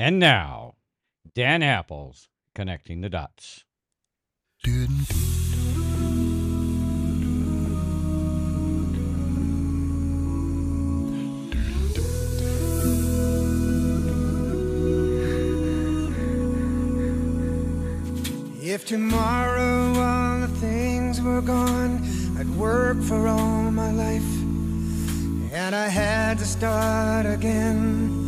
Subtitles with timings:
[0.00, 0.76] And now,
[1.34, 3.64] Dan Happel's connecting the dots.
[18.62, 22.06] If tomorrow all the things were gone,
[22.38, 24.22] I'd work for all my life.
[25.52, 28.27] And I had to start again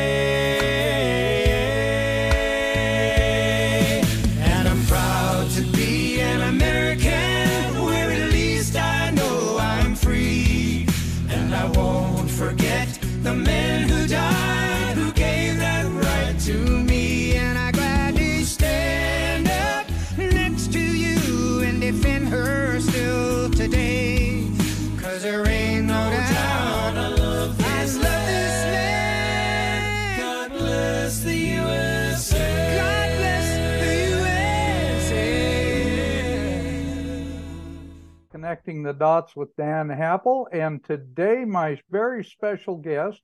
[38.51, 40.45] Connecting the dots with Dan Happel.
[40.51, 43.21] And today, my very special guest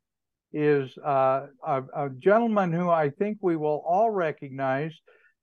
[0.53, 4.93] is uh, a, a gentleman who I think we will all recognize,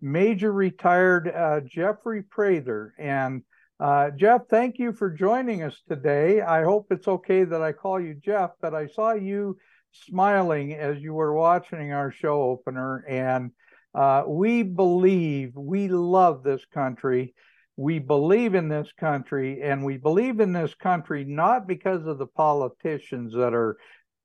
[0.00, 2.94] Major Retired uh, Jeffrey Prather.
[2.98, 3.42] And
[3.78, 6.40] uh, Jeff, thank you for joining us today.
[6.40, 9.58] I hope it's okay that I call you Jeff, but I saw you
[9.92, 13.04] smiling as you were watching our show opener.
[13.06, 13.50] And
[13.94, 17.34] uh, we believe, we love this country
[17.76, 22.26] we believe in this country and we believe in this country not because of the
[22.26, 23.76] politicians that are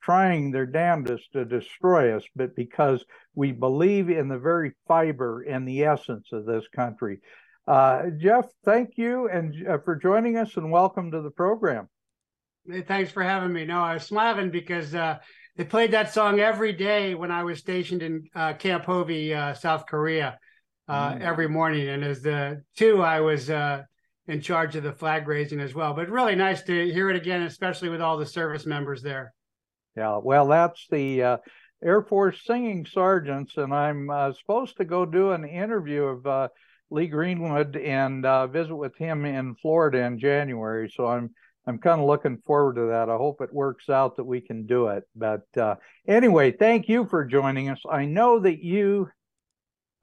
[0.02, 3.04] trying their damnedest to destroy us but because
[3.36, 7.20] we believe in the very fiber and the essence of this country.
[7.68, 11.88] Uh, jeff thank you and uh, for joining us and welcome to the program.
[12.88, 13.66] Thanks for having me.
[13.66, 15.18] No, I was smiling because uh,
[15.56, 19.54] they played that song every day when I was stationed in uh, Camp Hovey, uh,
[19.54, 20.38] South Korea,
[20.90, 21.22] uh, Mm.
[21.22, 21.88] every morning.
[21.88, 23.84] And as the two, I was uh,
[24.28, 25.94] in charge of the flag raising as well.
[25.94, 29.34] But really nice to hear it again, especially with all the service members there.
[29.96, 31.38] Yeah, well, that's the uh,
[31.84, 36.48] Air Force singing sergeants, and I'm uh, supposed to go do an interview of uh,
[36.92, 40.92] Lee Greenwood and uh, visit with him in Florida in January.
[40.94, 41.30] So I'm
[41.68, 43.10] I'm kind of looking forward to that.
[43.10, 45.04] I hope it works out that we can do it.
[45.16, 45.76] But uh,
[46.08, 47.82] anyway, thank you for joining us.
[47.88, 49.10] I know that you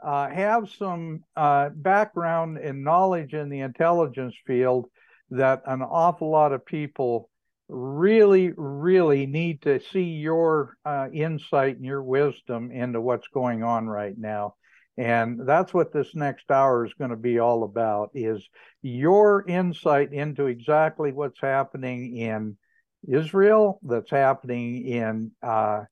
[0.06, 4.86] uh, have some uh, background and knowledge in the intelligence field
[5.30, 7.28] that an awful lot of people
[7.68, 13.88] really, really need to see your uh, insight and your wisdom into what's going on
[13.88, 14.54] right now.
[14.96, 18.48] And that's what this next hour is going to be all about is
[18.82, 22.56] your insight into exactly what's happening in
[23.08, 25.82] Israel, that's happening in uh,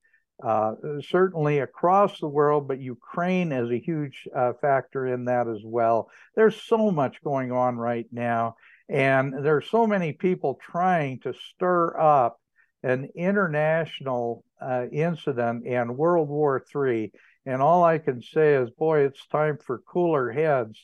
[0.43, 5.63] uh, certainly across the world, but Ukraine is a huge uh, factor in that as
[5.65, 6.11] well.
[6.35, 8.57] There's so much going on right now,
[8.89, 12.41] and there's so many people trying to stir up
[12.83, 17.13] an international uh, incident and World War III.
[17.47, 20.79] And all I can say is, boy, it's time for cooler heads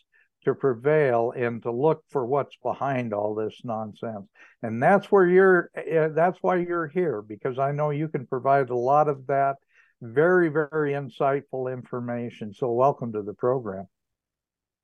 [0.44, 4.28] to prevail and to look for what's behind all this nonsense.
[4.62, 8.70] And that's where you're, uh, that's why you're here, because I know you can provide
[8.70, 9.56] a lot of that
[10.02, 12.54] very, very insightful information.
[12.54, 13.86] So, welcome to the program.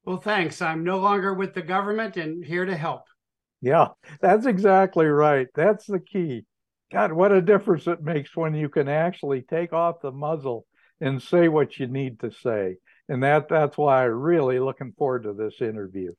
[0.04, 0.62] Well, thanks.
[0.62, 3.02] I'm no longer with the government and here to help.
[3.60, 3.88] Yeah,
[4.20, 5.48] that's exactly right.
[5.54, 6.44] That's the key.
[6.92, 10.66] God, what a difference it makes when you can actually take off the muzzle
[11.00, 12.76] and say what you need to say.
[13.08, 16.12] And that that's why I'm really looking forward to this interview.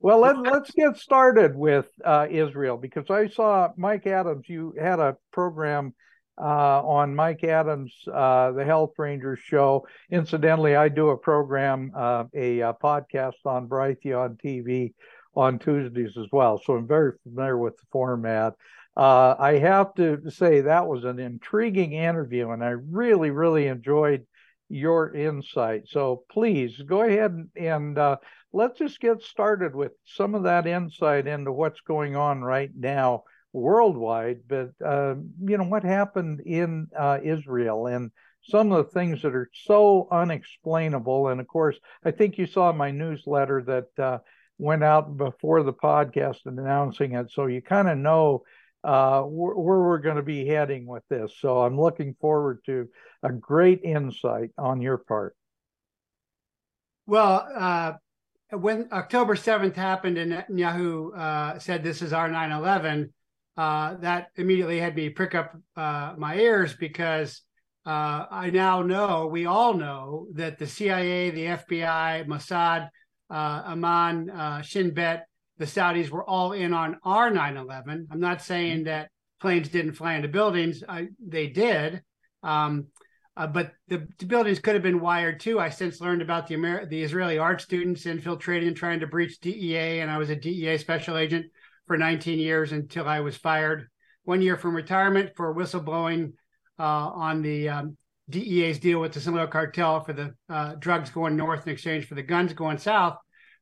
[0.00, 4.48] Well, let, let's get started with uh, Israel because I saw Mike Adams.
[4.48, 5.94] You had a program
[6.40, 9.86] uh, on Mike Adams, uh, the Health Rangers show.
[10.10, 14.92] Incidentally, I do a program, uh, a, a podcast on Brighteon TV
[15.36, 16.60] on Tuesdays as well.
[16.64, 18.54] So I'm very familiar with the format.
[18.96, 24.26] Uh, I have to say that was an intriguing interview, and I really, really enjoyed
[24.72, 25.82] your insight.
[25.88, 28.16] So please go ahead and, uh,
[28.52, 33.24] let's just get started with some of that insight into what's going on right now
[33.52, 34.40] worldwide.
[34.48, 38.10] But uh, you know what happened in uh, Israel and
[38.44, 41.28] some of the things that are so unexplainable.
[41.28, 44.18] And of course, I think you saw my newsletter that uh,
[44.58, 48.42] went out before the podcast announcing it, so you kind of know
[48.84, 51.34] uh, where, we're going to be heading with this.
[51.38, 52.88] So I'm looking forward to
[53.22, 55.36] a great insight on your part.
[57.06, 57.92] Well, uh,
[58.50, 63.12] when October 7th happened and Netanyahu uh, said this is our 9 11,
[63.56, 67.42] uh, that immediately had me prick up uh, my ears because
[67.84, 72.88] uh, I now know, we all know, that the CIA, the FBI, Mossad,
[73.28, 75.26] uh, uh, Shin Bet,
[75.62, 78.08] the Saudis were all in on our 9 11.
[78.10, 78.84] I'm not saying mm-hmm.
[78.86, 79.10] that
[79.40, 82.02] planes didn't fly into buildings, I, they did.
[82.42, 82.88] Um,
[83.36, 85.60] uh, but the, the, buildings could have been wired too.
[85.60, 89.38] I since learned about the Amer- the Israeli art students infiltrating and trying to breach
[89.38, 91.46] DEA, and I was a DEA special agent
[91.86, 93.88] for 19 years until I was fired.
[94.24, 96.32] One year from retirement for whistleblowing
[96.78, 97.96] uh, on the um,
[98.28, 102.16] DEA's deal with the Sinaloa cartel for the uh, drugs going north in exchange for
[102.16, 103.16] the guns going south.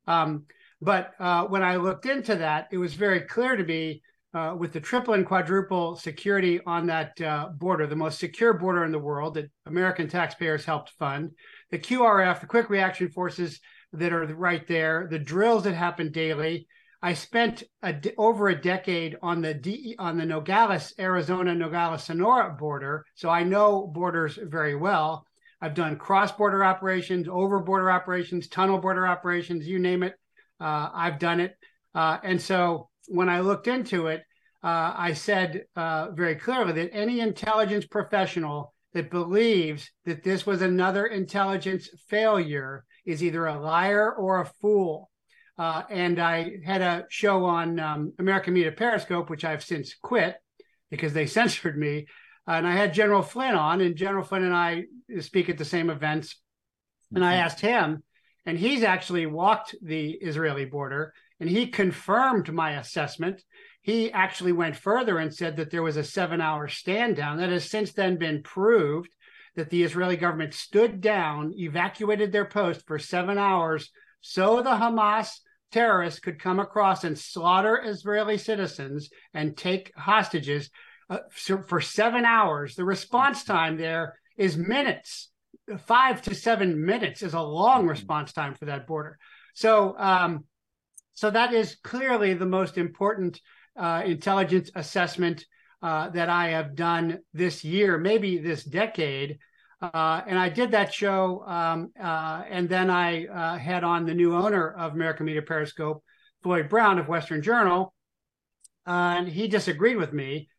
[0.06, 0.46] Um,
[0.80, 4.72] but uh, when I looked into that, it was very clear to me uh, with
[4.72, 8.98] the triple and quadruple security on that uh, border, the most secure border in the
[8.98, 11.32] world that American taxpayers helped fund,
[11.70, 13.60] the QRF, the quick reaction forces
[13.92, 16.66] that are right there, the drills that happen daily.
[17.02, 17.62] I spent
[18.18, 23.86] over a decade on the on the Nogales, Arizona, Nogales, Sonora border, so I know
[23.86, 25.26] borders very well.
[25.62, 30.14] I've done cross-border operations, over-border operations, tunnel border operations, you name it.
[30.60, 31.56] Uh, I've done it,
[31.94, 34.22] uh, and so when I looked into it,
[34.62, 40.62] uh, I said uh, very clearly that any intelligence professional that believes that this was
[40.62, 45.10] another intelligence failure is either a liar or a fool.
[45.56, 50.36] Uh, and I had a show on um, American Media Periscope, which I've since quit
[50.90, 52.06] because they censored me.
[52.46, 54.84] And I had General Flynn on, and General Flynn and I
[55.20, 56.36] speak at the same events.
[57.14, 57.44] And I mm-hmm.
[57.44, 58.02] asked him,
[58.50, 63.44] and he's actually walked the Israeli border and he confirmed my assessment.
[63.80, 67.38] He actually went further and said that there was a seven hour stand down.
[67.38, 69.14] That has since then been proved
[69.54, 75.30] that the Israeli government stood down, evacuated their post for seven hours so the Hamas
[75.70, 80.70] terrorists could come across and slaughter Israeli citizens and take hostages
[81.08, 81.18] uh,
[81.68, 82.74] for seven hours.
[82.74, 85.30] The response time there is minutes.
[85.78, 87.90] Five to seven minutes is a long mm-hmm.
[87.90, 89.18] response time for that border.
[89.54, 90.44] So, um,
[91.14, 93.40] so that is clearly the most important
[93.78, 95.44] uh, intelligence assessment
[95.82, 99.38] uh, that I have done this year, maybe this decade.
[99.80, 104.12] Uh, and I did that show, um, uh, and then I uh, had on the
[104.12, 106.04] new owner of American Media Periscope,
[106.42, 107.94] Floyd Brown of Western Journal,
[108.84, 110.49] and he disagreed with me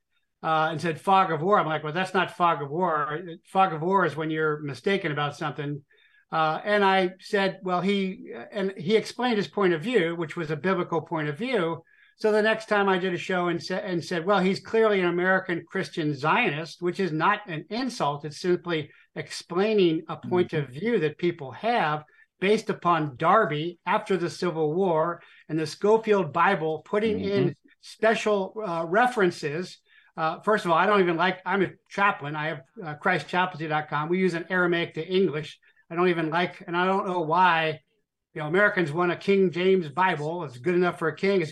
[0.43, 1.59] uh, and said fog of war.
[1.59, 3.21] I'm like, well, that's not fog of war.
[3.45, 5.81] Fog of war is when you're mistaken about something
[6.31, 10.49] uh, and I said, well, he and he explained his point of view, which was
[10.49, 11.83] a biblical point of view.
[12.15, 14.99] So the next time I did a show and, sa- and said, well, he's clearly
[15.01, 18.25] an American Christian Zionist, which is not an insult.
[18.25, 20.65] It's simply explaining a point mm-hmm.
[20.65, 22.03] of view that people have
[22.39, 27.31] based upon Darby after the Civil War and the Scofield Bible putting mm-hmm.
[27.31, 29.79] in special uh, references.
[30.17, 32.35] Uh, first of all, I don't even like, I'm a chaplain.
[32.35, 34.09] I have uh, ChristChaplaincy.com.
[34.09, 35.57] We use an Aramaic to English
[35.91, 37.81] I don't even like, and I don't know why.
[38.33, 40.45] You know, Americans want a King James Bible.
[40.45, 41.41] It's good enough for a king.
[41.41, 41.51] It's,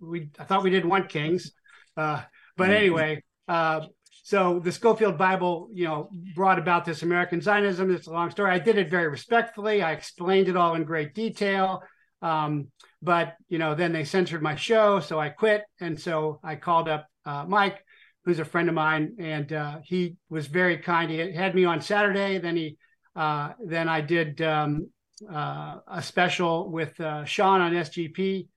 [0.00, 1.50] we I thought we didn't want kings,
[1.96, 2.22] uh,
[2.56, 2.72] but mm-hmm.
[2.72, 3.24] anyway.
[3.48, 3.86] Uh,
[4.22, 7.92] so the Scofield Bible, you know, brought about this American Zionism.
[7.92, 8.52] It's a long story.
[8.52, 9.82] I did it very respectfully.
[9.82, 11.82] I explained it all in great detail.
[12.22, 12.68] Um,
[13.02, 15.64] but you know, then they censored my show, so I quit.
[15.80, 17.83] And so I called up uh, Mike,
[18.24, 21.10] who's a friend of mine, and uh, he was very kind.
[21.10, 22.38] He had me on Saturday.
[22.38, 22.78] Then he
[23.14, 24.88] uh, then I did um,
[25.30, 28.48] uh, a special with uh, Sean on SGP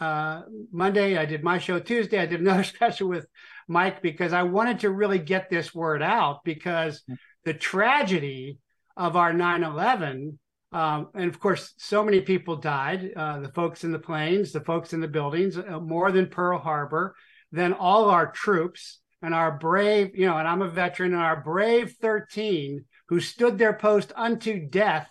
[0.00, 1.16] uh, Monday.
[1.16, 2.18] I did my show Tuesday.
[2.18, 3.26] I did another special with
[3.68, 7.02] Mike because I wanted to really get this word out because
[7.44, 8.58] the tragedy
[8.96, 10.38] of our 9 11.
[10.72, 14.60] Um, and of course, so many people died uh, the folks in the planes, the
[14.60, 17.14] folks in the buildings, uh, more than Pearl Harbor,
[17.52, 21.40] than all our troops and our brave, you know, and I'm a veteran, and our
[21.40, 25.08] brave 13 who stood their post unto death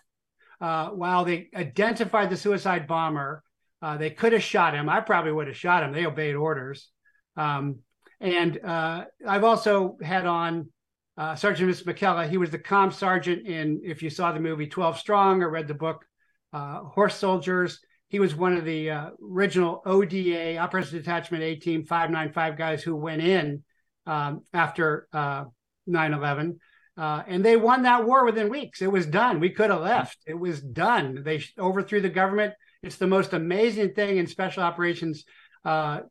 [0.61, 3.43] uh, while they identified the suicide bomber.
[3.81, 4.87] Uh, they could have shot him.
[4.87, 5.91] I probably would have shot him.
[5.91, 6.89] They obeyed orders.
[7.35, 7.79] Um,
[8.21, 10.69] and uh, I've also had on
[11.17, 12.29] uh, Sergeant Miss McKellar.
[12.29, 15.67] He was the com sergeant in, if you saw the movie 12 Strong or read
[15.67, 16.05] the book
[16.53, 21.83] uh, Horse Soldiers, he was one of the uh, original ODA, Operation Detachment A Team
[21.83, 23.63] 595 guys who went in
[24.05, 26.59] um, after 9 11.
[26.95, 28.81] Uh, and they won that war within weeks.
[28.81, 29.39] It was done.
[29.39, 30.19] We could have left.
[30.27, 31.23] It was done.
[31.23, 32.53] They overthrew the government.
[32.83, 35.25] It's the most amazing thing in special operations
[35.65, 36.01] uh,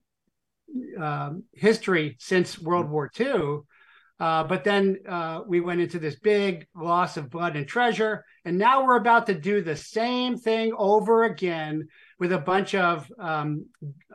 [0.99, 3.61] um, history since World War II.
[4.19, 8.25] Uh, but then uh, we went into this big loss of blood and treasure.
[8.45, 11.89] And now we're about to do the same thing over again
[12.23, 13.67] with a bunch of um,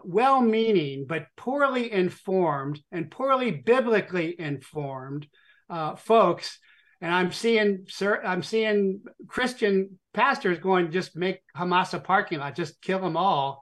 [0.05, 5.27] well meaning, but poorly informed and poorly biblically informed
[5.69, 6.57] uh, folks.
[7.01, 12.55] And I'm seeing, sir, I'm seeing Christian pastors going, just make Hamas a parking lot,
[12.55, 13.61] just kill them all.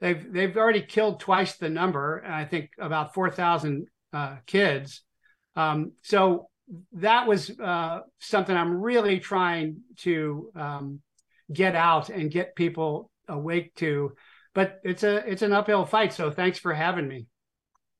[0.00, 5.04] They've they've already killed twice the number, and I think about four thousand uh, kids.
[5.54, 6.48] Um, so
[6.94, 11.00] that was uh, something I'm really trying to um,
[11.52, 14.12] get out and get people awake to.
[14.54, 16.12] But it's a it's an uphill fight.
[16.12, 17.26] So thanks for having me.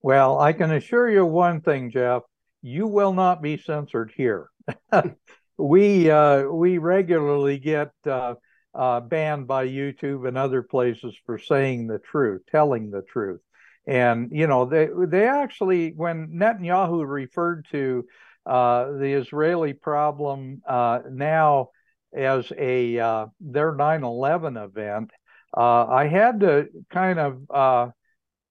[0.02, 2.22] Well, I can assure you one thing, Jeff.
[2.62, 4.50] You will not be censored here.
[5.58, 8.34] we uh, we regularly get uh,
[8.74, 13.40] uh, banned by YouTube and other places for saying the truth, telling the truth.
[13.86, 18.04] And you know they they actually when Netanyahu referred to
[18.46, 21.70] uh, the Israeli problem uh, now
[22.14, 25.10] as a uh, their 9/11 event,
[25.56, 27.90] uh, I had to kind of uh,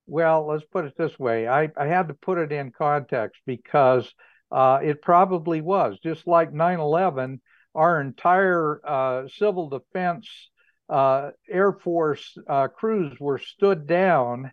[0.07, 4.11] well let's put it this way I, I had to put it in context because
[4.51, 7.39] uh, it probably was just like 9/11
[7.75, 10.29] our entire civil defense
[10.89, 12.37] Air Force
[12.75, 14.51] crews were stood down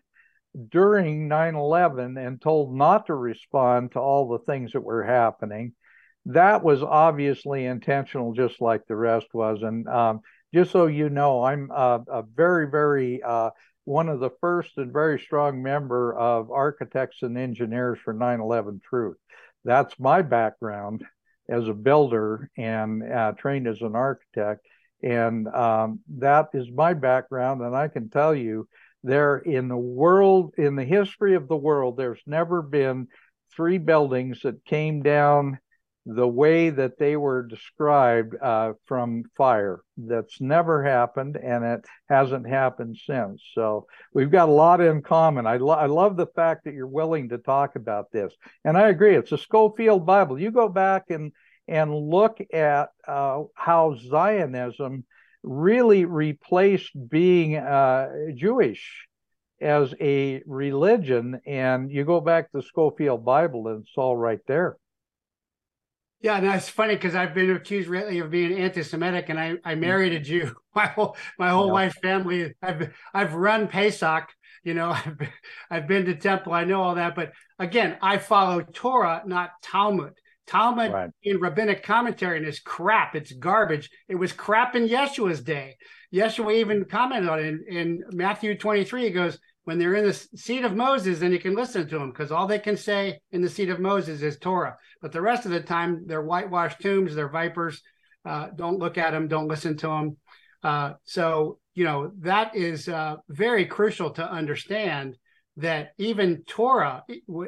[0.69, 5.73] during 9 11 and told not to respond to all the things that were happening.
[6.25, 9.61] That was obviously intentional, just like the rest was.
[9.63, 10.21] And um,
[10.53, 13.51] just so you know, I'm a, a very, very uh,
[13.85, 18.81] one of the first and very strong member of architects and engineers for 9 11
[18.83, 19.17] Truth.
[19.65, 21.03] That's my background
[21.49, 24.65] as a builder and uh, trained as an architect.
[25.03, 27.61] And um, that is my background.
[27.61, 28.67] And I can tell you,
[29.03, 33.07] there in the world in the history of the world there's never been
[33.55, 35.59] three buildings that came down
[36.05, 42.47] the way that they were described uh, from fire that's never happened and it hasn't
[42.47, 46.65] happened since so we've got a lot in common I, lo- I love the fact
[46.65, 48.33] that you're willing to talk about this
[48.65, 51.31] and i agree it's a Scofield bible you go back and
[51.67, 55.05] and look at uh, how zionism
[55.43, 59.07] really replaced being uh, Jewish
[59.59, 61.39] as a religion.
[61.45, 64.77] And you go back to the Scofield Bible, and it's all right there.
[66.21, 69.73] Yeah, and that's funny because I've been accused lately of being anti-Semitic, and I, I
[69.73, 69.79] mm.
[69.79, 70.55] married a Jew.
[70.75, 71.73] My whole my whole yeah.
[71.73, 72.53] wife's family.
[72.61, 74.29] I've I've run Pesach.
[74.63, 75.33] You know, I've been,
[75.69, 76.53] I've been to temple.
[76.53, 80.13] I know all that, but again, I follow Torah, not Talmud.
[80.47, 81.09] Talmud right.
[81.23, 83.15] in rabbinic commentary and is crap.
[83.15, 83.89] It's garbage.
[84.09, 85.77] It was crap in Yeshua's day.
[86.13, 89.03] Yeshua even commented on it in, in Matthew 23.
[89.03, 92.09] He goes, when they're in the seat of Moses, then you can listen to them
[92.09, 94.77] because all they can say in the seat of Moses is Torah.
[95.01, 97.81] But the rest of the time, they're whitewashed tombs, they're vipers.
[98.25, 100.17] Uh, don't look at them, don't listen to them.
[100.63, 105.17] Uh, so, you know, that is uh, very crucial to understand
[105.57, 107.03] that even Torah,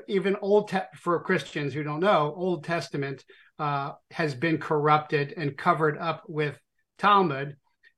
[0.08, 3.24] even Old Te- for Christians who don't know, Old Testament
[3.60, 6.58] uh, has been corrupted and covered up with
[6.98, 7.55] Talmud.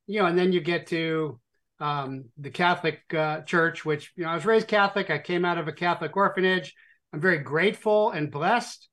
[0.07, 1.39] You know, and then you get to
[1.79, 5.09] um, the Catholic uh, Church, which you know I was raised Catholic.
[5.09, 6.73] I came out of a Catholic orphanage.
[7.13, 8.87] I'm very grateful and blessed,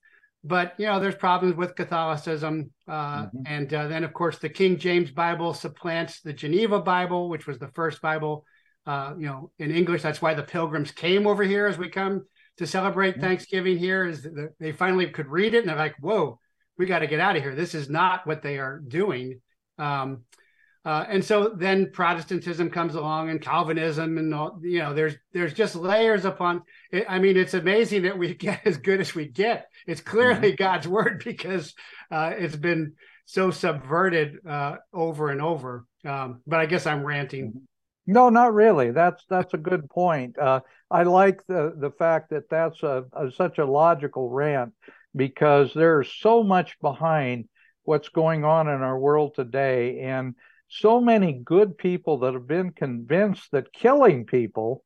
[0.44, 3.42] but you know there's problems with Catholicism, uh, mm-hmm.
[3.46, 7.58] and uh, then of course the King James Bible supplants the Geneva Bible, which was
[7.58, 8.44] the first Bible
[8.86, 10.02] uh, you know, in English.
[10.02, 12.26] That's why the pilgrims came over here as we come
[12.58, 14.06] to celebrate Thanksgiving here.
[14.06, 16.40] Is that they finally could read it and they're like, "Whoa,
[16.76, 17.54] we got to get out of here.
[17.54, 19.40] This is not what they are doing."
[19.78, 20.24] Um,
[20.84, 25.54] uh, and so then Protestantism comes along and Calvinism and all, you know there's there's
[25.54, 26.62] just layers upon.
[26.90, 29.68] It, I mean, it's amazing that we get as good as we get.
[29.86, 30.62] It's clearly mm-hmm.
[30.62, 31.74] God's word because
[32.10, 32.94] uh, it's been
[33.26, 35.86] so subverted uh, over and over.
[36.04, 37.48] Um, but I guess I'm ranting.
[37.48, 37.58] Mm-hmm.
[38.04, 38.90] No, not really.
[38.90, 40.36] That's that's a good point.
[40.36, 40.60] Uh,
[40.90, 44.72] I like the the fact that that's a, a, such a logical rant
[45.14, 47.48] because there's so much behind
[47.84, 50.34] what's going on in our world today, and
[50.80, 54.82] so many good people that have been convinced that killing people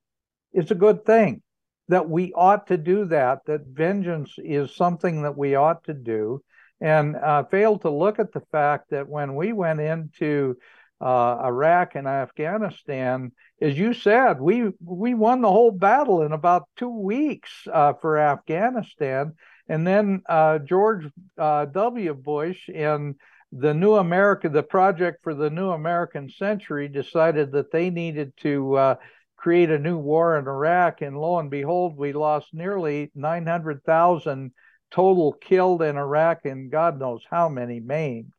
[0.53, 1.43] is a good thing,
[1.89, 6.43] that we ought to do that, that vengeance is something that we ought to do,
[6.81, 10.57] and uh, fail to look at the fact that when we went into
[11.01, 16.69] uh, Iraq and Afghanistan, as you said, we we won the whole battle in about
[16.77, 19.35] two weeks uh, for Afghanistan,
[19.69, 21.07] and then uh, George
[21.39, 22.15] uh, W.
[22.15, 23.15] Bush and
[23.59, 28.75] the New America, the project for the New American Century, decided that they needed to
[28.75, 28.95] uh,
[29.37, 31.01] create a new war in Iraq.
[31.03, 34.53] And lo and behold, we lost nearly 900,000
[34.91, 38.33] total killed in Iraq and God knows how many maimed.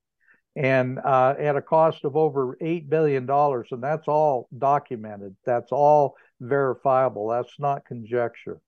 [0.56, 3.30] And uh, at a cost of over $8 billion.
[3.30, 5.36] And that's all documented.
[5.46, 7.30] That's all verifiable.
[7.30, 8.60] That's not conjecture.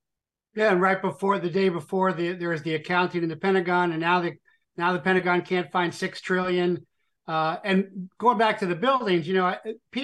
[0.56, 3.92] Yeah, and right before the day before, the, there was the accounting in the Pentagon,
[3.92, 4.34] and now the
[4.78, 6.86] now the Pentagon can't find six trillion.
[7.28, 9.58] Uh, and going back to the buildings, you know, I,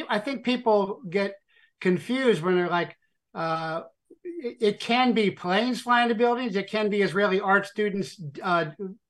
[0.09, 1.33] I think people get
[1.81, 2.95] confused when they're like,
[3.33, 3.81] uh,
[4.23, 6.55] it, it, can be planes flying to buildings.
[6.55, 8.65] It can be Israeli art students uh,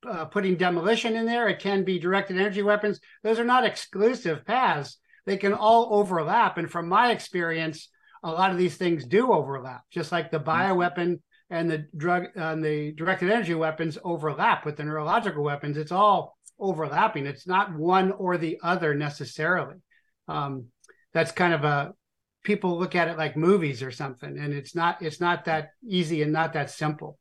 [0.07, 1.47] uh, putting demolition in there.
[1.47, 2.99] It can be directed energy weapons.
[3.23, 4.97] Those are not exclusive paths.
[5.25, 6.57] They can all overlap.
[6.57, 7.89] And from my experience,
[8.23, 10.49] a lot of these things do overlap, just like the mm-hmm.
[10.49, 15.77] bioweapon and the drug and the directed energy weapons overlap with the neurological weapons.
[15.77, 17.25] It's all overlapping.
[17.25, 19.75] It's not one or the other necessarily.
[20.27, 20.67] Um,
[21.13, 21.93] that's kind of a
[22.43, 25.01] people look at it like movies or something, and it's not.
[25.01, 27.17] It's not that easy and not that simple.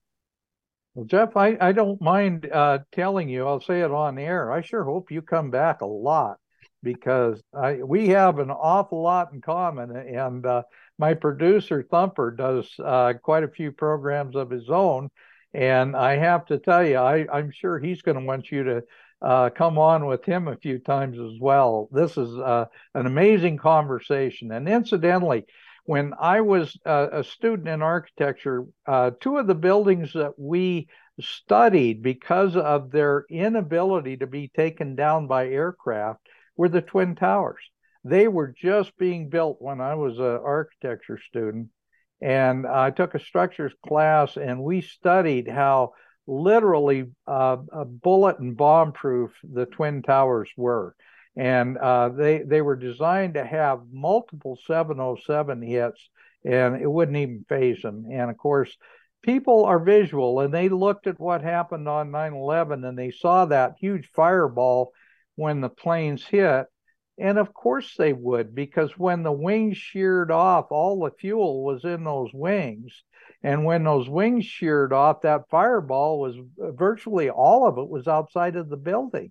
[0.95, 3.47] Well, Jeff, I, I don't mind uh, telling you.
[3.47, 4.53] I'll say it on air.
[4.53, 6.39] I sure hope you come back a lot
[6.83, 10.63] because I we have an awful lot in common, and uh,
[10.99, 15.11] my producer Thumper does uh, quite a few programs of his own,
[15.53, 18.83] and I have to tell you, I, I'm sure he's going to want you to
[19.23, 21.89] uh, come on with him a few times as well.
[21.93, 25.47] This is uh, an amazing conversation, and incidentally.
[25.87, 30.89] When I was uh, a student in architecture, uh, two of the buildings that we
[31.21, 37.61] studied because of their inability to be taken down by aircraft were the Twin Towers
[38.05, 41.69] they were just being built when I was an architecture student.
[42.21, 45.93] And I took a structures class and we studied how
[46.27, 50.95] literally uh, bullet and bomb proof the Twin Towers were.
[51.37, 56.09] And uh, they, they were designed to have multiple 707 hits
[56.45, 58.05] and it wouldn't even phase them.
[58.11, 58.75] And of course,
[59.23, 63.47] people are visual and they looked at what happened on 9 11 and they saw
[63.47, 64.93] that huge fireball
[65.37, 66.67] when the planes hit
[67.19, 71.85] and of course they would, because when the wings sheared off, all the fuel was
[71.85, 73.05] in those wings.
[73.43, 78.09] And when those wings sheared off, that fireball was uh, virtually all of it was
[78.09, 79.31] outside of the building.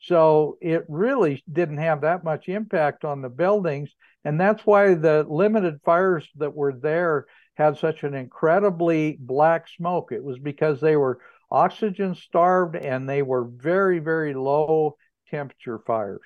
[0.00, 3.90] So it really didn't have that much impact on the buildings.
[4.24, 10.12] And that's why the limited fires that were there had such an incredibly black smoke.
[10.12, 14.96] It was because they were oxygen starved and they were very, very low
[15.30, 16.20] temperature fires.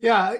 [0.00, 0.34] Yeah,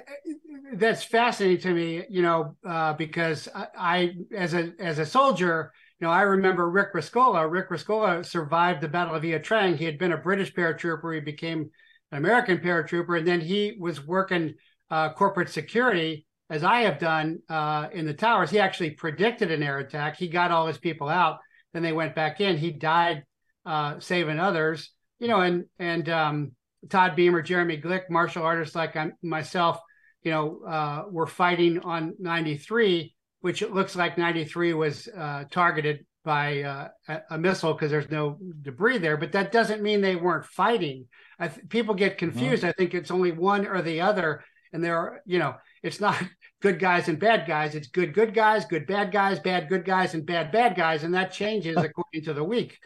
[0.74, 2.04] that's fascinating to me.
[2.08, 6.70] You know, uh, because I, I, as a as a soldier, you know, I remember
[6.70, 7.50] Rick Rescorla.
[7.50, 9.76] Rick Rescorla survived the Battle of Ia Drang.
[9.76, 11.14] He had been a British paratrooper.
[11.14, 11.70] He became
[12.12, 14.54] an American paratrooper, and then he was working
[14.90, 18.50] uh, corporate security, as I have done uh, in the towers.
[18.50, 20.16] He actually predicted an air attack.
[20.16, 21.38] He got all his people out.
[21.74, 22.56] Then they went back in.
[22.56, 23.24] He died
[23.66, 24.90] uh, saving others.
[25.18, 26.52] You know, and and um,
[26.88, 29.80] Todd Beamer, Jeremy Glick, martial artists like I'm, myself,
[30.22, 36.04] you know, uh, were fighting on 93, which it looks like 93 was uh, targeted
[36.24, 39.16] by uh, a, a, missile because there's no debris there.
[39.16, 41.06] But that doesn't mean they weren't fighting.
[41.40, 42.30] Th- people get mm-hmm.
[42.30, 42.62] confused.
[42.62, 42.70] Mm-hmm.
[42.70, 46.22] I think it's only one or the other, and there are, you know, it's not
[46.62, 47.74] good guys and bad guys.
[47.74, 51.14] It's good good guys, good bad guys, bad good guys, and bad bad guys, and
[51.14, 52.78] that changes according to the week.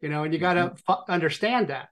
[0.00, 0.92] You know, and you got to mm-hmm.
[0.92, 1.88] f- understand that.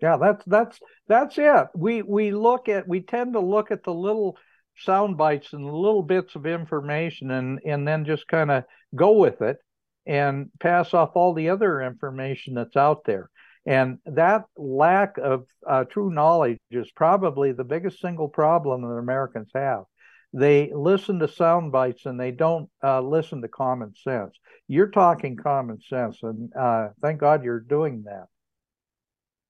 [0.00, 1.66] Yeah, that's that's that's it.
[1.74, 4.36] We we look at we tend to look at the little
[4.78, 9.42] sound bites and little bits of information and and then just kind of go with
[9.42, 9.58] it
[10.06, 13.28] and pass off all the other information that's out there.
[13.66, 19.50] And that lack of uh, true knowledge is probably the biggest single problem that Americans
[19.54, 19.84] have.
[20.32, 24.34] They listen to sound bites and they don't uh, listen to common sense.
[24.68, 28.26] You're talking common sense, and uh, thank God you're doing that.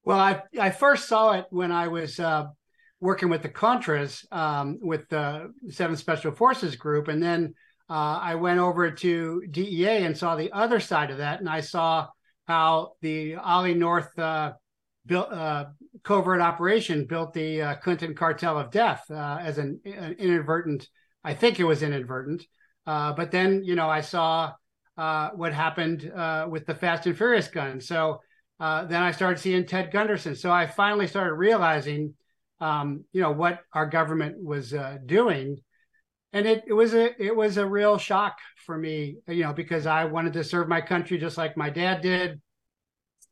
[0.09, 2.47] Well, I I first saw it when I was uh,
[2.99, 7.53] working with the Contras um, with the Seventh Special Forces Group, and then
[7.91, 11.61] uh, I went over to DEA and saw the other side of that, and I
[11.61, 12.07] saw
[12.47, 14.55] how the Ollie North uh,
[15.05, 15.67] built uh,
[16.05, 20.89] covert operation built the uh, Clinton cartel of death uh, as an, an, inadvertent.
[21.23, 22.47] I think it was inadvertent,
[22.87, 24.55] but then you know I saw
[24.97, 26.11] what happened
[26.51, 28.21] with the Fast and Furious gun, so
[28.61, 30.35] uh, then I started seeing Ted Gunderson.
[30.35, 32.15] So I finally started realizing,
[32.61, 35.59] um, you know, what our government was uh, doing,
[36.33, 39.87] and it, it was a it was a real shock for me, you know, because
[39.87, 42.41] I wanted to serve my country just like my dad did,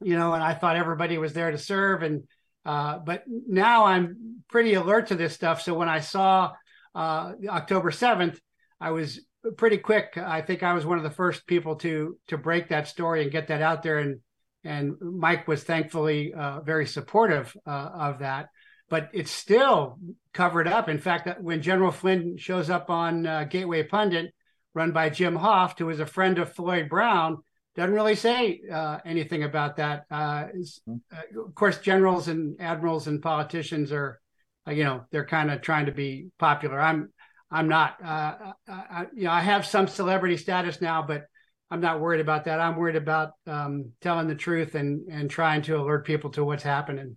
[0.00, 2.24] you know, and I thought everybody was there to serve, and
[2.64, 5.60] uh, but now I'm pretty alert to this stuff.
[5.62, 6.52] So when I saw
[6.94, 8.40] uh, October seventh,
[8.80, 9.20] I was
[9.56, 10.16] pretty quick.
[10.16, 13.30] I think I was one of the first people to to break that story and
[13.30, 13.98] get that out there.
[13.98, 14.20] And
[14.66, 18.48] and Mike was thankfully uh, very supportive uh, of that.
[18.88, 19.98] But it's still
[20.32, 20.88] covered up.
[20.88, 24.32] In fact, when General Flynn shows up on uh, Gateway Pundit,
[24.74, 27.38] run by Jim Hoft, who is a friend of Floyd Brown,
[27.74, 30.04] doesn't really say uh, anything about that.
[30.10, 30.46] Uh,
[30.88, 34.20] uh, of course, generals and admirals and politicians are,
[34.66, 36.80] uh, you know, they're kind of trying to be popular.
[36.80, 37.12] I'm,
[37.50, 37.96] I'm not.
[38.02, 41.26] Uh, I, you know, I have some celebrity status now, but
[41.70, 42.60] I'm not worried about that.
[42.60, 46.62] I'm worried about um, telling the truth and and trying to alert people to what's
[46.62, 47.16] happening.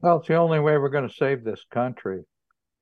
[0.00, 2.22] Well, it's the only way we're going to save this country,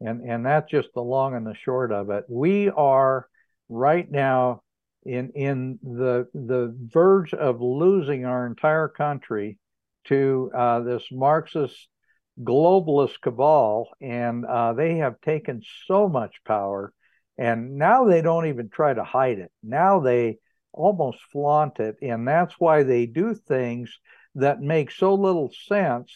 [0.00, 2.24] and and that's just the long and the short of it.
[2.28, 3.28] We are
[3.68, 4.62] right now
[5.04, 9.58] in in the the verge of losing our entire country
[10.08, 11.88] to uh, this Marxist
[12.42, 16.92] globalist cabal, and uh, they have taken so much power,
[17.38, 19.50] and now they don't even try to hide it.
[19.62, 20.38] Now they
[20.74, 23.98] almost flaunt it, and that's why they do things
[24.34, 26.12] that make so little sense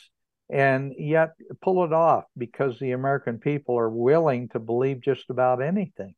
[0.51, 5.63] and yet pull it off because the American people are willing to believe just about
[5.63, 6.15] anything.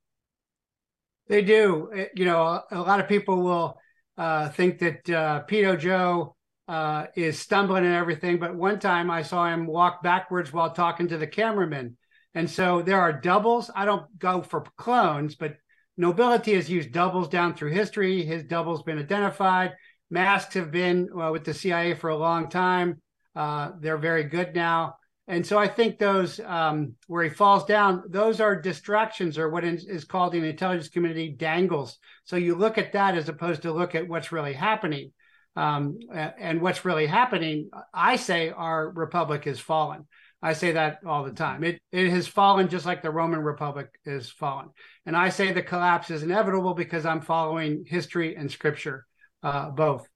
[1.29, 1.91] They do.
[2.15, 3.79] You know, a lot of people will
[4.17, 6.35] uh, think that uh, Joe
[6.69, 11.09] uh, is stumbling and everything, but one time I saw him walk backwards while talking
[11.09, 11.97] to the cameraman.
[12.35, 13.71] And so there are doubles.
[13.75, 15.57] I don't go for clones, but
[16.01, 18.25] nobility has used doubles down through history.
[18.25, 19.75] His double's been identified.
[20.11, 23.01] Masks have been uh, with the CIA for a long time.
[23.37, 24.97] Uh, they're very good now.
[25.29, 29.63] And so I think those um, where he falls down, those are distractions or what
[29.63, 31.99] is, is called in the intelligence community dangles.
[32.25, 35.13] So you look at that as opposed to look at what's really happening.
[35.57, 40.07] Um, and what's really happening, I say our republic has fallen.
[40.43, 41.65] I say that all the time.
[41.65, 44.71] It it has fallen just like the Roman Republic is fallen.
[45.05, 49.07] And I say the collapse is inevitable because I'm following history and scripture,
[49.43, 50.09] uh, both.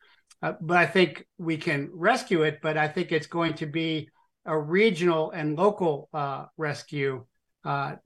[0.42, 2.60] Uh, but I think we can rescue it.
[2.62, 4.08] But I think it's going to be
[4.46, 7.24] a regional and local uh, rescue,
[7.64, 7.96] uh,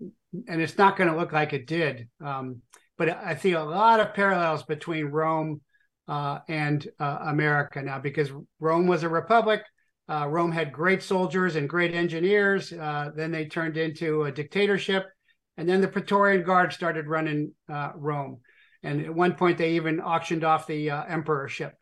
[0.47, 2.09] and it's not going to look like it did.
[2.25, 2.63] Um,
[2.97, 5.61] but I see a lot of parallels between Rome
[6.09, 9.63] uh, and uh, America now, because Rome was a republic.
[10.09, 12.73] Uh, Rome had great soldiers and great engineers.
[12.73, 15.07] Uh, then they turned into a dictatorship,
[15.57, 18.41] and then the Praetorian Guard started running Rome.
[18.83, 21.75] And at one point, they even auctioned off the emperorship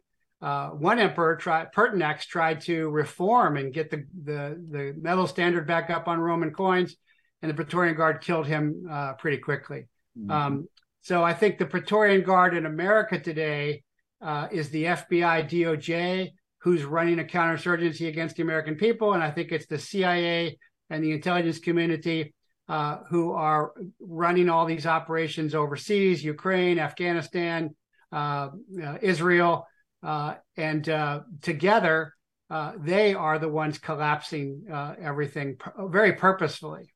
[0.43, 5.67] uh, one emperor, tried, Pertinax, tried to reform and get the, the, the metal standard
[5.67, 6.97] back up on Roman coins,
[7.43, 9.89] and the Praetorian Guard killed him uh, pretty quickly.
[10.19, 10.31] Mm-hmm.
[10.31, 10.69] Um,
[11.01, 13.83] so I think the Praetorian Guard in America today
[14.21, 16.31] uh, is the FBI DOJ
[16.67, 20.59] who's running a counterinsurgency against the American people, and I think it's the CIA
[20.91, 22.35] and the intelligence community
[22.69, 27.71] uh, who are running all these operations overseas, Ukraine, Afghanistan,
[28.11, 28.49] uh,
[28.83, 29.69] uh, Israel
[30.03, 32.13] uh, and uh, together
[32.51, 34.65] uh, they are the ones collapsing
[35.01, 36.93] everything very purposefully.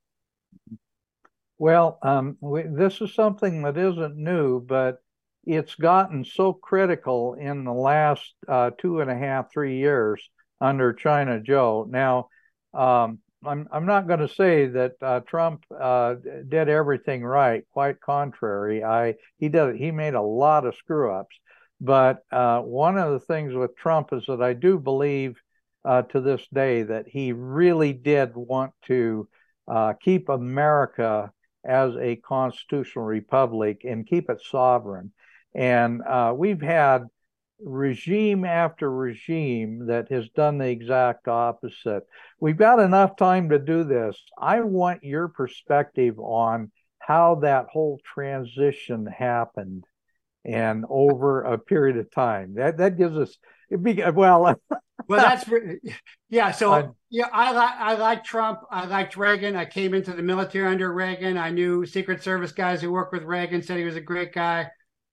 [1.59, 4.99] Well, um, we, this is something that isn't new, but
[5.55, 10.29] it's gotten so critical in the last uh, two and a half, three years
[10.61, 11.87] under China Joe.
[11.89, 12.29] Now,
[12.73, 16.15] um, I'm I'm not going to say that uh, Trump uh,
[16.49, 17.65] did everything right.
[17.73, 21.37] Quite contrary, I he did he made a lot of screw ups.
[21.81, 25.41] But uh, one of the things with Trump is that I do believe
[25.85, 29.29] uh, to this day that he really did want to
[29.67, 31.33] uh, keep America
[31.65, 35.13] as a constitutional republic and keep it sovereign.
[35.55, 37.05] And uh, we've had
[37.63, 42.07] regime after regime that has done the exact opposite.
[42.41, 44.17] We've got enough time to do this.
[44.39, 49.85] I want your perspective on how that whole transition happened
[50.45, 52.55] and over a period of time.
[52.55, 53.37] That that gives us
[53.83, 54.43] be, well.
[55.09, 55.49] well, that's
[56.29, 56.51] yeah.
[56.51, 58.61] So uh, yeah, I like I like Trump.
[58.71, 59.57] I liked Reagan.
[59.57, 61.37] I came into the military under Reagan.
[61.37, 64.69] I knew Secret Service guys who worked with Reagan said he was a great guy.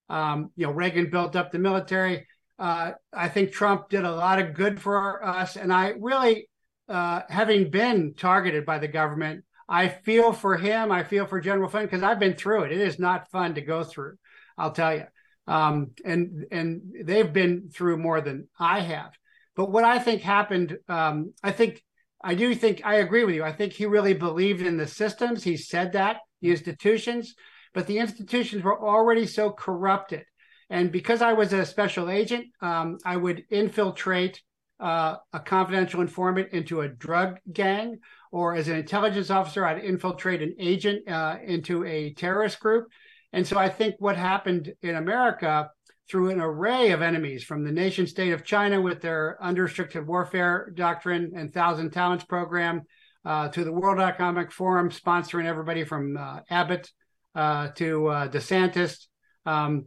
[0.10, 2.28] Um, you know, Reagan built up the military.
[2.58, 6.50] Uh, I think Trump did a lot of good for us, and I really,
[6.90, 10.92] uh, having been targeted by the government, I feel for him.
[10.92, 12.72] I feel for General Flynn because I've been through it.
[12.72, 14.16] It is not fun to go through.
[14.58, 15.04] I'll tell you
[15.48, 19.12] um, and and they've been through more than I have.
[19.56, 21.82] But what I think happened, um, I think
[22.22, 23.44] I do think I agree with you.
[23.44, 25.44] I think he really believed in the systems.
[25.44, 27.34] He said that the institutions,
[27.74, 30.24] but the institutions were already so corrupted.
[30.70, 34.42] And because I was a special agent, um, I would infiltrate
[34.80, 38.00] uh, a confidential informant into a drug gang,
[38.32, 42.88] or as an intelligence officer, I'd infiltrate an agent uh, into a terrorist group
[43.34, 45.70] And so I think what happened in America
[46.10, 50.72] through an array of enemies from the nation state of China with their unrestricted warfare
[50.74, 52.84] doctrine and Thousand Talents program
[53.26, 56.90] uh, to the World Economic Forum sponsoring everybody from uh, Abbott
[57.38, 59.06] uh, to uh, DeSantis,
[59.46, 59.86] um,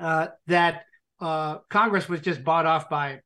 [0.00, 0.84] uh, that
[1.20, 3.20] uh, Congress was just bought off by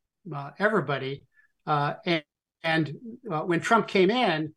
[0.59, 1.22] everybody.
[1.66, 2.22] and,
[2.62, 4.54] and when Trump came in,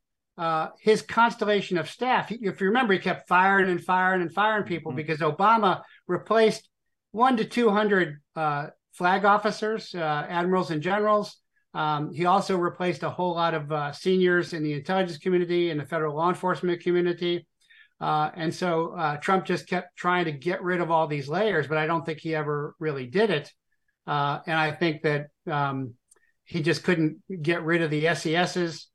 [0.80, 4.92] his constellation of staff, if you remember, he kept firing and firing and firing people
[4.92, 4.98] mm-hmm.
[4.98, 6.70] because Obama replaced
[7.12, 11.38] one to 200 uh, flag officers, uh, admirals, and generals.
[11.74, 15.80] Um, he also replaced a whole lot of uh, seniors in the intelligence community and
[15.80, 17.46] the federal law enforcement community.
[18.00, 21.68] Uh, and so uh, Trump just kept trying to get rid of all these layers,
[21.68, 23.52] but I don't think he ever really did it.
[24.06, 25.96] Uh, and I think that um,
[26.46, 28.88] he just couldn't get rid of the SESs,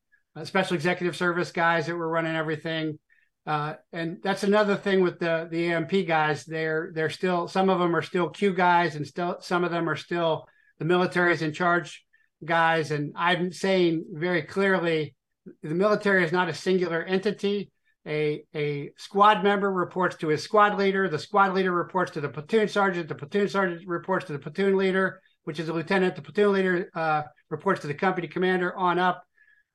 [0.45, 2.99] special executive service guys that were running everything.
[3.45, 6.45] Uh, and that's another thing with the the AMP guys.
[6.45, 9.89] They're they're still some of them are still Q guys, and still some of them
[9.89, 10.47] are still
[10.79, 12.05] the military is in charge
[12.45, 12.93] guys.
[12.93, 15.17] And I'm saying very clearly,
[15.63, 17.73] the military is not a singular entity.
[18.07, 21.09] A a squad member reports to his squad leader.
[21.09, 23.09] The squad leader reports to the platoon sergeant.
[23.09, 26.17] The platoon sergeant reports to the platoon leader, which is a lieutenant.
[26.17, 29.25] The platoon leader uh, reports to the company commander on up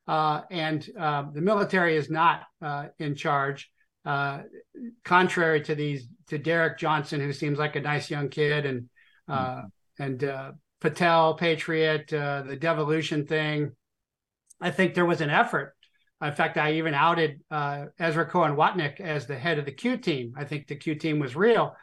[0.08, 3.70] uh, and uh, the military is not uh, in charge.
[4.06, 4.44] Uh,
[5.04, 8.90] contrary to these, to Derek Johnson, who seems like a nice young kid, and
[9.28, 10.04] uh, mm-hmm.
[10.04, 13.72] and uh, Patel, Patriot, the devolution thing,
[14.62, 15.76] I think there was an effort.
[16.22, 20.34] In fact, I even outed Ezra Cohen Watnick as the head of the Q team.
[20.38, 21.76] I think the Q team was real,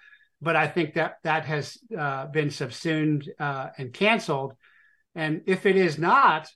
[0.43, 1.79] but I think that that has
[2.33, 4.55] been subsumed and canceled.
[5.15, 6.49] And if it is not,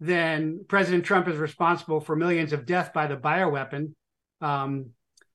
[0.00, 3.94] then President Trump is responsible for millions of death by the bioweapon.
[4.42, 4.90] Um,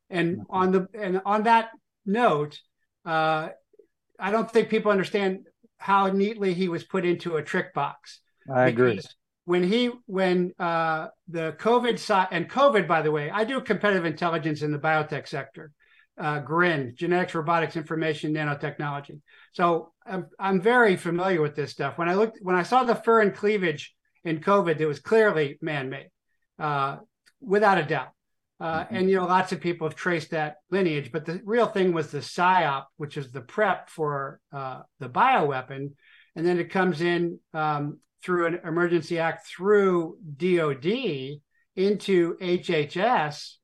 [0.10, 1.70] and on the and on that
[2.06, 2.60] note,
[3.06, 3.50] uh,
[4.20, 5.48] I don't think people understand
[5.78, 8.20] how neatly he was put into a trick box.
[8.54, 9.00] I agree.
[9.50, 14.06] When he when uh, the COVID side and COVID, by the way, I do competitive
[14.06, 15.72] intelligence in the biotech sector.
[16.26, 19.22] Uh, GRIN, genetics, robotics, information, nanotechnology.
[19.54, 21.98] So I'm, I'm very familiar with this stuff.
[21.98, 26.10] When I looked, when I saw the furin cleavage in COVID, it was clearly man-made,
[26.60, 26.98] uh,
[27.42, 28.12] without a doubt.
[28.60, 28.96] Uh, mm-hmm.
[28.96, 32.12] And you know, lots of people have traced that lineage, but the real thing was
[32.12, 35.94] the psyop, which is the prep for uh, the bioweapon,
[36.36, 41.40] and then it comes in um, through an emergency act through DoD
[41.76, 43.56] into HHS,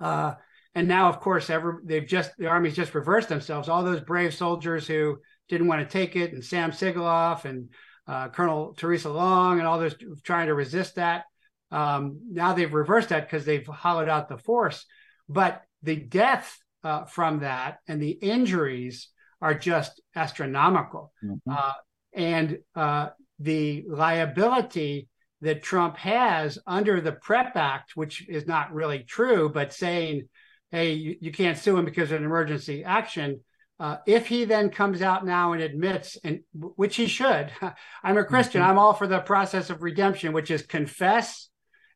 [0.00, 0.34] uh,
[0.74, 1.50] and now, of course,
[1.84, 3.68] they've just the army's just reversed themselves.
[3.68, 7.68] All those brave soldiers who didn't want to take it, and Sam Sigoloff and
[8.06, 11.24] uh, Colonel Theresa Long and all those trying to resist that.
[11.70, 14.84] Um, now they've reversed that because they've hollowed out the force.
[15.28, 19.08] But the death uh, from that and the injuries
[19.40, 21.12] are just astronomical.
[21.24, 21.50] Mm-hmm.
[21.50, 21.72] Uh,
[22.14, 25.08] and uh, the liability
[25.40, 30.28] that Trump has under the PREP Act, which is not really true, but saying,
[30.70, 33.40] hey, you, you can't sue him because of an emergency action
[33.82, 37.50] uh, if he then comes out now and admits, and which he should,
[38.04, 38.60] I'm a Christian.
[38.60, 38.70] Mm-hmm.
[38.70, 41.48] I'm all for the process of redemption, which is confess,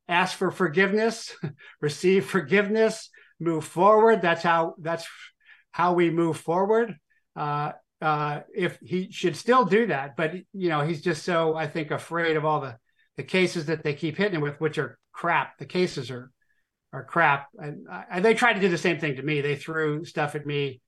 [0.08, 1.32] ask for forgiveness,
[1.80, 4.20] receive forgiveness, move forward.
[4.20, 5.06] That's how that's
[5.70, 6.96] how we move forward.
[7.36, 7.70] Uh,
[8.00, 11.90] uh, if he should still do that, but you know he's just so I think
[11.90, 12.76] afraid of all the
[13.16, 15.58] the cases that they keep hitting him with, which are crap.
[15.58, 16.30] The cases are
[16.92, 19.40] are crap, and, and they tried to do the same thing to me.
[19.40, 20.80] They threw stuff at me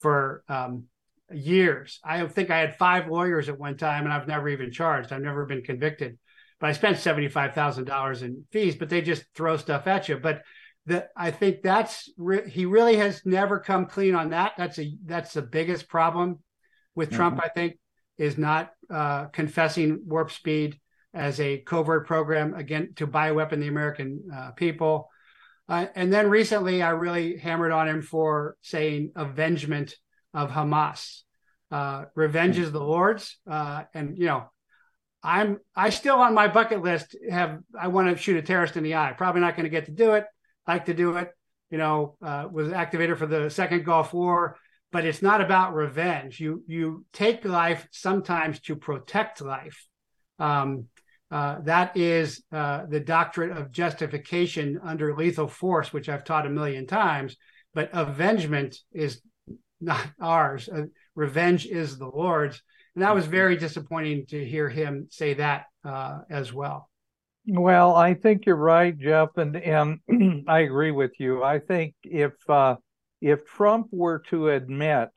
[0.00, 0.84] for um,
[1.32, 2.00] years.
[2.04, 5.12] I think I had five lawyers at one time, and I've never even charged.
[5.12, 6.18] I've never been convicted,
[6.60, 8.76] but I spent seventy five thousand dollars in fees.
[8.76, 10.16] But they just throw stuff at you.
[10.16, 10.42] But
[10.86, 14.52] the, I think that's re- he really has never come clean on that.
[14.56, 16.38] That's a that's the biggest problem
[16.94, 17.16] with mm-hmm.
[17.16, 17.40] Trump.
[17.42, 17.78] I think
[18.18, 20.78] is not uh, confessing warp speed
[21.14, 25.08] as a covert program again to bioweapon the American uh, people.
[25.68, 29.94] Uh, and then recently, I really hammered on him for saying avengement
[30.34, 31.22] of Hamas.
[31.70, 34.50] Uh, revenge is the Lord's, uh, and you know,
[35.22, 38.82] I'm I still on my bucket list have I want to shoot a terrorist in
[38.82, 39.14] the eye.
[39.16, 40.26] Probably not going to get to do it.
[40.66, 41.30] Like to do it.
[41.70, 44.58] You know, uh, was activator for the second Gulf War,
[44.92, 46.38] but it's not about revenge.
[46.38, 49.86] You you take life sometimes to protect life.
[50.38, 50.86] Um,
[51.30, 56.50] uh, that is uh, the doctrine of justification under lethal force, which I've taught a
[56.50, 57.36] million times.
[57.74, 59.22] But avengement is
[59.80, 60.68] not ours.
[60.68, 62.62] Uh, revenge is the Lord's.
[62.94, 66.90] And that was very disappointing to hear him say that uh, as well.
[67.46, 70.00] Well, I think you're right, Jeff, and and
[70.48, 71.42] I agree with you.
[71.42, 72.76] I think if uh,
[73.22, 75.08] if Trump were to admit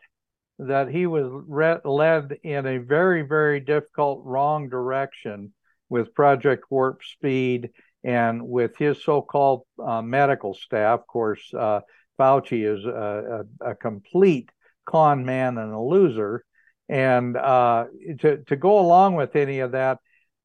[0.59, 5.51] that he was re- led in a very, very difficult wrong direction
[5.89, 7.71] with Project Warp Speed
[8.03, 11.01] and with his so-called uh, medical staff.
[11.01, 11.81] Of course, uh,
[12.17, 14.49] Fauci is a, a, a, complete
[14.85, 16.45] con man and a loser.
[16.87, 17.85] And uh,
[18.19, 19.97] to to go along with any of that,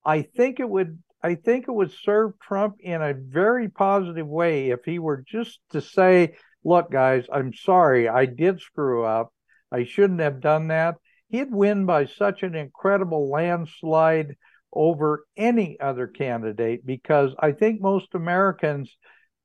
[0.04, 4.70] I think it would I think it would serve Trump in a very positive way
[4.70, 9.32] if he were just to say, "Look, guys, I'm sorry, I did screw up.
[9.72, 10.96] I shouldn't have done that."
[11.28, 14.36] He'd win by such an incredible landslide
[14.72, 18.96] over any other candidate because I think most Americans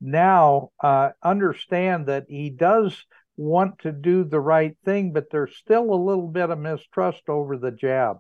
[0.02, 3.06] now uh, understand that he does
[3.38, 7.58] want to do the right thing, but there's still a little bit of mistrust over
[7.58, 8.18] the jab,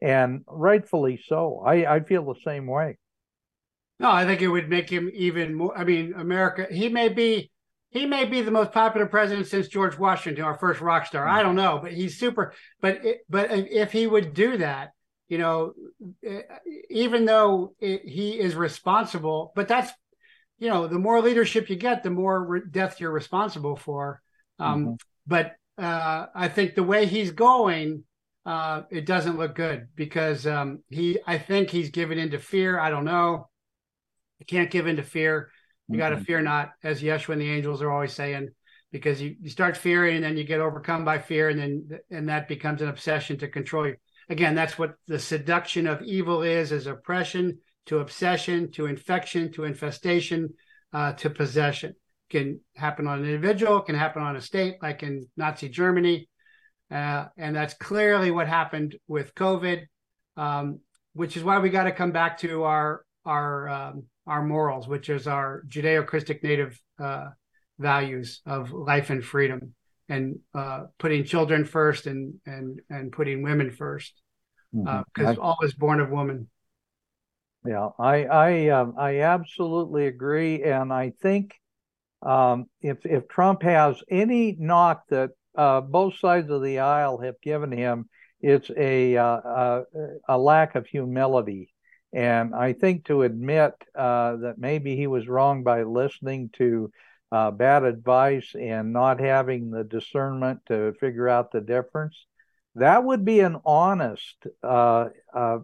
[0.00, 1.62] and rightfully so.
[1.64, 2.98] I, I feel the same way.
[3.98, 5.76] No, I think it would make him even more.
[5.76, 6.66] I mean, America.
[6.70, 7.51] He may be
[7.92, 11.28] he may be the most popular president since George Washington, our first rock star.
[11.28, 12.54] I don't know, but he's super.
[12.80, 14.92] But it, but if he would do that,
[15.28, 15.74] you know,
[16.90, 19.92] even though it, he is responsible, but that's,
[20.58, 24.22] you know, the more leadership you get, the more re- death you're responsible for.
[24.58, 24.94] Um, mm-hmm.
[25.26, 28.04] But uh, I think the way he's going,
[28.46, 32.78] uh, it doesn't look good because um, he, I think he's given into fear.
[32.78, 33.48] I don't know.
[34.38, 35.50] You can't give into fear.
[35.92, 38.48] You got to fear not, as Yeshua and the angels are always saying,
[38.90, 42.28] because you, you start fearing and then you get overcome by fear and then and
[42.28, 43.96] that becomes an obsession to control you
[44.28, 49.64] again, that's what the seduction of evil is: is oppression to obsession to infection to
[49.64, 50.50] infestation
[50.92, 51.94] uh, to possession.
[52.30, 56.28] Can happen on an individual, can happen on a state, like in Nazi Germany,
[56.90, 59.82] uh, and that's clearly what happened with COVID.
[60.36, 60.80] Um,
[61.14, 65.08] which is why we got to come back to our our um, our morals, which
[65.08, 67.28] is our Judeo-Christic native uh,
[67.78, 69.74] values of life and freedom
[70.08, 74.20] and uh, putting children first and and and putting women first
[74.72, 75.40] because mm-hmm.
[75.40, 76.48] uh, all is born of woman.
[77.66, 81.54] Yeah, I I um, I absolutely agree, and I think
[82.22, 87.40] um, if if Trump has any knock that uh, both sides of the aisle have
[87.40, 88.08] given him,
[88.40, 89.82] it's a uh, a,
[90.28, 91.71] a, lack of humility,
[92.12, 96.92] and I think to admit uh, that maybe he was wrong by listening to
[97.30, 102.26] uh, bad advice and not having the discernment to figure out the difference.
[102.74, 105.58] That would be an honest uh, uh,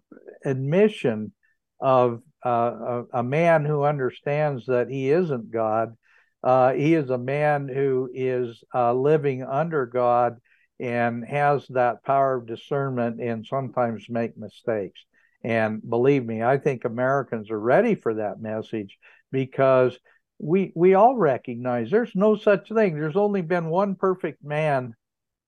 [0.44, 1.32] admission
[1.80, 5.96] of uh, a, a, man who understands that he isn't God.
[6.42, 10.38] Uh, he is a man who is living under God
[10.80, 15.00] and has that power of discernment and sometimes make mistakes.
[15.44, 18.98] And believe me, I think Americans are ready for that message
[19.30, 19.98] because
[20.38, 22.98] we we all recognize there's no such thing.
[22.98, 24.94] There's only been one perfect man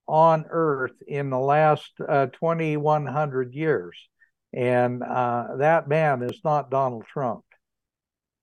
[0.07, 3.97] on Earth in the last uh, 2,100 years,
[4.53, 7.45] and uh, that man is not Donald Trump.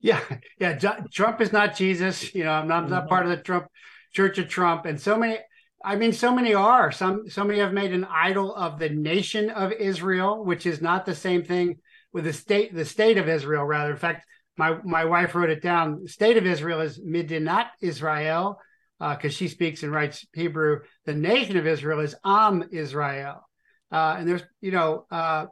[0.00, 0.22] Yeah,
[0.58, 0.78] yeah.
[1.12, 2.34] Trump is not Jesus.
[2.34, 3.66] You know, I'm not, I'm not part of the Trump
[4.12, 5.38] Church of Trump, and so many.
[5.84, 6.90] I mean, so many are.
[6.90, 11.06] Some so many have made an idol of the nation of Israel, which is not
[11.06, 11.78] the same thing
[12.12, 13.64] with the state, the state of Israel.
[13.64, 16.06] Rather, in fact, my my wife wrote it down.
[16.08, 18.58] State of Israel is Medinat Israel
[18.98, 20.80] because uh, she speaks and writes Hebrew.
[21.04, 23.48] The nation of Israel is Am Israel,
[23.92, 25.46] uh, and there's you know, uh,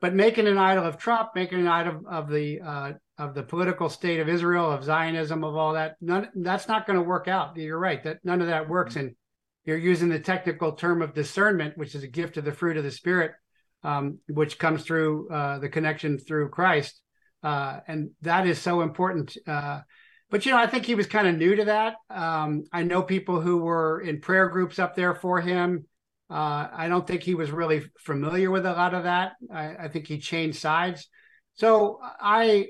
[0.00, 3.88] but making an idol of Trump, making an idol of the uh, of the political
[3.88, 7.56] state of Israel, of Zionism, of all that, none that's not going to work out.
[7.56, 9.14] You're right that none of that works, and
[9.70, 12.84] you're using the technical term of discernment, which is a gift of the fruit of
[12.84, 13.32] the Spirit,
[13.82, 17.00] um, which comes through uh, the connection through Christ
[17.42, 19.36] uh, and that is so important.
[19.46, 19.80] Uh,
[20.30, 21.96] but you know, I think he was kind of new to that.
[22.08, 25.86] Um, I know people who were in prayer groups up there for him.
[26.28, 29.32] Uh, I don't think he was really familiar with a lot of that.
[29.52, 31.08] I, I think he changed sides.
[31.54, 32.68] So I,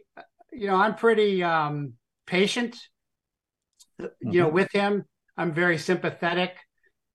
[0.52, 1.94] you know, I'm pretty um,
[2.26, 2.76] patient.
[4.00, 4.32] Mm-hmm.
[4.32, 4.54] You know, mm-hmm.
[4.54, 5.04] with him,
[5.36, 6.56] I'm very sympathetic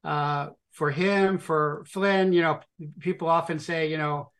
[0.05, 2.31] uh, for him, for Flynn.
[2.31, 2.59] You know,
[2.99, 4.31] people often say, you know,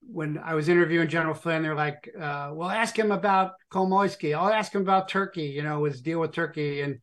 [0.00, 4.36] when I was interviewing General Flynn, they're like, uh, "Well, ask him about Kolomoisky.
[4.36, 5.44] I'll ask him about Turkey.
[5.44, 6.98] You know, his deal with Turkey." And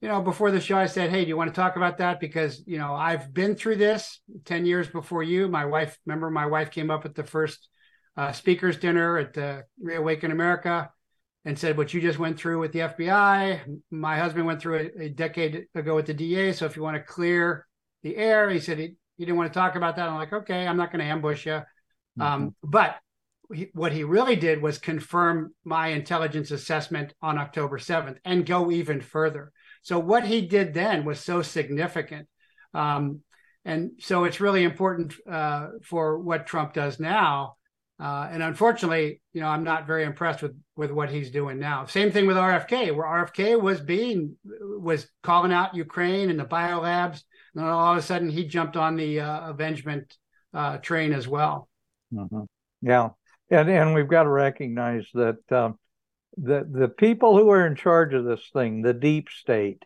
[0.00, 2.20] you know, before the show, I said, "Hey, do you want to talk about that?
[2.20, 5.48] Because you know, I've been through this ten years before you.
[5.48, 7.68] My wife, remember, my wife came up at the first
[8.16, 10.90] uh, speakers dinner at the Reawaken America."
[11.44, 13.80] And said what you just went through with the FBI.
[13.90, 16.52] My husband went through a, a decade ago with the DA.
[16.52, 17.66] So if you want to clear
[18.04, 20.08] the air, he said he, he didn't want to talk about that.
[20.08, 21.62] I'm like, okay, I'm not going to ambush you um,
[22.20, 22.22] mm-hmm.
[22.22, 22.96] Um, but
[23.52, 28.70] he, what he really did was confirm my intelligence assessment on October 7th and go
[28.70, 29.52] even further.
[29.82, 32.28] So what he did then was so significant.
[32.72, 33.20] Um,
[33.64, 37.56] and so it's really important uh, for what Trump does now.
[38.02, 41.84] Uh, and unfortunately, you know, I'm not very impressed with with what he's doing now.
[41.84, 47.22] Same thing with RFK, where RFK was being was calling out Ukraine and the biolabs,
[47.54, 50.16] and all of a sudden he jumped on the uh, avengement
[50.52, 51.68] uh, train as well.
[52.12, 52.42] Mm-hmm.
[52.80, 53.10] Yeah,
[53.50, 55.78] and and we've got to recognize that um,
[56.36, 59.84] the the people who are in charge of this thing, the deep state,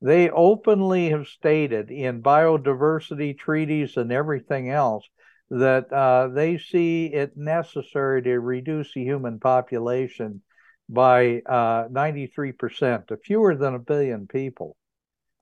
[0.00, 5.06] they openly have stated in biodiversity treaties and everything else
[5.50, 10.42] that uh, they see it necessary to reduce the human population
[10.88, 14.76] by uh, 93% to fewer than a billion people.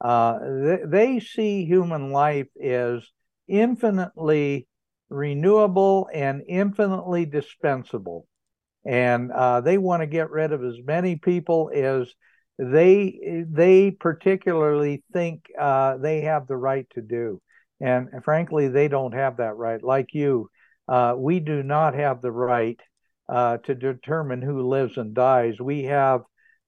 [0.01, 3.03] Uh, they, they, see human life as
[3.49, 4.69] infinitely
[5.11, 8.27] renewable and infinitely dispensable.
[8.87, 12.13] And uh, they want to get rid of as many people as
[12.59, 17.41] they they particularly think uh, they have the right to do.
[17.81, 19.83] And frankly, they don't have that right.
[19.83, 20.51] Like you,
[20.89, 22.81] uh, we do not have the right
[23.29, 25.61] uh, to determine who lives and dies.
[25.61, 26.23] We have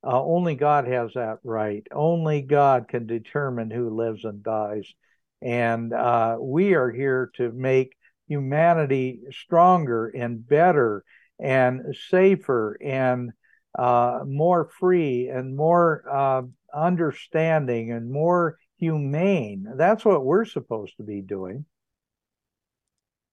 [0.05, 1.87] uh, only God has that right.
[1.93, 4.87] Only God can determine who lives and dies.
[5.43, 7.97] And uh, we are here to make
[8.29, 11.05] humanity stronger and better
[11.39, 13.33] and safer and
[13.79, 16.43] uh, more free and more uh,
[16.75, 19.67] understanding and more humane.
[19.77, 21.67] That's what we're supposed to be doing.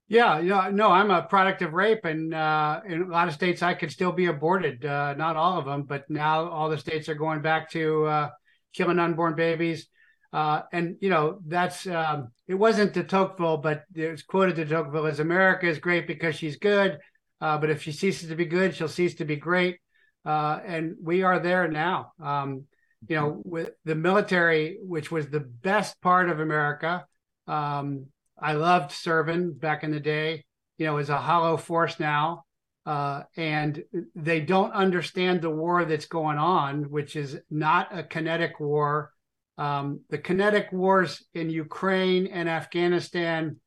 [0.09, 3.61] Yeah, know, no, I'm a product of rape, and uh, in a lot of states
[3.61, 4.85] I could still be aborted.
[4.85, 8.29] Uh, not all of them, but now all the states are going back to uh,
[8.73, 9.87] killing unborn babies.
[10.31, 15.07] Uh, and you know, that's um, it wasn't de Tocqueville, but it's quoted de Tocqueville
[15.07, 16.99] as America is great because she's good,
[17.41, 19.79] uh, but if she ceases to be good, she'll cease to be great.
[20.25, 22.11] Uh, and we are there now.
[22.21, 22.65] Um,
[23.07, 27.05] you know, with the military, which was the best part of America.
[27.47, 28.07] Um,
[28.39, 30.45] I loved serving back in the day.
[30.77, 32.45] You know, is a hollow force now,
[32.85, 33.83] uh, and
[34.15, 39.11] they don't understand the war that's going on, which is not a kinetic war.
[39.57, 43.59] Um, the kinetic wars in Ukraine and Afghanistan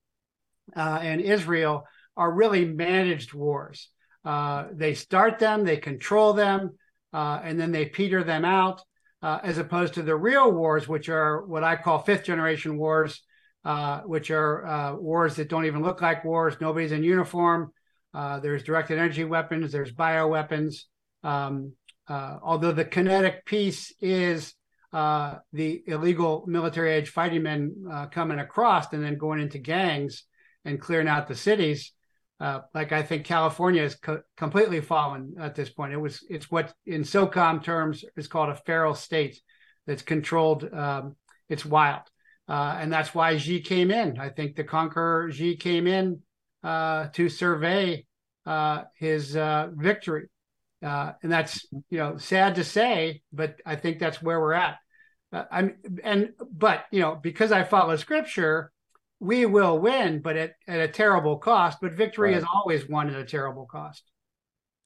[0.77, 1.85] uh, and Israel
[2.17, 3.89] are really managed wars.
[4.25, 6.77] Uh, they start them, they control them,
[7.13, 8.83] uh, and then they peter them out
[9.23, 13.23] uh, as opposed to the real wars, which are what I call fifth generation wars,
[13.65, 16.57] uh, which are uh, wars that don't even look like wars.
[16.61, 17.73] Nobody's in uniform.
[18.15, 19.73] Uh, there's directed energy weapons.
[19.73, 20.85] There's bioweapons.
[21.23, 21.73] Um,
[22.09, 24.55] uh, although the kinetic piece is
[24.93, 30.25] uh, the illegal military age fighting men coming across and then going into gangs
[30.65, 31.93] and clearing out the cities.
[32.41, 35.93] Uh, like I think California has co- completely fallen at this point.
[35.93, 39.39] It was it's what in SOCOM terms is called a feral state
[39.87, 40.67] that's controlled.
[40.73, 41.17] Um,
[41.51, 42.03] it's wild,
[42.49, 44.19] uh, and that's why Xi came in.
[44.19, 46.21] I think the conqueror Xi came in
[46.65, 48.07] uh, to survey
[48.47, 50.29] uh, his uh, victory,
[50.81, 54.79] and that's you know sad to say, but I think that's where we're at.
[55.31, 58.73] I'm and but you know because I follow Scripture
[59.21, 61.79] we will win, but at, at a terrible cost.
[61.81, 62.39] But victory right.
[62.39, 64.03] is always won at a terrible cost.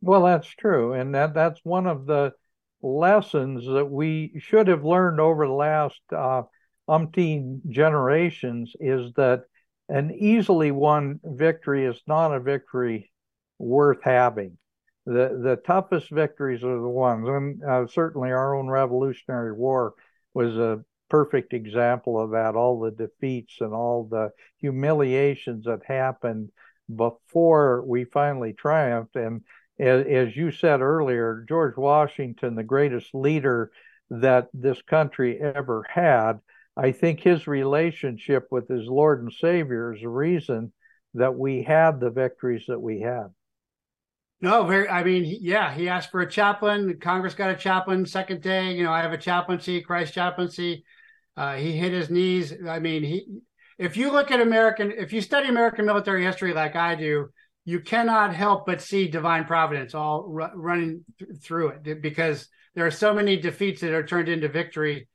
[0.03, 2.35] Well, that's true, and that that's one of the
[2.83, 6.43] lessons that we should have learned over the last uh,
[6.89, 9.45] umpteen generations is that
[9.89, 13.11] an easily won victory is not a victory
[13.59, 14.59] worth having.
[15.07, 19.95] The the toughest victories are the ones, and uh, certainly our own Revolutionary War
[20.35, 20.85] was a
[21.15, 22.57] perfect example of that.
[22.57, 26.51] All the defeats and all the humiliations that happened
[26.93, 29.15] before we finally triumphed.
[29.15, 29.43] And
[29.79, 33.71] as, as you said earlier, George Washington, the greatest leader
[34.11, 36.41] that this country ever had,
[36.77, 40.73] I think his relationship with his Lord and Savior is the reason
[41.15, 43.29] that we had the victories that we had.
[44.41, 44.89] No, very.
[44.89, 46.99] I mean, yeah, he asked for a chaplain.
[46.99, 48.05] Congress got a chaplain.
[48.05, 50.85] Second day, you know, I have a chaplaincy, Christ chaplaincy.
[51.37, 52.53] Uh, he hit his knees.
[52.69, 53.27] I mean, he.
[53.77, 57.31] If you look at American, if you study American military history like I do,
[57.65, 62.91] you cannot help but see divine providence all running th- through it because there are
[62.93, 65.09] so many defeats that are turned into victory.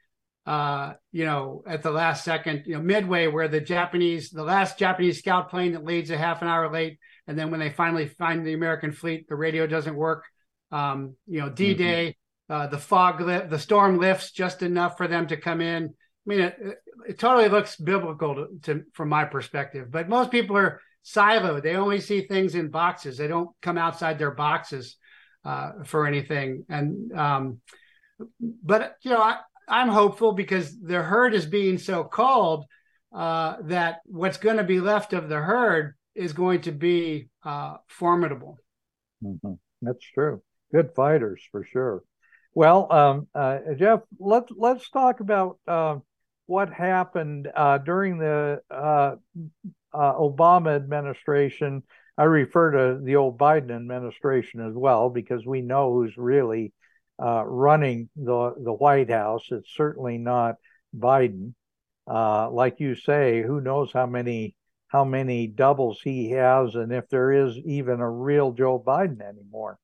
[0.45, 4.79] Uh, you know, at the last second, you know, midway where the Japanese, the last
[4.79, 6.97] Japanese scout plane that leads a half an hour late,
[7.27, 10.25] and then when they finally find the American fleet, the radio doesn't work.
[10.71, 12.15] Um, you know, D Day,
[12.49, 12.61] mm-hmm.
[12.61, 15.93] uh, the fog, li- the storm lifts just enough for them to come in
[16.29, 20.81] mean, it, it totally looks biblical to, to, from my perspective, but most people are
[21.03, 21.63] siloed.
[21.63, 23.17] They only see things in boxes.
[23.17, 24.95] They don't come outside their boxes
[25.43, 26.65] uh, for anything.
[26.69, 27.61] And um,
[28.39, 32.65] but you know, I, I'm hopeful because the herd is being so called
[33.13, 37.77] uh, that what's going to be left of the herd is going to be uh,
[37.87, 38.57] formidable.
[39.23, 39.53] Mm-hmm.
[39.81, 40.41] That's true.
[40.71, 42.03] Good fighters for sure.
[42.53, 45.97] Well, um, uh, Jeff, let's let's talk about uh,
[46.49, 49.15] what happened uh, during the uh,
[49.93, 51.83] uh, Obama administration.
[52.17, 56.73] I refer to the old Biden administration as well because we know who's really
[57.21, 59.43] uh, running the the White House.
[59.51, 60.55] It's certainly not
[60.97, 61.53] Biden.
[62.07, 64.55] like you say, who knows how many
[64.87, 69.77] how many doubles he has and if there is even a real Joe Biden anymore.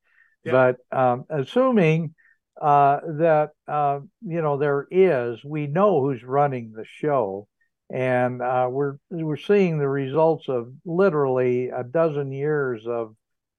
[0.43, 2.15] But um, assuming
[2.61, 7.47] uh, that uh, you know there is, we know who's running the show,
[7.91, 13.15] and uh, we're we're seeing the results of literally a dozen years of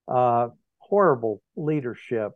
[0.09, 2.33] uh, horrible leadership.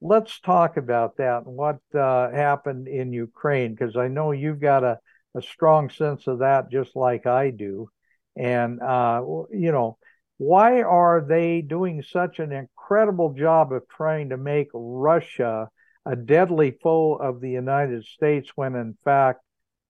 [0.00, 4.84] Let's talk about that and what uh, happened in Ukraine, because I know you've got
[4.84, 4.98] a,
[5.34, 7.88] a strong sense of that, just like I do.
[8.36, 9.98] And uh, you know,
[10.36, 15.70] why are they doing such an incredible job of trying to make Russia
[16.06, 19.40] a deadly foe of the United States when, in fact,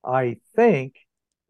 [0.05, 0.95] I think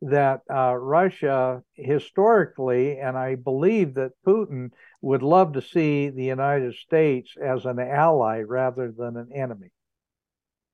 [0.02, 6.74] that uh, Russia historically, and I believe that Putin would love to see the United
[6.74, 9.70] States as an ally rather than an enemy.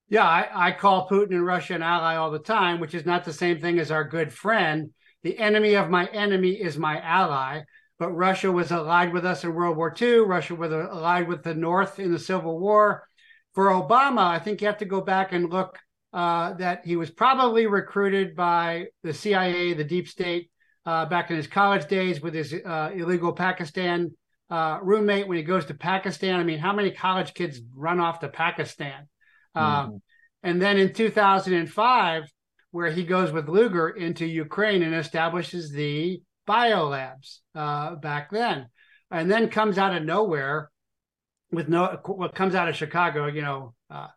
[0.08, 3.24] Yeah, I, I, call Putin and Russia an ally all the time, which is not
[3.24, 4.90] the same thing as our good friend.
[5.22, 7.62] The enemy of my enemy is my ally
[8.00, 10.20] but Russia was allied with us in World War II.
[10.20, 13.06] Russia was allied with the North in the Civil War.
[13.54, 15.78] For Obama, I think you have to go back and look
[16.12, 20.50] uh, that he was probably recruited by the CIA, the deep state,
[20.86, 24.10] uh, back in his college days with his uh, illegal Pakistan
[24.50, 25.28] uh, roommate.
[25.28, 29.08] When he goes to Pakistan, I mean, how many college kids run off to Pakistan?
[29.54, 29.96] Uh, mm-hmm.
[30.42, 32.24] And then in 2005,
[32.72, 38.66] where he goes with Lugar into Ukraine and establishes the biolabs uh, back then,
[39.10, 40.70] and then comes out of nowhere
[41.52, 44.08] with no what comes out of Chicago, you know, uh,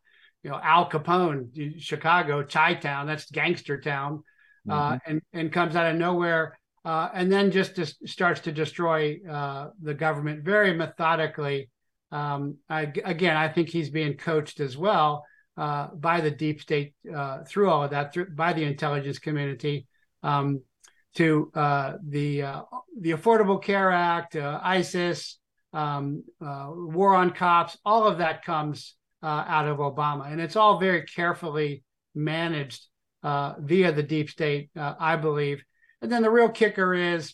[0.43, 4.23] you know Al Capone, Chicago, Chi Town, that's gangster town,
[4.69, 5.11] uh, mm-hmm.
[5.11, 9.69] and and comes out of nowhere, uh, and then just, just starts to destroy uh,
[9.81, 11.69] the government very methodically.
[12.11, 15.25] Um, I, again, I think he's being coached as well
[15.57, 16.93] uh, by the deep state
[17.47, 19.87] through all of that, through, by the intelligence community.
[20.21, 20.61] Um,
[21.15, 22.61] to uh, the uh,
[22.99, 25.39] the Affordable Care Act, uh, ISIS,
[25.73, 30.55] um, uh, war on cops, all of that comes uh, out of Obama, and it's
[30.55, 32.85] all very carefully managed
[33.23, 35.63] uh, via the deep state, I believe.
[36.01, 37.33] And then the real kicker is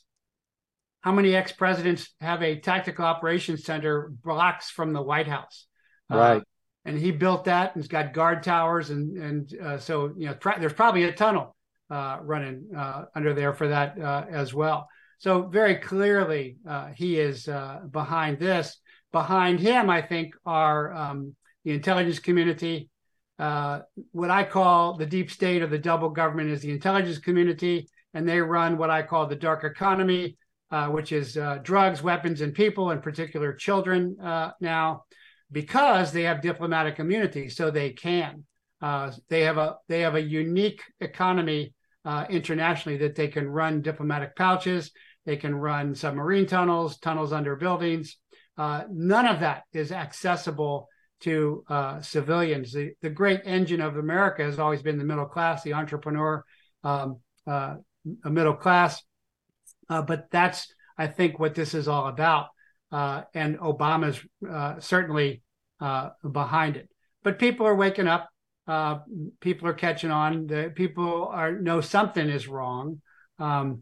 [1.01, 5.65] how many ex presidents have a tactical operations center blocks from the White House,
[6.09, 6.43] right?
[6.85, 10.73] and he built that and it's got guard towers and and so you know there's
[10.73, 11.55] probably a tunnel
[11.91, 14.87] uh, running uh, under there for that uh, as well.
[15.19, 18.79] So very clearly, uh, he is uh, behind this.
[19.11, 22.89] Behind him, I think, are um, the intelligence community.
[23.37, 27.87] Uh, what I call the deep state or the double government is the intelligence community,
[28.13, 30.37] and they run what I call the dark economy,
[30.89, 34.15] which is drugs, weapons, and people, in particular children.
[34.59, 35.03] now,
[35.51, 38.43] because they have diplomatic immunity, so they can.
[38.81, 41.73] Uh, they have a they have a unique economy
[42.05, 44.91] uh, internationally that they can run diplomatic pouches,
[45.25, 48.17] they can run submarine tunnels, tunnels under buildings.
[48.57, 50.87] Uh, none of that is accessible
[51.21, 52.73] to uh, civilians.
[52.73, 56.43] The, the great engine of America has always been the middle class, the entrepreneur,
[56.83, 57.75] um, uh,
[58.25, 59.01] middle class.
[59.89, 62.47] Uh, but that's, I think, what this is all about.
[62.91, 64.19] Uh, and Obama's
[64.83, 65.41] certainly
[65.79, 66.89] behind it.
[67.23, 68.29] But people are waking up
[68.69, 68.99] uh,
[69.39, 70.45] people are catching on.
[70.45, 73.01] The people are know something is wrong,
[73.39, 73.81] um,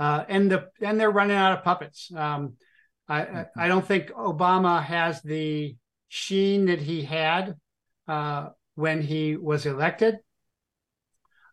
[0.00, 2.10] uh, and the and they're running out of puppets.
[2.16, 2.54] Um,
[3.06, 5.76] I I don't think Obama has the
[6.08, 7.54] sheen that he had
[8.08, 10.16] uh, when he was elected,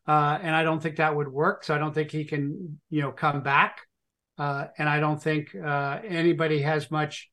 [0.07, 1.65] uh, and I don't think that would work.
[1.65, 3.81] So I don't think he can you know come back,
[4.37, 7.29] uh, and I don't think uh, anybody has much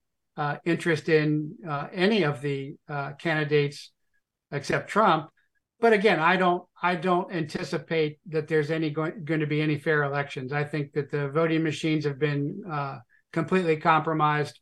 [0.64, 1.54] interest in
[1.92, 2.74] any of the
[3.20, 3.92] candidates
[4.50, 5.30] except Trump.
[5.80, 9.78] But again, I don't I don't anticipate that there's any going, going to be any
[9.78, 10.52] fair elections.
[10.52, 12.98] I think that the voting machines have been uh,
[13.32, 14.60] completely compromised.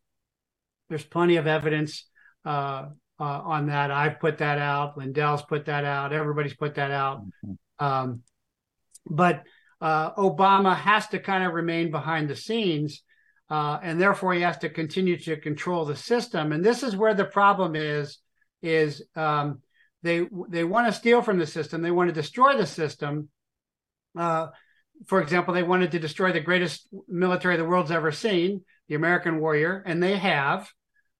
[0.89, 2.05] There's plenty of evidence
[2.45, 2.89] uh,
[3.19, 3.91] uh, on that.
[3.91, 4.97] I've put that out.
[4.97, 6.13] Lindell's put that out.
[6.13, 7.23] Everybody's put that out.
[7.25, 7.85] Mm-hmm.
[7.85, 8.21] Um,
[9.05, 9.43] but
[9.81, 13.03] uh, Obama has to kind of remain behind the scenes,
[13.49, 16.51] uh, and therefore he has to continue to control the system.
[16.51, 18.17] And this is where the problem is:
[18.61, 19.61] is um,
[20.03, 21.81] they they want to steal from the system.
[21.81, 23.29] They want to destroy the system.
[24.17, 24.47] Uh,
[25.07, 29.39] for example, they wanted to destroy the greatest military the world's ever seen, the American
[29.39, 30.69] warrior, and they have.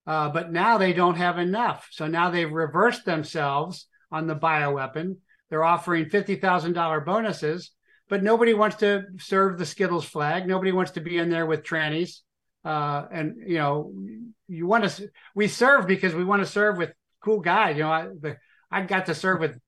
[0.05, 1.87] Uh, but now they don't have enough.
[1.91, 5.17] So now they've reversed themselves on the bioweapon.
[5.49, 7.71] They're offering $50,000 bonuses,
[8.09, 10.45] but nobody wants to serve the Skittles flag.
[10.45, 12.19] Nobody wants to be in there with trannies.
[12.65, 13.93] Uh, and, you know,
[14.47, 16.91] you want to, we serve because we want to serve with
[17.23, 17.77] cool guys.
[17.77, 18.37] You know, I, the,
[18.73, 19.59] I got to serve with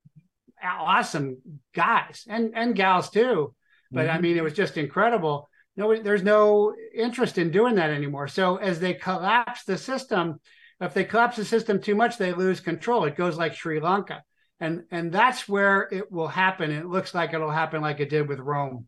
[0.63, 1.37] awesome
[1.73, 3.53] guys and, and gals too.
[3.91, 4.17] But mm-hmm.
[4.17, 5.49] I mean, it was just incredible.
[5.77, 8.27] No there's no interest in doing that anymore.
[8.27, 10.39] So as they collapse the system
[10.81, 13.05] if they collapse the system too much they lose control.
[13.05, 14.23] It goes like sri lanka.
[14.59, 16.71] And and that's where it will happen.
[16.71, 18.87] It looks like it'll happen like it did with rome.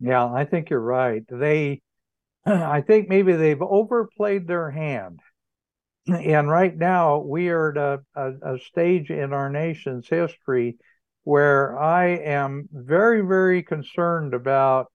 [0.00, 1.24] Yeah i think you're right.
[1.28, 1.82] They
[2.46, 5.20] i think maybe they've overplayed their hand
[6.08, 10.76] and right now we are at a, a, a stage in our nation's history
[11.24, 14.88] where i am very very concerned about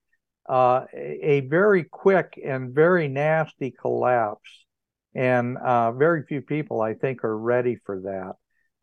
[0.50, 4.66] uh, a very quick and very nasty collapse.
[5.14, 8.34] And uh, very few people, I think, are ready for that.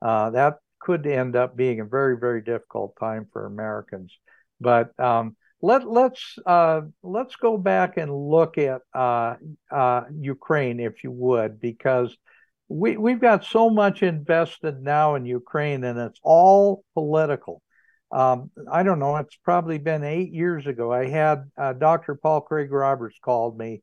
[0.01, 4.17] Uh, that could end up being a very, very difficult time for Americans.
[4.61, 9.36] But um, let let's uh, let's go back and look at uh,
[9.72, 12.16] uh, Ukraine, if you would, because
[12.68, 17.62] we we've got so much invested now in Ukraine, and it's all political
[18.12, 20.91] um, I don't know, it's probably been eight years ago.
[20.91, 22.16] I had uh, Dr.
[22.16, 23.82] Paul Craig Roberts called me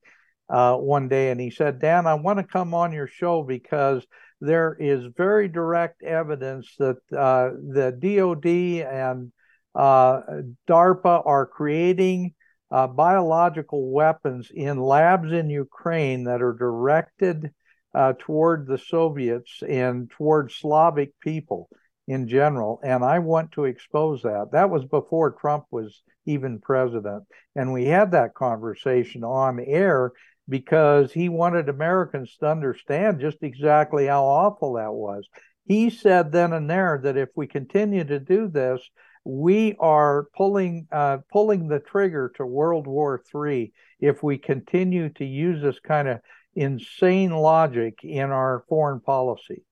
[0.49, 4.07] uh, one day and he said, Dan, I want to come on your show because
[4.41, 9.33] there is very direct evidence that uh, the DoD and
[9.77, 12.35] DARPA are creating
[12.71, 17.51] uh, biological weapons in labs in Ukraine that are directed
[17.95, 21.69] uh, toward the Soviets and toward Slavic people
[22.07, 22.81] in general.
[22.83, 24.49] And I want to expose that.
[24.53, 27.25] That was before Trump was even president.
[27.55, 30.13] And we had that conversation on air
[30.49, 35.27] because he wanted Americans to understand just exactly how awful that was.
[35.67, 38.83] He said then and there that if we continue to do this,
[39.25, 45.25] we are pulling uh, pulling the trigger to World War III if we continue to
[45.25, 46.21] use this kind of
[46.55, 49.65] insane logic in our foreign policy.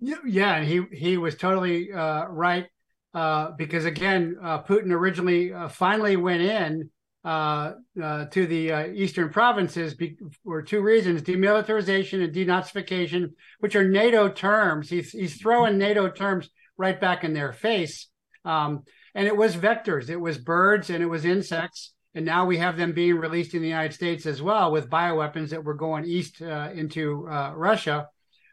[0.00, 2.66] Yeah, and he he was totally uh, right
[3.12, 6.90] uh, because again, uh, Putin originally uh, finally went in
[7.24, 14.28] uh, to the eastern provinces be- for two reasons: demilitarization and denazification, which are NATO
[14.28, 14.88] terms.
[14.88, 18.08] He's he's throwing NATO terms right back in their face.
[18.44, 18.82] Um,
[19.14, 21.92] and it was vectors, it was birds, and it was insects.
[22.14, 25.50] And now we have them being released in the United States as well with bioweapons
[25.50, 28.08] that were going east into Russia.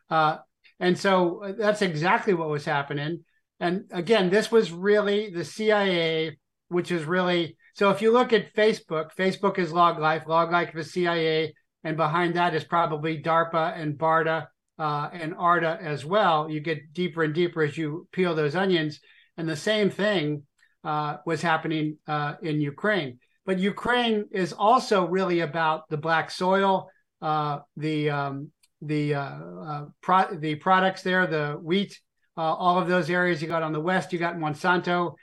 [0.09, 0.37] Uh,
[0.79, 3.23] and so uh, that's exactly what was happening.
[3.59, 6.37] And again, this was really the CIA,
[6.67, 10.75] which is really so if you look at Facebook, Facebook is Log Life, Log Life
[10.75, 11.53] is CIA,
[11.85, 16.49] and behind that is probably DARPA and BARDA uh, and ARDA as well.
[16.49, 18.99] You get deeper and deeper as you peel those onions.
[19.41, 20.43] And the same thing
[20.83, 23.17] uh, was happening uh, in Ukraine.
[23.43, 26.91] But Ukraine is also really about the black soil,
[27.23, 28.51] uh, the um,
[28.83, 31.99] the uh, uh, pro- the products there, the wheat,
[32.37, 34.13] uh, all of those areas you got on the west.
[34.13, 35.15] You got Monsanto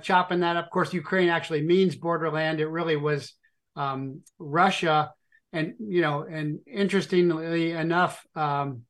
[0.00, 0.64] chopping that up.
[0.64, 2.60] Of course, Ukraine actually means borderland.
[2.60, 3.34] It really was
[3.76, 5.12] um, Russia,
[5.52, 8.84] and you know, and interestingly enough, um,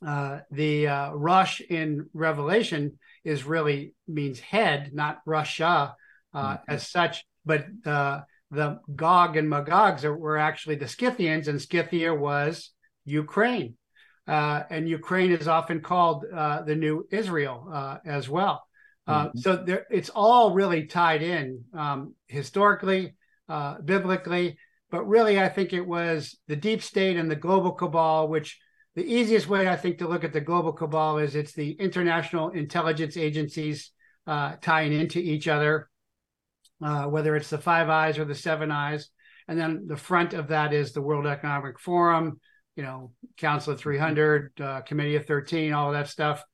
[0.00, 5.94] the Rosh in Revelation is really means head, not Russia
[6.34, 6.62] mm-hmm.
[6.68, 12.70] as such, but the Gog and Magogs are, were actually the Scythians, and Scythia was
[13.04, 13.74] Ukraine.
[14.26, 18.64] Uh, and Ukraine is often called uh, the new Israel uh, as well.
[19.06, 19.38] Uh, mm-hmm.
[19.38, 23.14] So there, it's all really tied in um, historically,
[23.48, 24.58] uh, biblically,
[24.90, 28.58] but really, I think it was the deep state and the global cabal, which
[28.96, 32.50] the easiest way I think to look at the global cabal is it's the international
[32.50, 33.92] intelligence agencies
[34.26, 35.88] uh, tying into each other,
[36.80, 39.10] whether it's the Five Eyes or the Seven Eyes.
[39.48, 42.40] And then the front of that is the World Economic Forum,
[42.74, 46.44] you know, Council of 300, uh, Committee of 13, all of that stuff.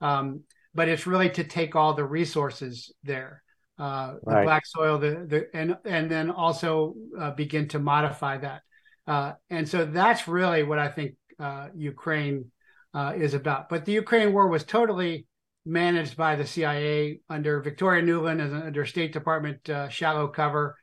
[0.00, 0.42] Um,
[0.74, 3.42] but it's really to take all the resources there,
[3.78, 4.40] uh, right.
[4.40, 8.62] the black soil, the, the and and then also uh, begin to modify that.
[9.06, 12.50] Uh, and so that's really what I think uh, Ukraine
[12.94, 13.68] uh, is about.
[13.68, 15.26] But the Ukraine war was totally
[15.64, 20.76] managed by the CIA under Victoria Nuland as under State Department shallow cover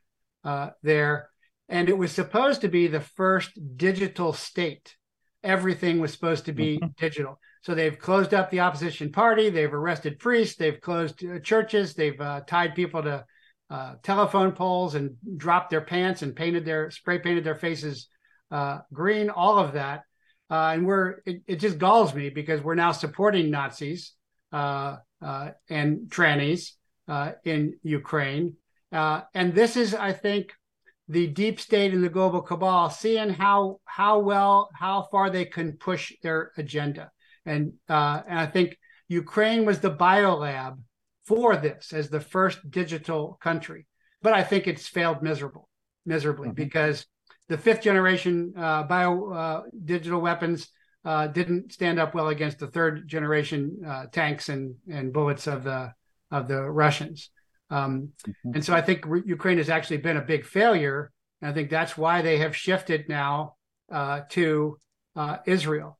[0.82, 1.28] there
[1.68, 4.96] and it was supposed to be the first digital state
[5.42, 6.88] everything was supposed to be mm-hmm.
[6.96, 7.38] digital.
[7.62, 9.50] So they've closed up the opposition party.
[9.50, 10.56] They've arrested priests.
[10.56, 11.94] They've closed uh, churches.
[11.94, 13.24] They've uh, tied people to
[13.70, 18.08] uh, telephone poles and dropped their pants and painted their spray painted their faces
[18.50, 19.30] uh, green.
[19.30, 20.02] All of that,
[20.50, 24.12] uh, and we're it, it, just galls me because we're now supporting Nazis
[24.52, 26.72] uh, and trannies
[27.44, 28.56] in Ukraine,
[28.92, 30.52] and this is, I think,
[31.08, 35.72] the deep state and the global cabal seeing how how well how far they can
[35.72, 37.10] push their agenda.
[37.46, 38.76] And uh, and I think
[39.08, 40.78] Ukraine was the biolab
[41.26, 43.86] for this as the first digital country,
[44.22, 45.68] but I think it's failed miserable
[46.04, 46.54] miserably mm-hmm.
[46.54, 47.06] because
[47.48, 50.68] the fifth generation uh, bio uh, digital weapons
[51.04, 55.64] uh, didn't stand up well against the third generation uh, tanks and and bullets of
[55.64, 55.92] the
[56.30, 57.30] of the Russians.
[57.70, 58.52] Um, mm-hmm.
[58.54, 61.10] And so I think re- Ukraine has actually been a big failure.
[61.40, 63.56] And I think that's why they have shifted now
[63.90, 64.78] uh, to
[65.16, 65.98] uh, Israel.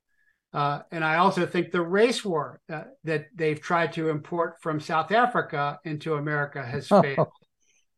[0.51, 4.79] Uh, and I also think the race war uh, that they've tried to import from
[4.79, 7.27] South Africa into America has failed.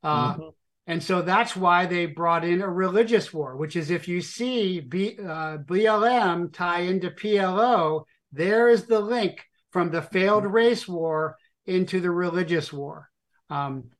[0.04, 0.50] Uh, mm-hmm.
[0.88, 4.80] And so that's why they brought in a religious war, which is if you see
[4.80, 10.54] B, uh, BLM tie into PLO, there is the link from the failed mm-hmm.
[10.54, 13.10] race war into the religious war.
[13.50, 13.92] Um,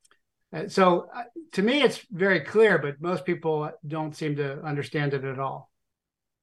[0.54, 1.24] uh, so uh,
[1.54, 5.70] to me, it's very clear, but most people don't seem to understand it at all.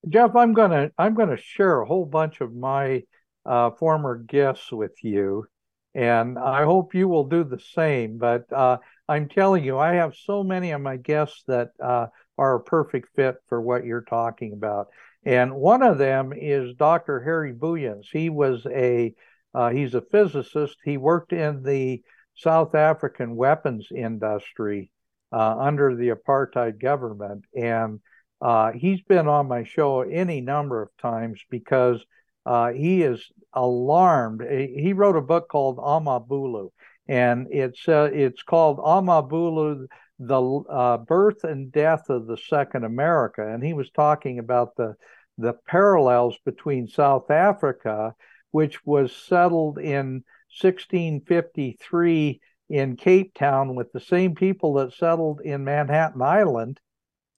[0.08, 3.02] Jeff, I'm gonna I'm gonna share a whole bunch of my
[3.44, 5.46] uh, former guests with you,
[5.94, 8.18] and I hope you will do the same.
[8.18, 8.78] But uh,
[9.08, 13.08] I'm telling you, I have so many of my guests that uh, are a perfect
[13.16, 14.88] fit for what you're talking about.
[15.24, 17.20] And one of them is Dr.
[17.20, 18.06] Harry Booyens.
[18.12, 19.14] He was a
[19.54, 20.76] uh, he's a physicist.
[20.84, 22.02] He worked in the
[22.34, 24.90] South African weapons industry
[25.32, 27.44] uh, under the apartheid government.
[27.56, 28.00] And
[28.40, 32.04] uh, he's been on my show any number of times because
[32.46, 34.42] uh, he is alarmed.
[34.42, 36.70] He wrote a book called Amabulu,
[37.08, 39.86] and it's uh, it's called Amabulu:
[40.18, 43.46] The uh, Birth and Death of the Second America.
[43.46, 44.94] And he was talking about the
[45.38, 48.14] the parallels between South Africa,
[48.50, 50.24] which was settled in
[50.60, 52.40] 1653
[52.70, 56.80] in Cape Town with the same people that settled in Manhattan Island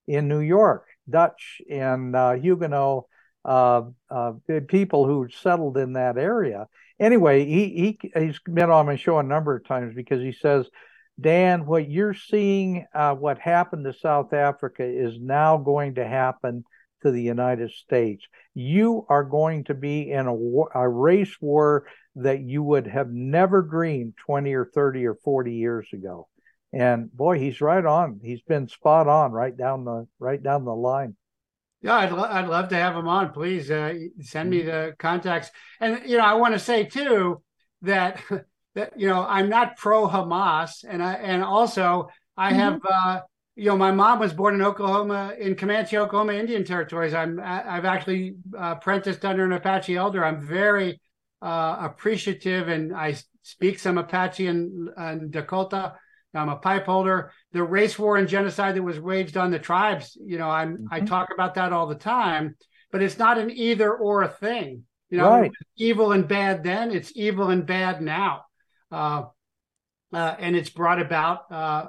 [0.07, 3.05] in New York, Dutch and uh, Huguenot
[3.45, 4.33] uh, uh,
[4.67, 6.67] people who settled in that area.
[7.01, 10.69] Anyway, he, he he's been on my show a number of times because he says,
[11.19, 16.63] Dan, what you're seeing, uh, what happened to South Africa is now going to happen
[17.01, 18.23] to the United States.
[18.53, 21.87] You are going to be in a, a race war
[22.17, 26.27] that you would have never dreamed 20 or 30 or 40 years ago.
[26.71, 28.19] And boy, he's right on.
[28.23, 31.15] He's been spot on right down the right down the line.
[31.81, 33.31] Yeah, I'd, lo- I'd love to have him on.
[33.31, 35.49] Please uh, send me the contacts.
[35.79, 37.41] And you know, I want to say too
[37.81, 38.21] that
[38.75, 42.59] that you know I'm not pro Hamas, and I and also I mm-hmm.
[42.59, 43.21] have uh,
[43.55, 47.13] you know my mom was born in Oklahoma in Comanche, Oklahoma Indian territories.
[47.13, 50.23] I'm I've actually uh, apprenticed under an Apache elder.
[50.23, 51.01] I'm very
[51.41, 55.95] uh, appreciative, and I speak some Apache and, and Dakota.
[56.33, 57.31] I'm a pipe holder.
[57.51, 60.87] The race war and genocide that was waged on the tribes, you know, I'm mm-hmm.
[60.91, 62.55] I talk about that all the time,
[62.91, 64.83] but it's not an either or a thing.
[65.09, 65.51] You know, right.
[65.75, 68.45] evil and bad then, it's evil and bad now.
[68.89, 69.23] Uh,
[70.13, 71.87] uh, and it's brought about uh,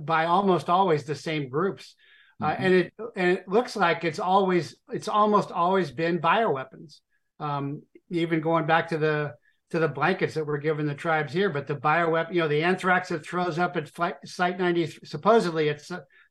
[0.00, 1.94] by almost always the same groups.
[2.40, 2.64] Uh, mm-hmm.
[2.64, 6.98] and it and it looks like it's always it's almost always been bioweapons.
[7.40, 9.34] Um, even going back to the
[9.70, 12.62] to the blankets that were given the tribes here, but the bioweapon, you know, the
[12.62, 15.90] anthrax that throws up at flight site 90, supposedly it's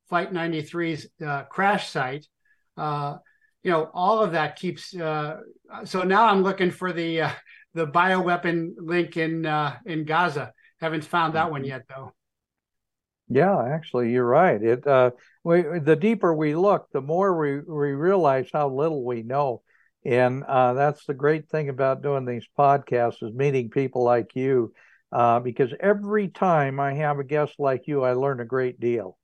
[0.10, 2.28] flight 93's uh, crash site.
[2.76, 3.18] Uh,
[3.64, 4.96] you know, all of that keeps.
[4.96, 5.38] Uh,
[5.84, 7.30] so now I'm looking for the uh,
[7.74, 10.54] the bioweapon link in uh, in Gaza.
[10.80, 11.72] Haven't found that one mm-hmm.
[11.72, 12.14] yet, though.
[13.30, 14.62] Yeah, actually, you're right.
[14.62, 15.12] It uh,
[15.44, 19.64] we, the deeper we look, the more we we realize how little we know
[20.08, 24.74] and uh, that's the great thing about doing these podcasts is meeting people like you,
[25.12, 29.18] uh, because every time I have a guest like you, I learn a great deal.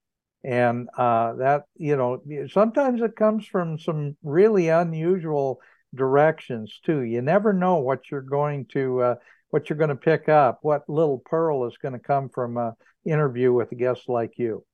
[0.43, 2.21] And uh, that, you know,
[2.51, 5.61] sometimes it comes from some really unusual
[5.95, 6.99] directions too.
[6.99, 9.15] You never know what you're going to uh,
[9.51, 12.75] what you're going to pick up, what little pearl is going to come from a
[13.05, 14.65] interview with a guest like you.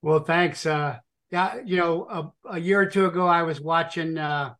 [0.00, 0.64] Well, thanks.
[0.64, 1.00] Uh,
[1.30, 4.54] yeah, you know, a, a, year or two ago, I was watching uh,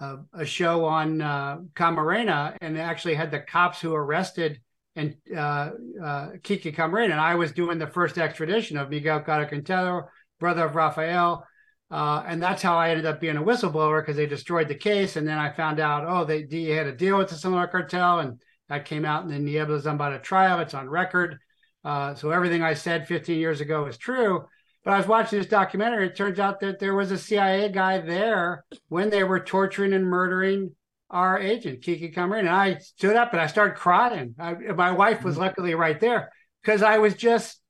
[0.00, 4.60] a, a, show on uh, Camarena, and they actually had the cops who arrested
[4.96, 5.70] and uh,
[6.02, 10.64] uh, Kiki Camarena, and I was doing the first extradition of Miguel Caro Quintero, brother
[10.66, 11.44] of Rafael,
[11.90, 15.16] Uh, and that's how I ended up being a whistleblower because they destroyed the case.
[15.16, 18.40] And then I found out, oh, they had a deal with the Sinaloa cartel, and
[18.68, 20.60] that came out in the Niebla Zambada trial.
[20.60, 21.38] It's on record.
[21.84, 24.46] Uh, so everything I said 15 years ago is true.
[24.84, 26.06] But I was watching this documentary.
[26.06, 30.04] It turns out that there was a CIA guy there when they were torturing and
[30.04, 30.72] murdering
[31.08, 32.40] our agent, Kiki Camarena.
[32.40, 34.34] And I stood up and I started crying.
[34.38, 35.44] I, my wife was mm-hmm.
[35.44, 36.30] luckily right there
[36.62, 37.60] because I was just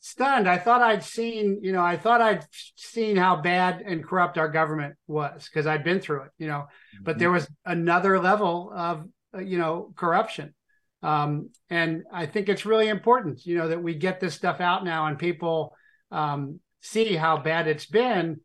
[0.00, 0.48] stunned.
[0.48, 2.46] I thought I'd seen, you know, I thought I'd
[2.76, 6.66] seen how bad and corrupt our government was because I'd been through it, you know,
[6.94, 7.04] mm-hmm.
[7.04, 10.54] but there was another level of, uh, you know, corruption.
[11.02, 14.84] Um, and I think it's really important, you know, that we get this stuff out
[14.84, 15.74] now and people
[16.10, 18.40] um, see how bad it's been,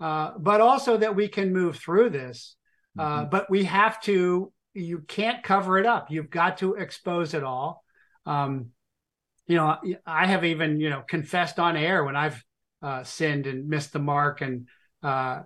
[0.00, 2.56] uh, but also that we can move through this.
[2.98, 3.30] Uh, mm-hmm.
[3.30, 6.10] but we have to, you can't cover it up.
[6.10, 7.84] You've got to expose it all.
[8.26, 8.70] Um,
[9.46, 12.42] you know, I have even, you know, confessed on air when I've
[12.82, 14.68] uh, sinned and missed the mark and,
[15.02, 15.40] uh,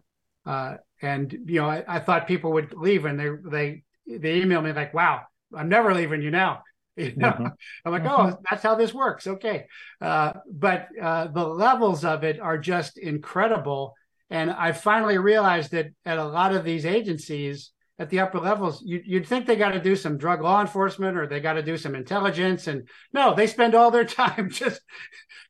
[0.47, 3.83] uh, and, you know, I, I, thought people would leave and they, they,
[4.19, 5.23] they email me like, wow,
[5.57, 6.63] I'm never leaving you now.
[6.97, 7.31] You know?
[7.31, 7.47] mm-hmm.
[7.85, 9.27] I'm like, oh, that's how this works.
[9.27, 9.67] Okay.
[10.01, 13.95] Uh, but uh, the levels of it are just incredible.
[14.31, 18.83] And I finally realized that at a lot of these agencies, at the upper levels,
[18.85, 21.63] you, would think they got to do some drug law enforcement or they got to
[21.63, 22.67] do some intelligence.
[22.67, 24.81] And no, they spend all their time just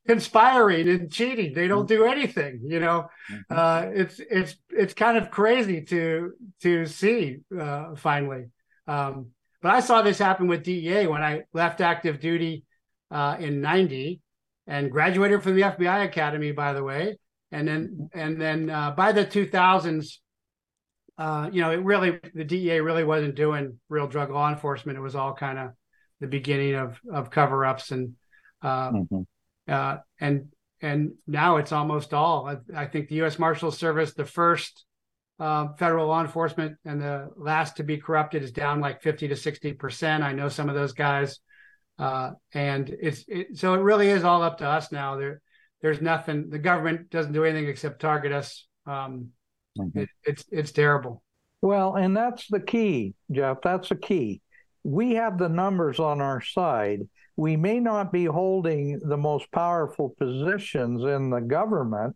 [0.07, 1.53] conspiring and cheating.
[1.53, 2.61] They don't do anything.
[2.63, 3.41] You know, mm-hmm.
[3.49, 8.45] uh, it's it's it's kind of crazy to to see uh, finally.
[8.87, 9.31] Um,
[9.65, 12.65] but I saw this happen with DEA when I left active duty
[13.09, 14.21] uh, in '90
[14.67, 17.17] and graduated from the FBI Academy, by the way.
[17.51, 20.19] And then and then uh, by the 2000s
[21.17, 24.99] uh, you know, it really the DEA really wasn't doing real drug law enforcement.
[24.99, 25.71] It was all kind of
[26.19, 28.13] the beginning of of cover ups and
[28.61, 29.21] uh, mm-hmm.
[29.67, 30.49] uh, and
[30.79, 32.45] and now it's almost all.
[32.45, 33.39] I, I, think the U.S.
[33.39, 34.85] Marshal Service, the first
[35.39, 39.35] uh, federal law enforcement, and the last to be corrupted is down like fifty to
[39.35, 40.23] sixty percent.
[40.23, 41.39] I know some of those guys,
[41.99, 45.17] uh, and it's it, so it really is all up to us now.
[45.17, 45.41] There,
[45.81, 46.49] there's nothing.
[46.49, 48.67] The government doesn't do anything except target us.
[48.85, 49.31] Um,
[49.77, 49.99] Mm-hmm.
[49.99, 51.21] It, it's it's terrible.
[51.61, 53.57] Well, and that's the key, Jeff.
[53.61, 54.41] That's the key.
[54.83, 57.01] We have the numbers on our side.
[57.35, 62.15] We may not be holding the most powerful positions in the government,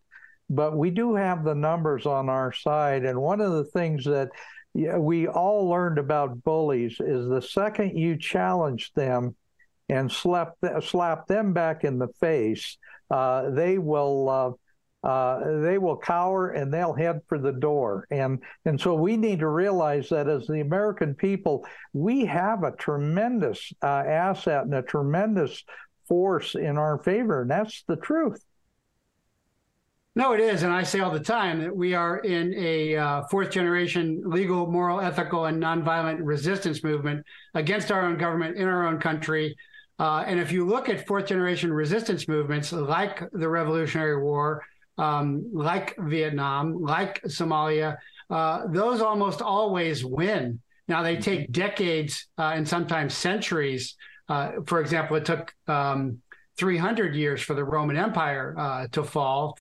[0.49, 3.05] but we do have the numbers on our side.
[3.05, 4.29] And one of the things that
[4.73, 9.35] we all learned about bullies is the second you challenge them
[9.89, 12.77] and slap slap them back in the face,
[13.09, 18.05] uh, they will uh, uh, they will cower and they'll head for the door.
[18.11, 22.71] And and so we need to realize that as the American people, we have a
[22.71, 25.63] tremendous uh, asset and a tremendous
[26.07, 28.43] force in our favor, and that's the truth.
[30.15, 33.23] No, it is, and I say all the time that we are in a uh,
[33.27, 38.87] fourth generation legal, moral, ethical, and nonviolent resistance movement against our own government in our
[38.87, 39.55] own country.
[39.99, 44.63] Uh, and if you look at fourth generation resistance movements like the Revolutionary War,
[44.97, 47.97] um, like Vietnam, like Somalia,
[48.29, 50.59] uh, those almost always win.
[50.87, 51.51] Now they take mm-hmm.
[51.51, 53.95] decades uh, and sometimes centuries.
[54.27, 56.19] Uh, for example, it took um,
[56.57, 59.57] 300 years for the Roman Empire uh, to fall.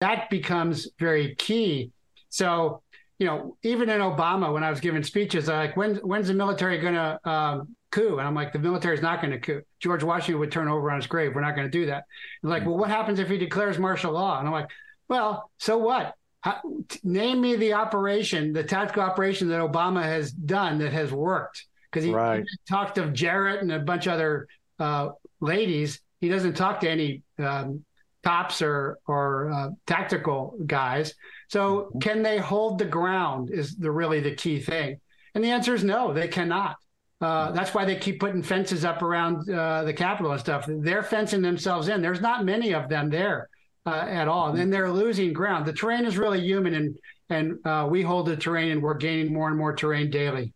[0.00, 1.90] That becomes very key.
[2.28, 2.82] So,
[3.18, 6.34] you know, even in Obama, when I was giving speeches, I like, when, when's the
[6.34, 8.18] military going to um, coup.
[8.18, 9.62] And I'm like, the military is not going to coup.
[9.80, 11.34] George Washington would turn over on his grave.
[11.34, 12.04] We're not going to do that.
[12.42, 14.38] And like, well, what happens if he declares martial law?
[14.38, 14.70] And I'm like,
[15.08, 16.14] well, so what?
[16.40, 21.10] How, t- name me the operation, the tactical operation that Obama has done that has
[21.10, 21.64] worked.
[21.90, 22.44] Because he, right.
[22.48, 24.46] he, talked of Jarrett and a bunch of other
[24.78, 26.00] uh, ladies.
[26.20, 27.84] He doesn't talk to any um,
[28.24, 31.14] cops or or uh, tactical guys.
[31.48, 31.98] So mm-hmm.
[32.00, 33.50] can they hold the ground?
[33.50, 35.00] Is the really the key thing?
[35.34, 36.76] And the answer is no, they cannot.
[37.20, 40.66] Uh, that's why they keep putting fences up around uh, the Capitol and stuff.
[40.68, 42.00] They're fencing themselves in.
[42.00, 43.48] There's not many of them there
[43.86, 45.66] uh, at all, and they're losing ground.
[45.66, 46.98] The terrain is really human, and
[47.30, 50.52] and uh, we hold the terrain, and we're gaining more and more terrain daily.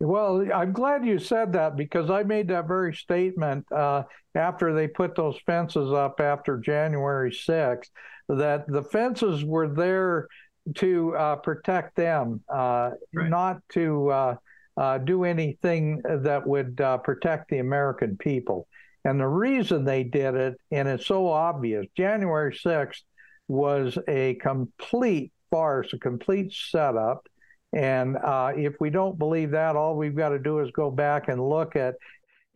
[0.00, 4.02] Well, I'm glad you said that because I made that very statement uh,
[4.34, 7.88] after they put those fences up after January 6th,
[8.28, 10.28] that the fences were there
[10.76, 13.28] to uh, protect them, uh, right.
[13.28, 14.36] not to uh,
[14.76, 18.66] uh, do anything that would uh, protect the American people.
[19.04, 23.02] And the reason they did it, and it's so obvious, January 6th
[23.48, 27.26] was a complete farce, a complete setup.
[27.74, 31.28] And uh, if we don't believe that, all we've got to do is go back
[31.28, 31.96] and look at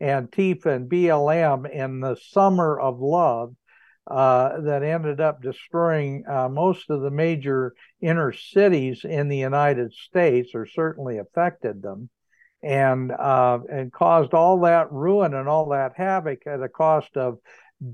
[0.01, 3.55] Antifa and BLM in the summer of love.
[4.11, 9.93] uh, that ended up destroying uh, most of the major inner cities in the United
[9.93, 12.09] States, or certainly affected them,
[12.63, 17.39] and uh, and caused all that ruin and all that havoc at a cost of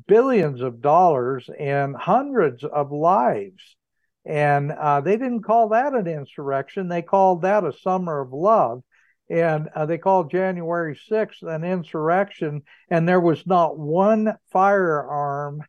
[0.06, 3.76] billions of dollars and hundreds of lives.
[4.26, 8.82] And uh, they didn't call that an insurrection; they called that a summer of love
[9.30, 15.62] and uh, they called January 6th an insurrection, and there was not one firearm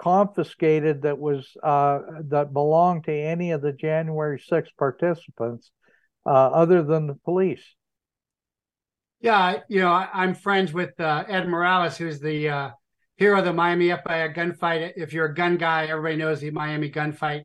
[0.00, 1.98] confiscated that was uh,
[2.28, 5.70] that belonged to any of the January 6th participants,
[6.24, 7.64] uh, other than the police.
[9.20, 12.70] Yeah, you know, I, am friends with uh, Ed Mireles, who's the uh,
[13.16, 14.92] hero of the Miami FBI gunfight.
[14.96, 17.42] If you're a gun guy, everybody knows the Miami gunfight.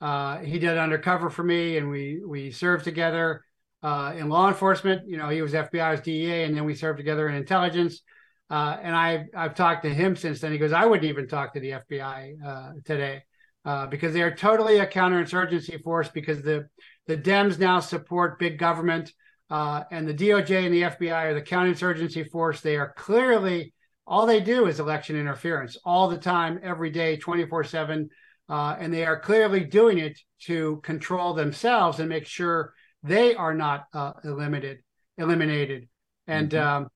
[0.00, 3.44] Uh, he did undercover for me, and we we served together
[3.82, 5.08] uh, in law enforcement.
[5.08, 8.02] You know, he was FBI, I was DEA, and then we served together in intelligence.
[8.50, 10.52] Uh, and I've I've talked to him since then.
[10.52, 13.22] He goes, I wouldn't even talk to the FBI uh, today
[13.64, 16.08] uh, because they are totally a counterinsurgency force.
[16.08, 16.68] Because the
[17.06, 19.12] the Dems now support big government,
[19.50, 22.60] uh, and the DOJ and the FBI are the counterinsurgency force.
[22.60, 23.74] They are clearly
[24.06, 28.08] all they do is election interference all the time, every day, twenty four seven.
[28.48, 32.72] Uh, and they are clearly doing it to control themselves and make sure
[33.02, 34.78] they are not uh, eliminated
[35.18, 35.88] eliminated.
[36.26, 36.66] And mm-hmm.
[36.66, 36.88] um,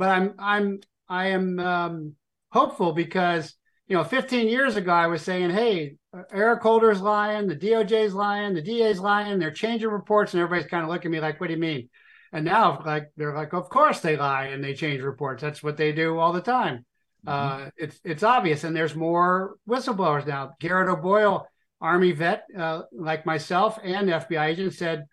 [0.00, 2.14] but i'm i'm i am um,
[2.50, 3.54] hopeful because
[3.86, 5.96] you know 15 years ago i was saying hey
[6.32, 10.82] eric holder's lying the doj's lying the da's lying they're changing reports and everybody's kind
[10.82, 11.88] of looking at me like what do you mean?
[12.32, 15.42] And now like they're like of course they lie and they change reports.
[15.42, 16.84] That's what they do all the time
[17.26, 17.66] mm-hmm.
[17.66, 21.46] uh, it's it's obvious and there's more whistleblowers now garrett o'boyle
[21.80, 25.06] army vet uh, like myself and fbi agent said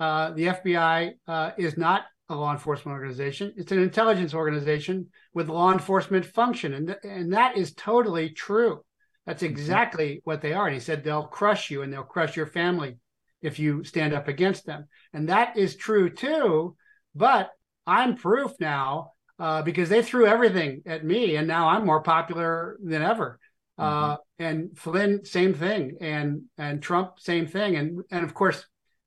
[0.00, 3.52] uh, the FBI uh, is not a law enforcement organization.
[3.56, 6.74] It's an intelligence organization with law enforcement function.
[6.74, 8.84] And, th- and that is totally true.
[9.26, 9.52] That's mm-hmm.
[9.52, 10.20] exactly mm-hmm.
[10.24, 10.66] what they are.
[10.66, 12.96] And he said they'll crush you and they'll crush your family
[13.42, 14.86] if you stand up against them.
[15.12, 16.76] And that is true too.
[17.14, 17.50] But
[17.86, 21.36] I'm proof now uh, because they threw everything at me.
[21.36, 23.38] And now I'm more popular than ever.
[23.78, 24.12] Mm-hmm.
[24.12, 25.96] Uh, and Flynn, same thing.
[26.00, 27.76] And, and Trump, same thing.
[27.76, 28.64] And, and of course,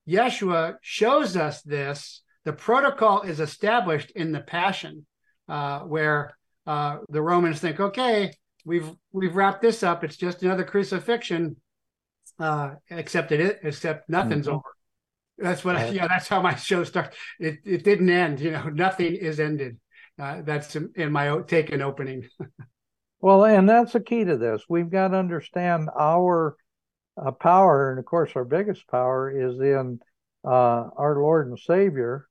[0.08, 2.22] Yeshua shows us this.
[2.46, 5.06] The protocol is established in the Passion,
[5.50, 8.32] uh, where uh, the Romans think, okay,
[8.68, 10.04] we've we've wrapped this up.
[10.04, 11.56] It's just another crucifixion,
[12.40, 14.56] uh, except it except nothing's mm-hmm.
[14.56, 14.70] over.
[15.40, 15.78] That's what.
[15.78, 17.18] I, yeah, that's how my show starts.
[17.40, 18.40] It it didn't end.
[18.40, 19.78] You know, nothing is ended.
[20.20, 22.28] Uh, that's in my take and opening.
[23.22, 24.64] well, and that's the key to this.
[24.68, 26.56] We've got to understand our
[27.24, 30.00] uh, power, and of course, our biggest power is in
[30.44, 32.28] uh, our Lord and Savior,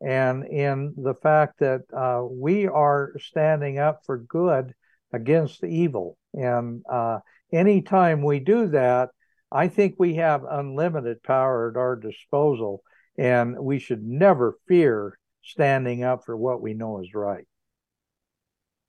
[0.00, 4.74] and in the fact that uh, we are standing up for good
[5.12, 6.16] against evil.
[6.34, 7.18] And uh,
[7.52, 9.10] anytime we do that,
[9.50, 12.82] I think we have unlimited power at our disposal,
[13.16, 15.17] and we should never fear
[15.48, 17.46] standing up for what we know is right.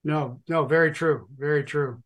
[0.04, 2.02] No, no, very true, very true.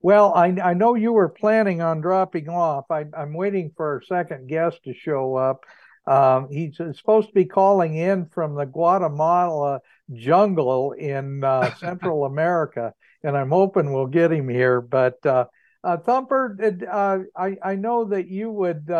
[0.00, 2.84] Well, I, I know you were planning on dropping off.
[2.90, 5.64] I, am waiting for our second guest to show up.
[6.06, 9.80] Um, he's supposed to be calling in from the Guatemala
[10.12, 14.82] jungle in uh, Central America, and I'm hoping we'll get him here.
[14.82, 15.46] But uh,
[15.82, 16.58] uh, Thumper,
[16.90, 18.90] uh, I, I know that you would.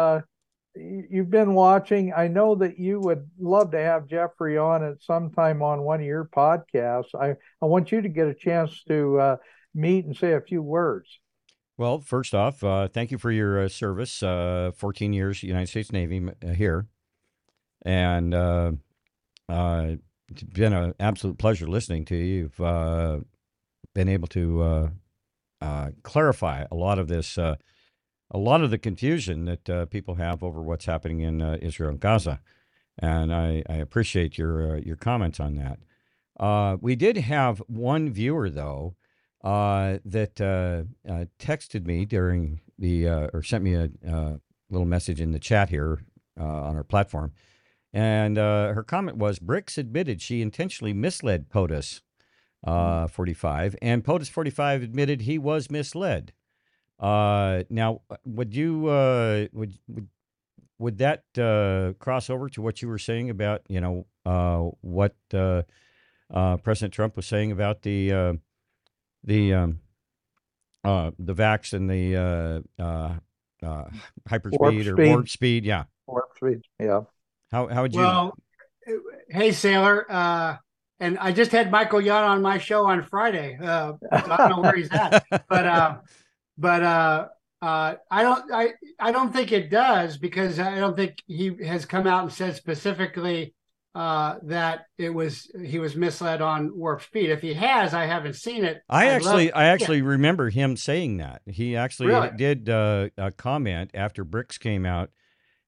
[0.77, 2.13] You've been watching.
[2.13, 6.01] I know that you would love to have Jeffrey on at some time on one
[6.01, 7.15] of your podcasts.
[7.15, 9.37] I, I want you to get a chance to uh,
[9.73, 11.09] meet and say a few words.
[11.77, 14.23] Well, first off, uh, thank you for your uh, service.
[14.23, 16.87] Uh, 14 years, United States Navy uh, here.
[17.83, 18.73] And uh,
[19.49, 22.51] it's been an absolute pleasure listening to you.
[22.59, 23.25] You've
[23.95, 24.91] been able to
[26.03, 27.39] clarify a lot of this,
[28.31, 32.41] a lot of the confusion that people have over what's happening in Israel and Gaza.
[32.99, 36.81] And I, I appreciate your, your comments on that.
[36.81, 38.97] we did have one viewer, though,
[39.45, 44.37] uh, that uh, uh, texted me during the uh, or sent me a uh,
[44.71, 46.01] little message in the chat here
[46.41, 47.31] uh, on our platform,
[47.93, 52.01] and her comment was: Birx admitted she intentionally misled POTUS
[52.67, 53.07] mm-hmm.
[53.07, 56.33] 45, and POTUS 45 admitted he was misled.
[57.05, 58.79] Now, would you
[59.53, 60.09] would would
[60.79, 61.25] would that
[61.99, 64.07] cross over to what you were saying about you know
[64.81, 68.39] what President Trump was saying about the
[69.25, 69.81] the um,
[70.85, 73.15] uh, the Vax and the uh, uh,
[73.67, 73.85] uh,
[74.29, 75.09] hyperspeed warp or speed.
[75.09, 75.65] warp speed.
[75.65, 76.61] Yeah, warp speed.
[76.79, 77.01] Yeah.
[77.51, 78.01] How how would you?
[78.01, 78.37] Well,
[79.31, 80.57] hey Sailor, uh,
[81.01, 83.59] and I just had Michael Yon on my show on Friday.
[83.61, 85.97] Uh, so I don't know where he's at, but uh,
[86.59, 87.29] but uh,
[87.63, 91.85] uh, I don't I I don't think it does because I don't think he has
[91.87, 93.55] come out and said specifically
[93.95, 97.31] uh, that it was he was misled on warp speed.
[97.31, 98.83] If he has, I haven't seen it.
[98.89, 101.43] I I'd actually, love- I actually remember him saying that.
[101.47, 102.31] He actually Really?
[102.37, 105.11] did uh, a comment after Birx came out,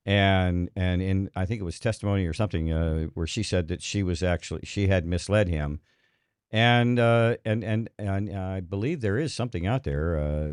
[0.04, 3.80] and and in I think it was testimony or something uh, where she said that
[3.82, 5.80] she was actually she had misled him,
[6.50, 10.18] and uh, and and and I believe there is something out there.
[10.18, 10.52] Uh,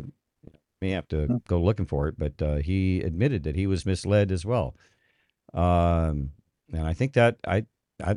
[0.84, 1.36] may have to Hmm.
[1.48, 4.74] go looking for it, but uh, he admitted that he was misled as well.
[5.52, 6.30] Um,
[6.72, 7.64] and I think that I
[8.02, 8.16] I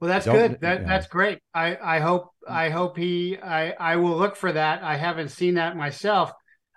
[0.00, 0.60] Well, that's good.
[0.60, 0.86] That yeah.
[0.86, 1.38] that's great.
[1.54, 4.82] I I hope I hope he I I will look for that.
[4.82, 6.32] I haven't seen that myself.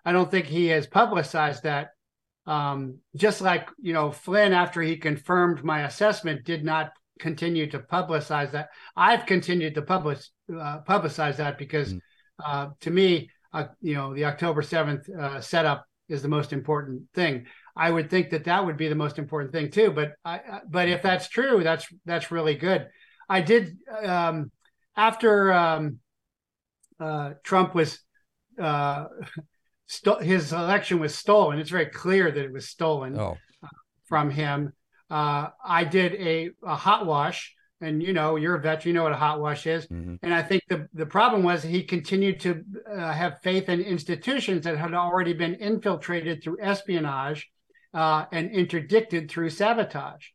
[0.05, 1.89] I don't think he has publicized that.
[2.45, 7.79] Um, just like you know, Flynn after he confirmed my assessment did not continue to
[7.79, 8.69] publicize that.
[8.95, 10.21] I've continued to publish
[10.53, 12.01] uh, publicize that because Mm.
[12.45, 13.09] uh, to me,
[13.57, 17.45] uh, you know, the October seventh uh, setup is the most important thing.
[17.75, 19.91] I would think that that would be the most important thing too.
[19.91, 22.87] But I, I- but if that's true, that's that's really good.
[23.27, 24.51] I did um,
[24.95, 25.99] after um,
[26.99, 27.99] uh, Trump was
[28.61, 29.05] uh,
[29.87, 31.59] sto- his election was stolen.
[31.59, 33.37] It's very clear that it was stolen oh
[34.05, 34.73] from him.
[35.09, 39.03] Uh, I did a, a hot wash, and you know you're a vet, you know
[39.03, 39.87] what a hot wash is.
[39.87, 40.17] mhm.
[40.23, 44.63] And I think the the problem was he continued to uh, have faith in institutions
[44.63, 47.49] that had already been infiltrated through espionage
[47.93, 50.25] uh, and interdicted through sabotage.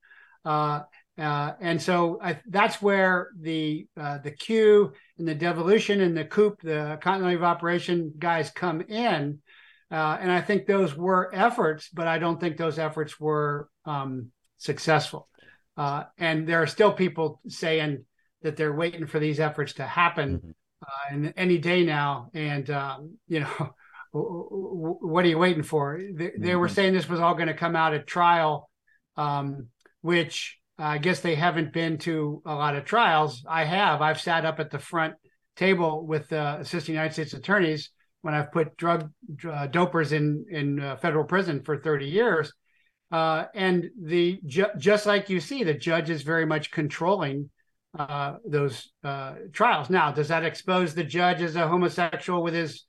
[0.45, 0.81] Uh,
[1.19, 6.25] uh, and so I, that's where the uh, the Q and the devolution and the
[6.25, 9.41] coup, the continuity of operation guys come in.
[9.91, 14.31] Uh, and I think those were efforts, but I don't think those efforts were um,
[14.57, 15.29] successful.
[15.81, 18.05] Uh, and there are still people saying
[18.43, 20.55] that they're waiting for these efforts to happen Mhm.
[20.87, 22.31] uh, and any day now.
[22.35, 23.55] And um, you know,
[24.13, 25.85] what are you waiting for?
[26.21, 26.75] They, they were Mhm.
[26.75, 28.53] saying this was all going to come out at trial,
[29.17, 29.69] um,
[30.03, 33.45] which I guess they haven't been to a lot of trials.
[33.49, 34.03] I have.
[34.03, 35.15] I've sat up at the front
[35.57, 37.91] table with uh, assistant United States attorneys
[38.23, 39.01] when I've put drug
[39.45, 42.53] uh, dopers in in uh, federal prison for 30 years.
[43.11, 47.51] Uh, and the ju- just like you see, the judge is very much controlling
[47.99, 49.91] uh, those uh, trials.
[49.91, 52.85] Now, does that expose the judge as a homosexual with his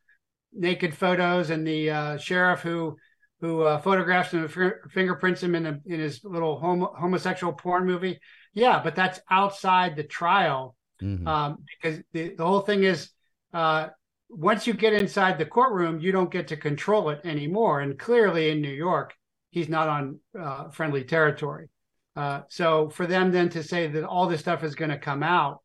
[0.53, 2.97] naked photos and the uh, sheriff who
[3.39, 7.51] who uh, photographs him and finger- fingerprints him in, a, in his little homo- homosexual
[7.51, 8.19] porn movie?
[8.53, 11.25] Yeah, but that's outside the trial Mhm.
[11.27, 13.09] um, because the, the whole thing is
[13.55, 13.87] uh,
[14.29, 17.81] once you get inside the courtroom, you don't get to control it anymore.
[17.81, 19.15] And clearly in New York,
[19.51, 21.69] he's not on uh, friendly territory.
[22.15, 25.23] Uh, so for them then to say that all this stuff is going to come
[25.23, 25.59] out,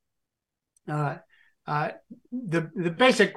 [0.88, 1.16] uh,
[1.66, 1.90] uh,
[2.30, 3.34] the the basic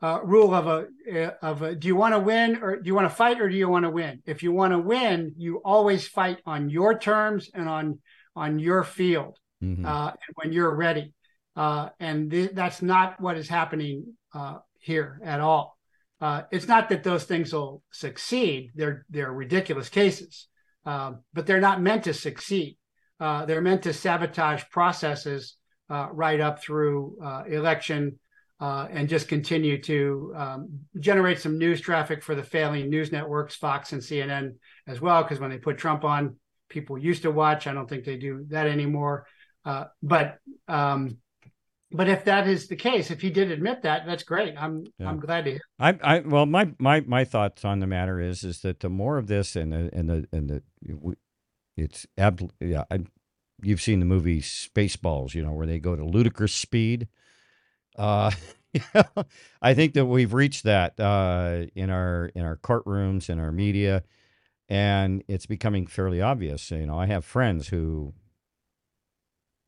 [0.00, 3.08] uh, rule of a of a, do you want to win or do you want
[3.10, 4.22] to fight or do you want to win?
[4.24, 7.98] If you want to win, you always fight on your terms and on
[8.36, 9.84] on your field Mhm.
[9.84, 11.12] uh, when you're ready.
[11.56, 15.77] Uh, and th- that's not what is happening uh, here at all.
[16.20, 20.48] Uh, it's not that those things will succeed; they're they're ridiculous cases,
[20.84, 22.76] um, but they're not meant to succeed.
[23.20, 25.56] Uh, they're meant to sabotage processes
[25.90, 28.18] uh, right up through uh, election
[28.60, 33.54] uh, and just continue to um, generate some news traffic for the failing news networks,
[33.54, 34.54] Fox and CNN
[34.86, 35.22] as well.
[35.22, 36.36] Because when they put Trump on,
[36.68, 37.66] people used to watch.
[37.66, 39.26] I don't think they do that anymore.
[39.64, 41.18] Uh, but um,
[41.90, 44.54] but if that is the case, if he did admit that, that's great.
[44.58, 45.08] I'm Yeah.
[45.08, 45.60] I'm glad to hear.
[45.78, 49.18] I, I, well, my, my, my thoughts on the matter is, is that the more
[49.18, 50.62] of this and the, and the, and the,
[51.76, 53.00] it's ab, yeah, I,
[53.62, 57.08] you've seen the movie Spaceballs, you know, where they go to ludicrous speed.
[57.96, 58.30] Uh,
[59.62, 64.02] I think that we've reached that uh, in our in our courtrooms in our media,
[64.68, 66.70] and it's becoming fairly obvious.
[66.70, 68.12] You know, I have friends who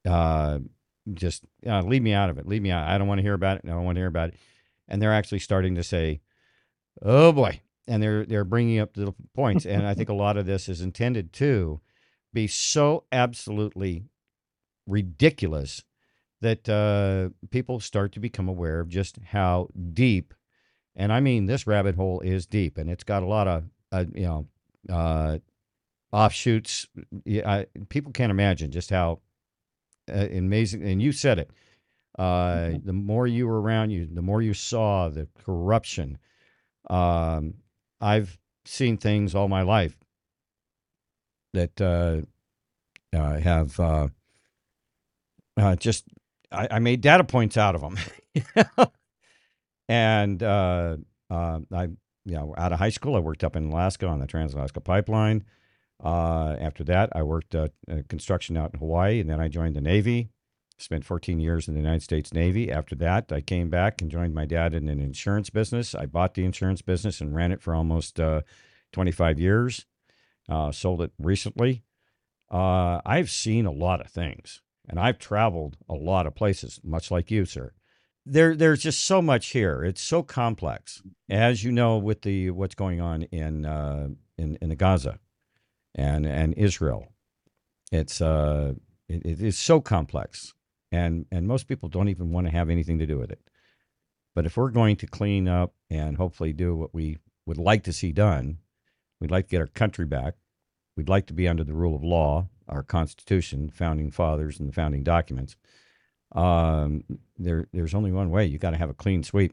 [0.07, 0.59] uh,
[1.15, 2.47] just uh, leave me out of it.
[2.47, 2.89] Leave me out.
[2.89, 3.63] I don't want to hear about it.
[3.65, 4.35] I don't want to hear about it.
[4.89, 6.21] And they're actually starting to say,
[7.03, 9.67] "Oh boy," and they're they're bringing up the points.
[9.67, 11.81] and I think a lot of this is intended to
[12.33, 14.05] be so absolutely
[14.87, 15.85] ridiculous
[16.41, 20.35] that uh, people start to become aware of just how deep,
[20.97, 24.05] and I mean this rabbit hole is deep, and it's got a lot of uh,
[24.15, 24.47] you know
[24.89, 25.39] uh,
[26.13, 26.89] offshoots.
[27.29, 29.21] I, people can't imagine just how
[30.11, 30.83] amazing.
[30.83, 31.51] And you said it.
[32.19, 36.19] Uh, The more you were around, you the more you saw the corruption.
[36.89, 37.55] Um,
[38.01, 39.97] I've seen things all my life
[41.53, 42.23] that uh,
[43.17, 44.09] uh, have uh,
[45.57, 46.05] uh, just
[46.53, 47.97] I, I made data points out of them.
[49.89, 50.97] and uh,
[51.31, 51.83] uh, I,
[52.25, 54.81] you know, out of high school, I worked up in Alaska on the Trans Alaska
[54.81, 55.45] Pipeline.
[56.03, 57.69] Uh, after that, I worked uh,
[58.09, 60.31] construction out in Hawaii, and then I joined the Navy.
[60.79, 62.73] Spent 14 years in the United States Navy.
[62.73, 65.95] After that, I came back and joined my dad in an insurance business.
[65.95, 68.41] I bought the insurance business and ran it for almost uh,
[68.93, 69.85] 25 years.
[70.49, 71.83] Uh, sold it recently.
[72.51, 77.11] Uh, I've seen a lot of things, and I've traveled a lot of places, much
[77.11, 77.75] like you, sir.
[78.25, 79.85] There, there's just so much here.
[79.85, 84.09] It's so complex, as you know, with the what's going on in uh,
[84.39, 85.19] in in the Gaza
[85.95, 87.09] and and Israel.
[87.93, 88.75] It's uh,
[89.09, 90.55] it, it is so complex,
[90.93, 93.41] and and most people don't even want to have anything to do with it.
[94.35, 97.93] But if we're going to clean up and hopefully do what we would like to
[97.93, 98.59] see done,
[99.21, 100.35] we'd like to get our country back.
[100.97, 104.73] We'd like to be under the rule of law, our Constitution, founding fathers, and the
[104.73, 105.57] founding documents.
[106.33, 107.03] Um,
[107.39, 108.47] there, there's only one way.
[108.47, 109.53] You got to have a clean sweep.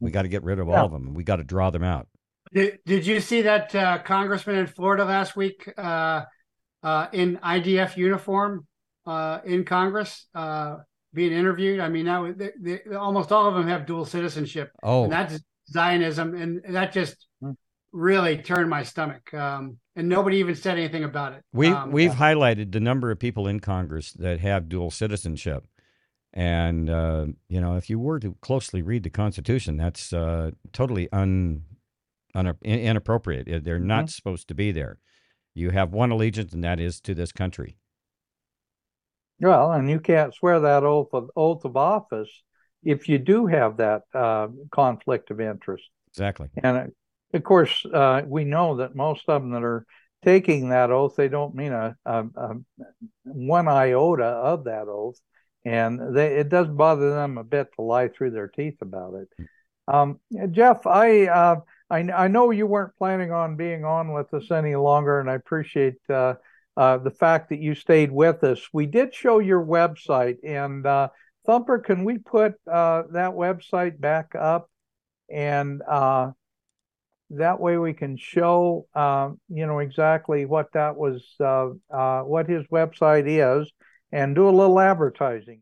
[0.00, 0.78] We got to get rid of Yeah.
[0.80, 1.14] all of them.
[1.14, 2.08] We got to draw them out.
[2.52, 6.22] Did, did you see that uh, congressman in Florida last week uh,
[6.82, 8.66] uh, in IDF uniform
[9.06, 10.76] uh, in Congress uh,
[11.12, 11.80] being interviewed?
[11.80, 15.12] I mean, that was, they, they, almost all of them have dual citizenship, Oh, and
[15.12, 17.52] that's Zionism, and that just Hmm.
[17.92, 19.32] really turned my stomach.
[19.34, 21.42] Um, and nobody even said anything about it.
[21.52, 25.66] We Um, we've highlighted the number of people in Congress that have dual citizenship,
[26.32, 31.10] and uh, you know, if you were to closely read the Constitution, that's uh, totally
[31.12, 31.64] un,
[32.34, 33.64] un inappropriate.
[33.64, 34.98] They're not supposed to be there.
[35.54, 37.76] You have one allegiance, and that is to this country.
[39.40, 42.30] Well, and you can't swear that oath of oath of office
[42.82, 45.84] if you do have that uh, conflict of interest.
[46.08, 46.48] Exactly.
[46.62, 46.86] And uh,
[47.34, 49.84] of course, uh, we know that most of them that are
[50.24, 52.54] taking that oath, they don't mean a, a, a
[53.24, 55.20] one iota of that oath,
[55.64, 59.28] and they it does bother them a bit to lie through their teeth about it.
[59.86, 61.60] Um, Jeff, I, uh,
[61.90, 65.34] I I know you weren't planning on being on with us any longer, and I
[65.34, 66.34] appreciate uh,
[66.76, 68.60] uh, the fact that you stayed with us.
[68.72, 71.08] We did show your website, and uh,
[71.46, 74.70] Thumper, can we put uh, that website back up?
[75.30, 76.32] And uh,
[77.30, 83.24] that way we can show, uh, you know, exactly what that was, what his website
[83.26, 83.70] is,
[84.12, 85.60] and do a little advertising.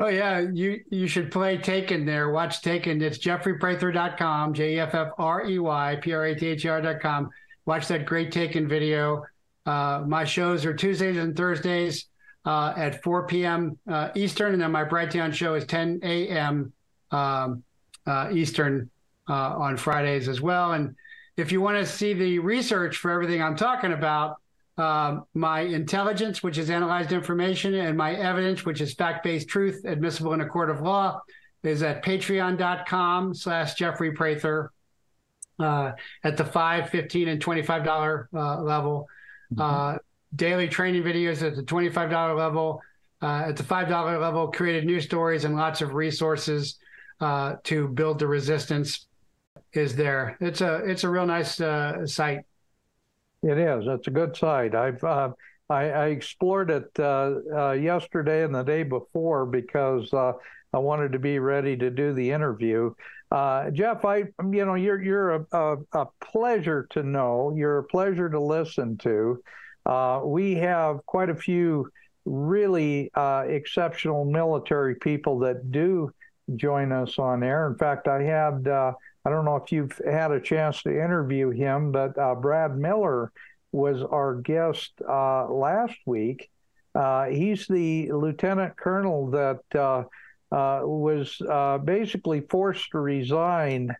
[0.00, 2.30] Oh yeah, you you should play Taken there.
[2.30, 3.02] Watch Taken.
[3.02, 6.68] It's jeffreyprather.com, J E F F R E Y P R A T H E
[6.68, 7.28] R.com.
[7.66, 9.26] Watch that great Taken video.
[9.66, 12.06] Uh, my shows are Tuesdays and Thursdays
[12.46, 13.78] uh, at 4 p.m.
[13.86, 16.72] Uh, Eastern, and then my Brighteon show is 10 a.m.
[17.10, 17.62] Um,
[18.06, 18.88] uh, Eastern
[19.28, 20.72] uh, on Fridays as well.
[20.72, 20.96] And
[21.36, 24.40] if you want to see the research for everything I'm talking about,
[24.80, 30.32] um, my intelligence, which is analyzed information, and my evidence, which is fact-based truth admissible
[30.32, 31.20] in a court of law,
[31.62, 34.72] is at patreon.com slash Jeffrey Prather
[35.58, 35.92] uh,
[36.24, 39.06] at the 5 15 and $25 uh, level.
[39.58, 39.98] Uh,
[40.36, 42.80] daily training videos at the $25 level.
[43.22, 46.78] Uh, at the $5 level, created news stories and lots of resources
[47.20, 49.06] uh, to build the resistance
[49.72, 50.36] is there.
[50.40, 52.40] It's a it's a real nice uh, site.
[53.42, 53.84] It is.
[53.86, 54.74] It's a good site.
[54.74, 55.30] I've uh,
[55.70, 60.32] I, I explored it uh, uh, yesterday and the day before because uh,
[60.74, 62.92] I wanted to be ready to do the interview.
[63.30, 67.54] Uh, Jeff, I you know you're you're a, a, a pleasure to know.
[67.56, 69.42] You're a pleasure to listen to.
[69.86, 71.90] Uh, we have quite a few
[72.26, 76.12] really exceptional military people that do
[76.56, 77.68] join us on air.
[77.68, 78.94] In fact, I had.
[79.24, 83.32] I don't know if you've had a chance to interview him, but uh, Brad Miller
[83.72, 86.50] was our guest uh, last week.
[86.94, 90.04] Uh, he's the lieutenant colonel that uh,
[90.52, 93.94] uh, was uh, basically forced to resign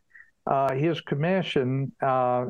[0.74, 1.92] his commission.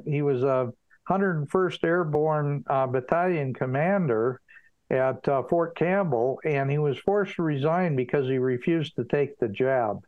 [0.06, 0.72] he was a
[1.10, 4.40] 101st Airborne Battalion commander
[4.88, 9.48] at Fort Campbell, and he was forced to resign because he refused to take the
[9.48, 10.02] jab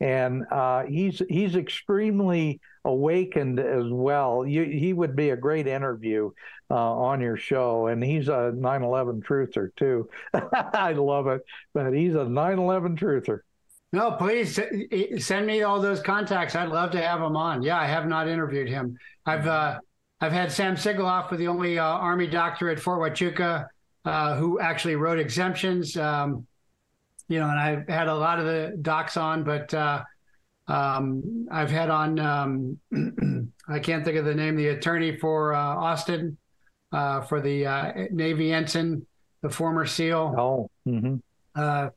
[0.00, 4.46] and uh, he's he's extremely awakened as well.
[4.46, 6.30] You, he would be a great interview
[6.70, 10.08] uh, on your show, and he's a 9/11 truther too.
[10.34, 11.42] I love it,
[11.74, 13.40] but he's a 9/11 truther.
[13.92, 14.60] No, please
[15.24, 16.54] send me all those contacts.
[16.54, 17.62] I'd love to have him on.
[17.62, 18.98] Yeah, I have not interviewed him.
[19.24, 19.80] I've uh,
[20.20, 23.66] I've had Sam Sigoloff with the only uh, Army doctor at Fort Huachuca
[24.04, 25.96] uh, who actually wrote exemptions.
[25.96, 26.46] Um,
[27.28, 30.02] you know, and I've had a lot of the docs on, but uh,
[30.66, 32.78] um, I've had on, um,
[33.68, 36.36] I can't think of the name, the attorney for uh, Austin,
[36.92, 39.06] uh, for the uh, Navy ensign,
[39.42, 40.34] the former SEAL.
[40.36, 41.16] Oh, mm-hmm.
[41.54, 41.90] Uh,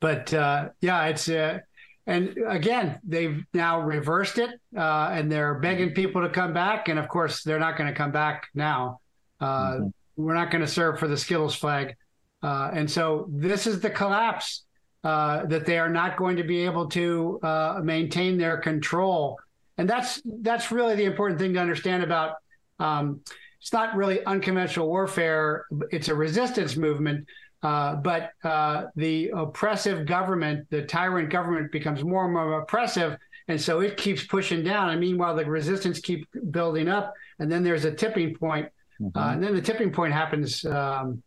[0.00, 1.58] but uh, yeah, it's uh,
[2.06, 6.98] and again they've now reversed it, uh, and they're begging people to come back, and
[6.98, 9.00] of course they're not going to come back now.
[9.40, 9.86] Uh, mm-hmm.
[10.16, 11.96] We're not going to serve for the Skittles flag,
[12.42, 14.64] uh, and so this is the collapse
[15.02, 17.40] that they are not going to be able to
[17.82, 19.38] maintain their control,
[19.78, 22.36] and that's that's really the important thing to understand about.
[22.78, 23.20] Um,
[23.60, 27.26] it's not really unconventional warfare; it's a resistance movement
[27.62, 33.16] uh, but uh, the oppressive government, the tyrant government, becomes more and more oppressive,
[33.46, 34.90] and so it keeps pushing down.
[34.90, 38.68] And meanwhile, the resistance keeps building up, and then there's a tipping point,
[39.00, 39.16] mm-hmm.
[39.16, 41.22] uh, and then the tipping point happens um,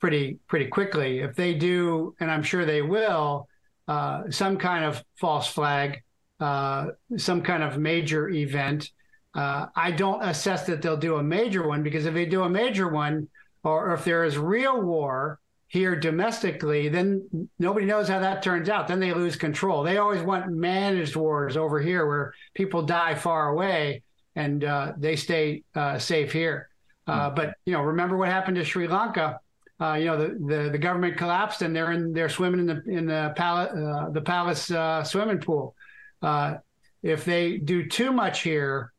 [0.00, 1.20] pretty pretty quickly.
[1.20, 3.48] If they do, and I'm sure they will,
[3.88, 6.02] uh, some kind of false flag,
[6.40, 6.86] uh,
[7.16, 8.90] some kind of major event.
[9.34, 12.88] I don't assess that they'll do a major one because if they do a major
[12.88, 13.28] one,
[13.62, 15.38] or if there is real war,
[15.70, 18.88] here domestically, then nobody knows how that turns out.
[18.88, 19.84] Then they lose control.
[19.84, 24.02] They always want managed wars over here where people die far away
[24.34, 26.68] and uh, they stay uh, safe here.
[27.06, 27.36] Uh, hmm.
[27.36, 29.38] but you know, remember what happened to Sri Lanka?
[29.80, 32.82] Uh, you know, the, the, the government collapsed and they're in they're swimming in the
[32.86, 35.74] in the palace uh, the palace uh, swimming pool.
[37.02, 38.92] if they do too much here,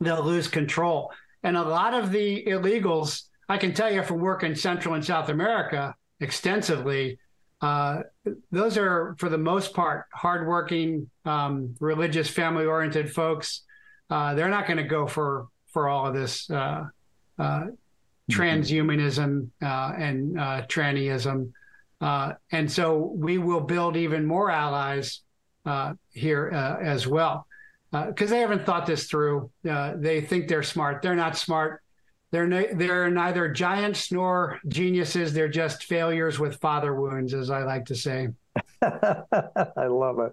[0.00, 1.10] they'll lose control.
[1.42, 5.28] And a lot of the illegals I can tell you from working Central and South
[5.28, 7.18] America extensively,
[7.60, 8.00] uh,
[8.50, 13.62] those are for the most part hardworking, um, religious, family-oriented folks.
[14.10, 16.84] Uh, they're not going to go for for all of this uh,
[17.38, 17.66] uh.
[18.30, 21.52] Transhumanism uh, and uh, trannyism,
[22.00, 25.20] and so we will build even more allies
[26.10, 26.48] here
[26.82, 27.46] as well
[27.92, 29.50] because they haven't thought this through.
[29.62, 31.02] they think they're smart.
[31.02, 31.82] They're not smart
[32.32, 35.32] they're they're neither giants nor geniuses.
[35.32, 38.28] They're just failures with father wounds, as I like to say.
[38.82, 40.32] I love it.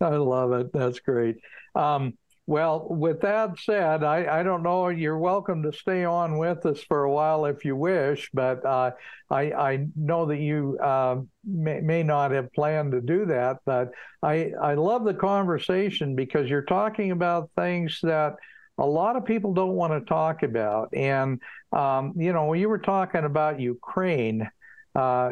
[0.00, 0.72] I love it.
[0.72, 1.36] That's great.
[1.74, 2.16] Um,
[2.46, 4.88] well, with that said, I, I don't know.
[4.88, 8.90] You're welcome to stay on with us for a while if you wish, but uh,
[9.30, 13.58] I, I know that you uh, may, may not have planned to do that.
[13.64, 13.92] But
[14.24, 18.34] I, I love the conversation because you're talking about things that
[18.76, 20.92] a lot of people don't want to talk about.
[20.94, 21.40] And,
[21.70, 24.50] um, you know, when you were talking about Ukraine,
[24.96, 25.30] uh,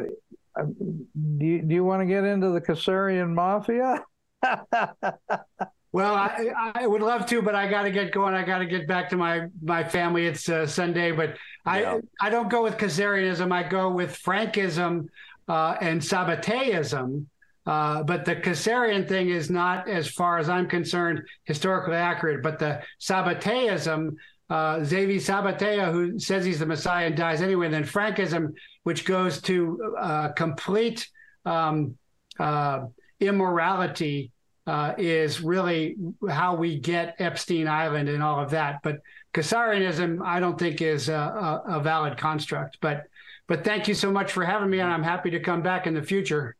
[0.57, 4.05] do, you, do you want to get into the Khazarian mafia?
[5.91, 8.33] well, I, I would love to, but I got to get going.
[8.33, 10.25] I got to get back to my, my family.
[10.25, 11.35] It's uh, Sunday, but
[11.65, 11.99] yeah.
[12.21, 13.51] I, I don't go with Khazarianism.
[13.51, 15.07] I go with Frankism
[15.49, 17.25] uh, and Sabbateism.
[17.65, 22.41] Uh, but the Khazarian thing is not, as far as I'm concerned, historically accurate.
[22.41, 24.15] But the Sabbateism,
[24.49, 28.53] uh, Zevi Sabbatai, who says he's the Messiah and dies anyway, and then Frankism,
[28.83, 31.07] which goes to uh, complete
[31.45, 31.97] um,
[32.39, 32.85] uh,
[33.19, 34.31] immorality,
[34.67, 35.95] uh, is really
[36.29, 38.81] how we get Epstein Island and all of that.
[38.83, 38.99] But
[39.33, 42.77] Khazarianism, I don't think is a, a, a valid construct.
[42.81, 43.05] But
[43.47, 45.93] but thank you so much for having me, and I'm happy to come back in
[45.93, 46.55] the future.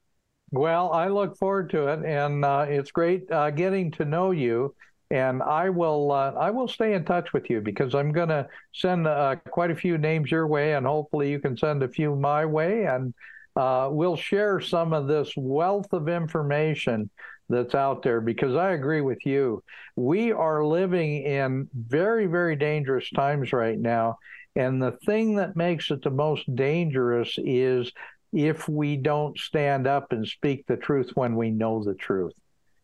[0.51, 4.75] Well, I look forward to it, and uh, it's great uh, getting to know you.
[5.09, 8.47] And I will uh, I will stay in touch with you because I'm going to
[8.73, 12.15] send uh, quite a few names your way, and hopefully you can send a few
[12.15, 13.13] my way, and
[13.57, 17.09] uh, we'll share some of this wealth of information
[17.51, 19.63] that's out there because I agree with you.
[19.95, 24.17] We are living in very very dangerous times right now.
[24.55, 27.91] And the thing that makes it the most dangerous is
[28.33, 32.33] if we don't stand up and speak the truth when we know the truth.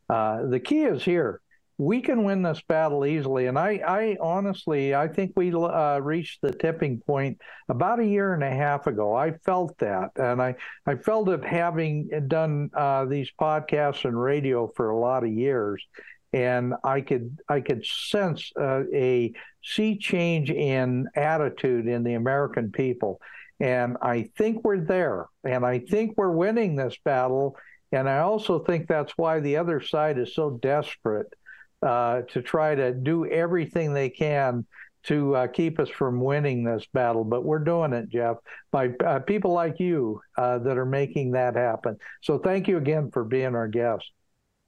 [0.09, 1.41] Uh, the key is here.
[1.77, 6.41] We can win this battle easily, and I, I honestly, I think we uh, reached
[6.41, 7.39] the tipping point
[7.69, 9.15] about a year and a half ago.
[9.15, 10.55] I felt that, and I,
[10.87, 15.85] I felt it having done uh, these podcasts and radio for a lot of years,
[16.33, 19.33] and I could, I could sense uh, a
[19.63, 23.21] sea change in attitude in the American people
[23.59, 25.27] and I think we're there.
[25.43, 27.57] And I think we're winning this battle.
[27.91, 31.33] And I also think that's why the other side is so desperate
[31.81, 34.65] uh, to try to do everything they can
[35.03, 37.23] to uh, keep us from winning this battle.
[37.23, 38.37] But we're doing it, Jeff,
[38.71, 41.97] by uh, people like you uh, that are making that happen.
[42.21, 44.05] So thank you again for being our guest.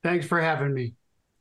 [0.03, 0.93] Thanks for having me.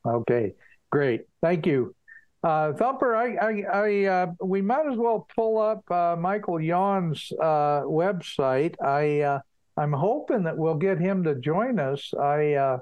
[0.05, 0.55] Okay,
[0.91, 1.23] great.
[1.43, 1.95] Thank you.
[2.43, 7.31] Uh, Thumper, I, I, I uh, we might as well pull up uh, Michael Yon's
[7.41, 8.75] uh, website.
[8.83, 9.41] I, uh,
[9.77, 12.13] I'm hoping that we'll get him to join us.
[12.15, 12.79] I,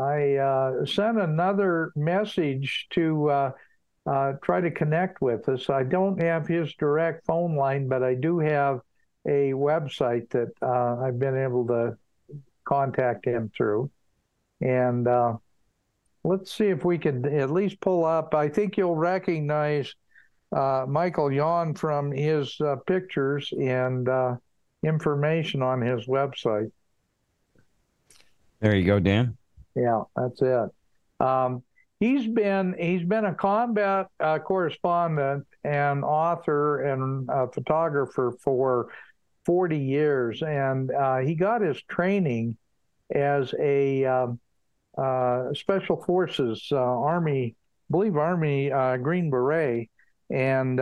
[0.00, 3.52] uh, I sent another message to
[4.42, 5.68] try to connect with us.
[5.68, 8.80] I don't have his direct phone line, but I do have
[9.26, 11.96] a website that uh, I've been able to
[12.64, 13.90] contact him through.
[14.60, 15.36] And uh,
[16.24, 18.34] let's see if we can at least pull up.
[18.34, 19.94] I think you'll recognize
[20.54, 24.36] uh, Michael Yon from his uh, pictures and uh,
[24.82, 26.70] information on his website.
[28.60, 29.36] There you go, Dan.
[29.74, 30.70] Yeah, that's it.
[31.20, 31.62] Um,
[32.00, 38.88] he's been he's been a combat uh, correspondent and author and uh, photographer for
[39.46, 42.56] 40 years, and uh, he got his training
[43.14, 44.38] as a um,
[44.96, 47.54] uh, special forces uh, army,
[47.90, 49.88] believe Army uh, Green Beret,
[50.30, 50.80] and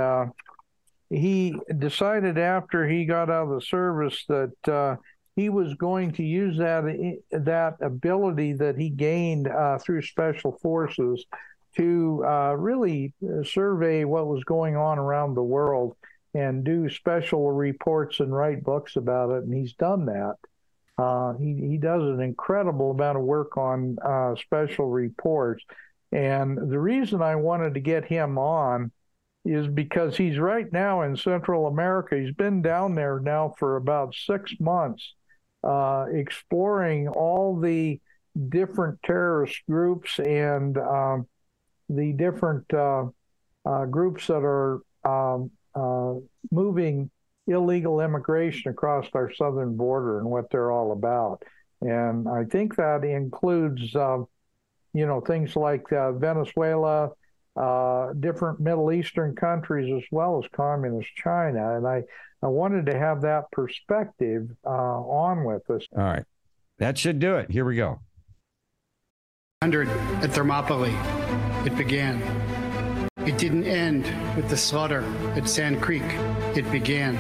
[1.09, 4.99] he decided after he got out of the service that
[5.37, 6.85] he was going to use that
[7.31, 11.25] that ability that he gained uh, through special forces
[11.77, 13.13] to uh, really
[13.45, 15.95] survey what was going on around the world
[16.33, 19.45] and do special reports and write books about it.
[19.45, 20.37] And he's done that.
[20.97, 25.63] Uh, he he does an incredible amount of work on uh, special reports.
[26.13, 28.91] And the reason I wanted to get him on
[29.45, 32.17] is because he's right now in Central America.
[32.17, 35.13] He's been down there now for about six months
[35.67, 38.01] uh, exploring all the
[38.49, 41.27] different terrorist groups and um,
[41.89, 43.07] the different uh,
[43.65, 46.15] uh, groups that are um, uh,
[46.51, 47.11] moving
[47.47, 51.43] illegal immigration across our southern border and what they're all about.
[51.81, 54.27] And I think that includes, um,
[54.93, 57.11] you know, things like Venezuela,
[57.57, 61.77] uh, different Middle Eastern countries, as well as communist China.
[61.77, 62.03] And I,
[62.43, 65.87] I wanted to have that perspective uh, on with us.
[65.97, 66.25] All right.
[66.79, 67.51] That should do it.
[67.51, 68.01] Here we go.
[69.61, 69.89] 100
[70.23, 70.95] at Thermopylae,
[71.65, 72.21] it began.
[73.27, 74.05] It didn't end
[74.37, 75.03] with the slaughter
[75.35, 76.05] at Sand Creek.
[76.55, 77.17] It began.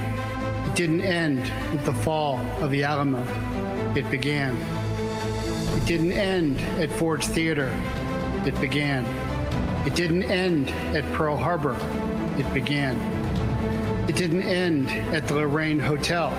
[0.69, 1.41] It didn't end
[1.73, 3.25] with the fall of the Alamo.
[3.97, 4.55] It began.
[5.77, 7.75] It didn't end at Ford's Theater.
[8.45, 9.05] It began.
[9.87, 11.77] It didn't end at Pearl Harbor.
[12.37, 12.97] It began.
[14.09, 16.33] It didn't end at the Lorraine Hotel.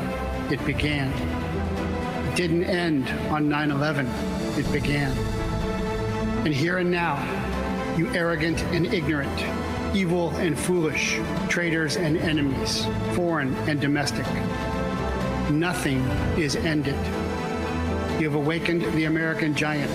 [0.51, 1.13] It began.
[2.27, 4.05] It didn't end on 9 11.
[4.57, 5.17] It began.
[6.45, 7.15] And here and now,
[7.97, 9.39] you arrogant and ignorant,
[9.95, 11.17] evil and foolish,
[11.47, 14.25] traitors and enemies, foreign and domestic,
[15.49, 16.01] nothing
[16.37, 16.95] is ended.
[18.19, 19.91] You have awakened the American giant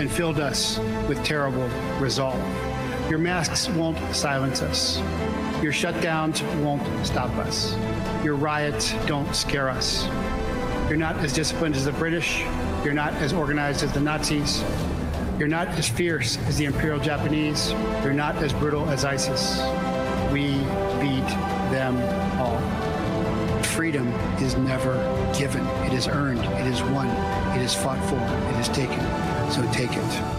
[0.00, 1.68] and filled us with terrible
[2.00, 2.67] resolve.
[3.08, 4.98] Your masks won't silence us.
[5.62, 7.74] Your shutdowns won't stop us.
[8.22, 10.06] Your riots don't scare us.
[10.88, 12.40] You're not as disciplined as the British.
[12.84, 14.62] You're not as organized as the Nazis.
[15.38, 17.70] You're not as fierce as the Imperial Japanese.
[18.02, 19.58] You're not as brutal as ISIS.
[20.30, 20.58] We
[21.00, 21.28] beat
[21.72, 21.96] them
[22.38, 22.60] all.
[23.62, 24.08] Freedom
[24.38, 24.94] is never
[25.38, 25.66] given.
[25.86, 26.40] It is earned.
[26.40, 27.08] It is won.
[27.56, 28.20] It is fought for.
[28.54, 29.00] It is taken.
[29.50, 30.37] So take it.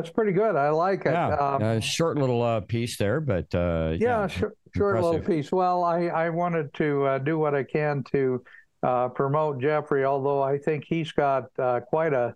[0.00, 0.56] That's pretty good.
[0.56, 1.12] I like it.
[1.12, 4.42] Yeah, um, uh, short little uh, piece there, but uh, yeah, yeah sh-
[4.74, 5.52] short little piece.
[5.52, 8.42] Well, I I wanted to uh, do what I can to
[8.82, 12.34] uh, promote Jeffrey, although I think he's got uh, quite a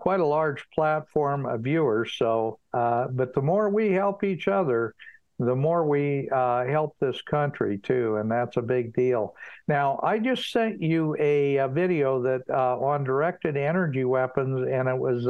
[0.00, 2.14] quite a large platform of viewers.
[2.16, 4.94] So, but the more we help each other,
[5.38, 9.36] the more we uh, help this country too, and that's a big deal.
[9.68, 14.88] Now, I just sent you a, a video that uh, on directed energy weapons, and
[14.88, 15.26] it was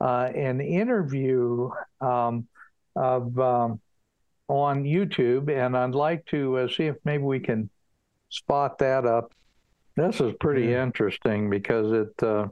[0.00, 2.46] uh, uh, an interview um,
[2.96, 3.80] of um,
[4.48, 7.70] on YouTube, and I'd like to uh, see if maybe we can
[8.28, 9.32] spot that up.
[9.96, 10.82] This is pretty yeah.
[10.82, 12.48] interesting because it uh,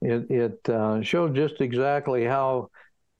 [0.00, 2.70] it, it uh, showed just exactly how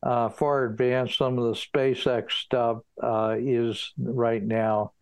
[0.02, 4.92] uh, far advanced some of the SpaceX stuff uh, is right now,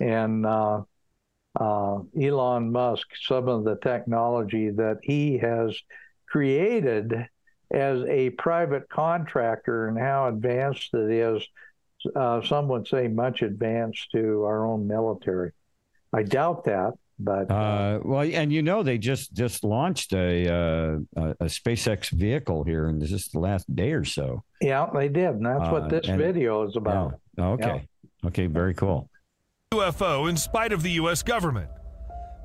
[0.00, 0.86] and Elon
[2.72, 5.76] Musk, some of the technology that he has
[6.28, 7.28] created
[7.70, 11.46] as a private contractor and how advanced it is.
[12.14, 15.50] Uh, some would say much advanced to our own military.
[16.12, 21.32] I doubt that, but uh, well, and you know they just just launched a uh,
[21.40, 24.44] a SpaceX vehicle here in just the last day or so.
[24.60, 27.14] Yeah, they did, and that's what uh, this and, video is about.
[27.36, 27.46] Yeah.
[27.48, 27.88] Okay,
[28.22, 28.28] yeah.
[28.28, 29.10] okay, very cool.
[29.72, 31.22] UFO in spite of the U.S.
[31.22, 31.68] government.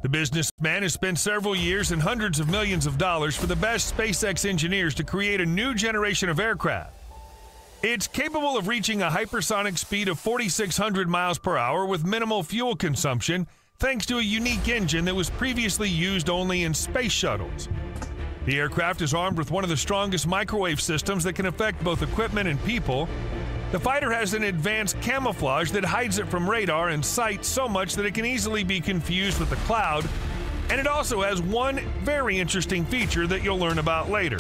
[0.04, 3.96] The businessman has spent several years and hundreds of millions of dollars for the best
[3.96, 6.94] SpaceX engineers to create a new generation of aircraft.
[7.82, 12.76] It's capable of reaching a hypersonic speed of 4,600 miles per hour with minimal fuel
[12.76, 13.48] consumption,
[13.80, 17.70] thanks to a unique engine that was previously used only in space shuttles.
[18.46, 22.02] The aircraft is armed with one of the strongest microwave systems that can affect both
[22.02, 23.08] equipment and people.
[23.74, 27.96] The fighter has an advanced camouflage that hides it from radar and sight so much
[27.96, 30.08] that it can easily be confused with the cloud,
[30.70, 34.38] and it also has one very interesting feature that you'll learn about later.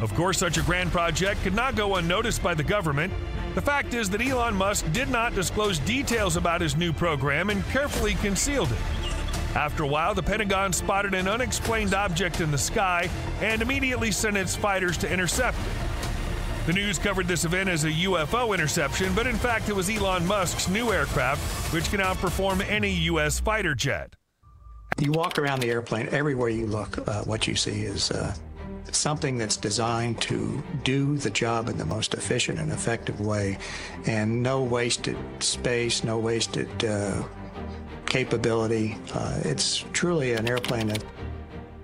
[0.00, 3.12] Of course, such a grand project could not go unnoticed by the government.
[3.54, 7.62] The fact is that Elon Musk did not disclose details about his new program and
[7.66, 8.78] carefully concealed it.
[9.54, 13.10] After a while, the Pentagon spotted an unexplained object in the sky
[13.42, 15.89] and immediately sent its fighters to intercept it.
[16.66, 20.26] The news covered this event as a UFO interception, but in fact, it was Elon
[20.26, 23.40] Musk's new aircraft, which can outperform any U.S.
[23.40, 24.14] fighter jet.
[24.98, 28.34] You walk around the airplane, everywhere you look, uh, what you see is uh,
[28.92, 33.56] something that's designed to do the job in the most efficient and effective way,
[34.06, 37.22] and no wasted space, no wasted uh,
[38.04, 38.98] capability.
[39.14, 41.02] Uh, it's truly an airplane that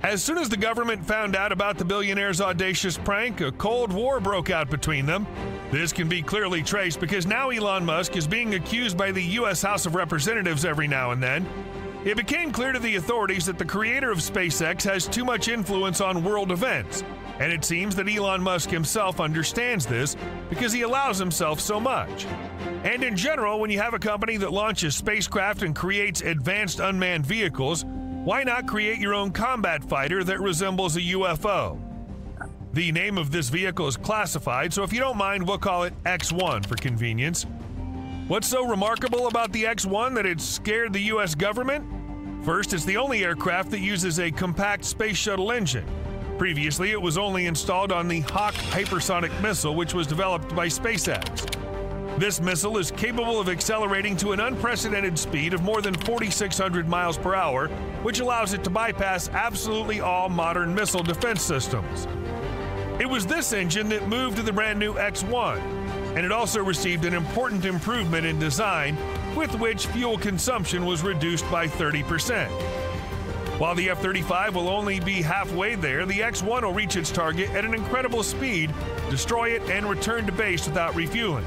[0.02, 4.20] As soon as the government found out about the billionaire's audacious prank, a Cold War
[4.20, 5.27] broke out between them.
[5.73, 9.62] This can be clearly traced because now Elon Musk is being accused by the U.S.
[9.62, 11.47] House of Representatives every now and then.
[12.05, 16.01] It became clear to the authorities that the creator of SpaceX has too much influence
[16.01, 17.02] on world events,
[17.40, 20.14] and it seems that Elon Musk himself understands this
[20.48, 22.27] because he allows himself so much.
[22.85, 27.27] And in general, when you have a company that launches spacecraft and creates advanced unmanned
[27.27, 27.85] vehicles,
[28.26, 31.80] why not create your own combat fighter that resembles a UFO?
[32.72, 35.94] The name of this vehicle is classified, so if you don't mind, we'll call it
[36.02, 37.46] X1 for convenience.
[38.26, 41.36] What's so remarkable about the X 1 that it scared the U.S.
[41.36, 42.44] government?
[42.44, 45.86] First, it's the only aircraft that uses a compact space shuttle engine.
[46.36, 51.65] Previously, it was only installed on the Hawk hypersonic missile, which was developed by SpaceX.
[52.18, 57.18] This missile is capable of accelerating to an unprecedented speed of more than 4,600 miles
[57.18, 57.68] per hour,
[58.02, 62.06] which allows it to bypass absolutely all modern missile defense systems.
[62.98, 65.59] It was this engine that moved to the brand new X 1
[66.16, 68.97] and it also received an important improvement in design,
[69.36, 72.48] with which fuel consumption was reduced by 30%.
[73.59, 77.10] While the F 35 will only be halfway there, the X 1 will reach its
[77.10, 78.72] target at an incredible speed,
[79.10, 81.44] destroy it, and return to base without refueling.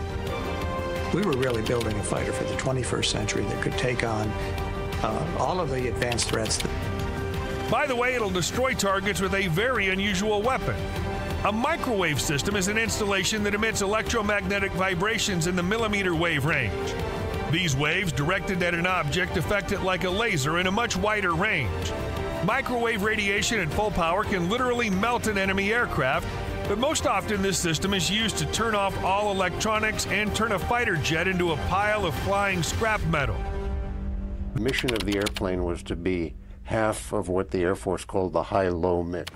[1.14, 4.27] We were really building a fighter for the 21st century that could take on
[5.02, 9.48] uh, all of the advanced threats that By the way, it'll destroy targets with a
[9.48, 10.76] very unusual weapon.
[11.45, 16.94] A microwave system is an installation that emits electromagnetic vibrations in the millimeter wave range.
[17.49, 21.34] These waves, directed at an object, affect it like a laser in a much wider
[21.34, 21.91] range.
[22.45, 26.27] Microwave radiation at full power can literally melt an enemy aircraft,
[26.70, 30.60] but most often this system is used to turn off all electronics and turn a
[30.60, 33.36] fighter jet into a pile of flying scrap metal.
[34.54, 36.36] The mission of the airplane was to be
[36.66, 39.32] half of what the Air Force called the high low mix.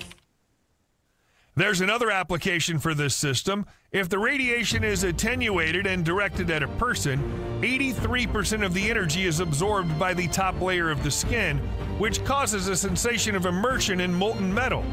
[1.56, 3.66] There's another application for this system.
[3.92, 7.20] If the radiation is attenuated and directed at a person,
[7.62, 11.58] 83% of the energy is absorbed by the top layer of the skin,
[11.98, 14.86] which causes a sensation of immersion in molten metal.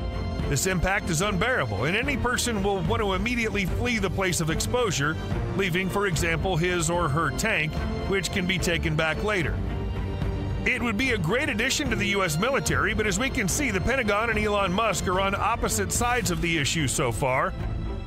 [0.51, 4.51] This impact is unbearable, and any person will want to immediately flee the place of
[4.51, 5.17] exposure,
[5.57, 7.73] leaving, for example, his or her tank,
[8.09, 9.55] which can be taken back later.
[10.67, 12.37] It would be a great addition to the U.S.
[12.37, 16.33] military, but as we can see, the Pentagon and Elon Musk are on opposite sides
[16.33, 17.55] of the issue so far.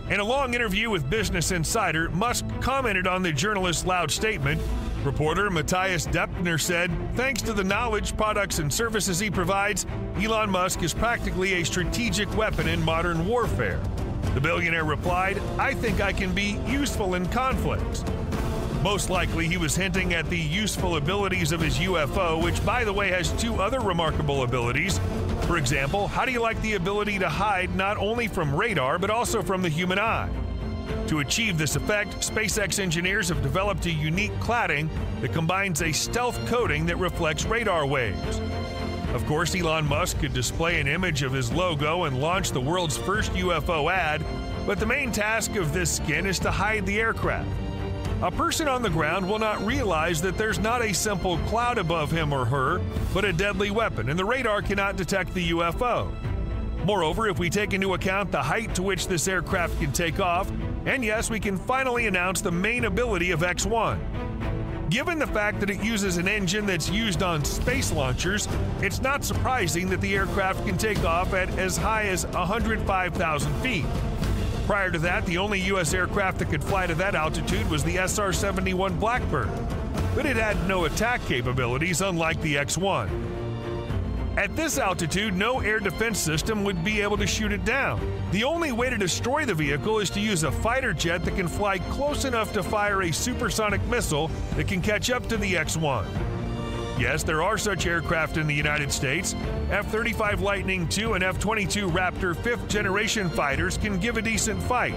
[0.10, 4.62] In a long interview with Business Insider, Musk commented on the journalist's loud statement.
[5.06, 9.86] Reporter Matthias Döpfner said, Thanks to the knowledge, products, and services he provides,
[10.18, 13.82] Elon Musk is practically a strategic weapon in modern warfare.
[14.34, 18.06] The billionaire replied, I think I can be useful in conflicts.
[18.82, 22.94] Most likely, he was hinting at the useful abilities of his UFO, which, by the
[22.94, 25.00] way, has two other remarkable abilities.
[25.48, 29.10] For example, how do you like the ability to hide not only from radar, but
[29.10, 30.30] also from the human eye?
[31.08, 34.90] To achieve this effect, SpaceX engineers have developed a unique cladding
[35.22, 38.40] that combines a stealth coating that reflects radar waves.
[39.14, 42.98] Of course, Elon Musk could display an image of his logo and launch the world's
[42.98, 44.24] first UFO ad,
[44.66, 47.48] but the main task of this skin is to hide the aircraft.
[48.24, 52.10] A person on the ground will not realize that there's not a simple cloud above
[52.10, 52.80] him or her,
[53.14, 56.12] but a deadly weapon, and the radar cannot detect the UFO.
[56.86, 60.52] Moreover, if we take into account the height to which this aircraft can take off,
[60.86, 64.88] and yes, we can finally announce the main ability of X 1.
[64.90, 68.48] Given the fact that it uses an engine that's used on space launchers,
[68.80, 73.86] it's not surprising that the aircraft can take off at as high as 105,000 feet.
[74.68, 75.94] Prior to that, the only U.S.
[75.94, 79.50] aircraft that could fly to that altitude was the SR 71 Blackbird,
[80.16, 83.33] but it had no attack capabilities, unlike the X 1.
[84.36, 88.02] At this altitude, no air defense system would be able to shoot it down.
[88.32, 91.48] The only way to destroy the vehicle is to use a fighter jet that can
[91.48, 95.78] fly close enough to fire a supersonic missile that can catch up to the X
[95.78, 96.06] 1.
[96.98, 99.36] Yes, there are such aircraft in the United States.
[99.70, 104.62] F 35 Lightning II and F 22 Raptor fifth generation fighters can give a decent
[104.64, 104.96] fight.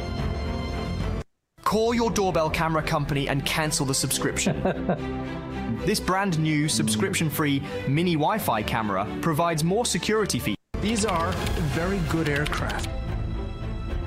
[1.62, 4.62] Call your doorbell camera company and cancel the subscription.
[5.84, 10.56] this brand new subscription free mini Wi Fi camera provides more security features.
[10.80, 11.32] These are
[11.74, 12.88] very good aircraft.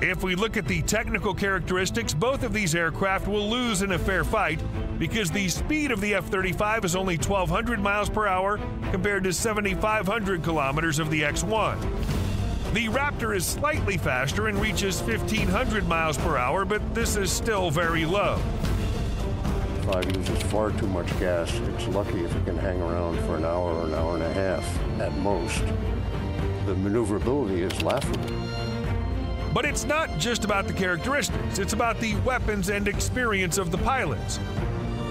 [0.00, 3.98] If we look at the technical characteristics, both of these aircraft will lose in a
[3.98, 4.58] fair fight
[4.98, 8.58] because the speed of the F 35 is only 1,200 miles per hour
[8.92, 11.78] compared to 7,500 kilometers of the X 1.
[12.72, 17.70] The Raptor is slightly faster and reaches 1,500 miles per hour, but this is still
[17.70, 18.40] very low.
[19.90, 21.52] 5 uses far too much gas.
[21.52, 24.32] It's lucky if it can hang around for an hour or an hour and a
[24.32, 25.64] half at most.
[26.66, 28.20] The maneuverability is laughable.
[29.52, 33.78] But it's not just about the characteristics, it's about the weapons and experience of the
[33.78, 34.38] pilots.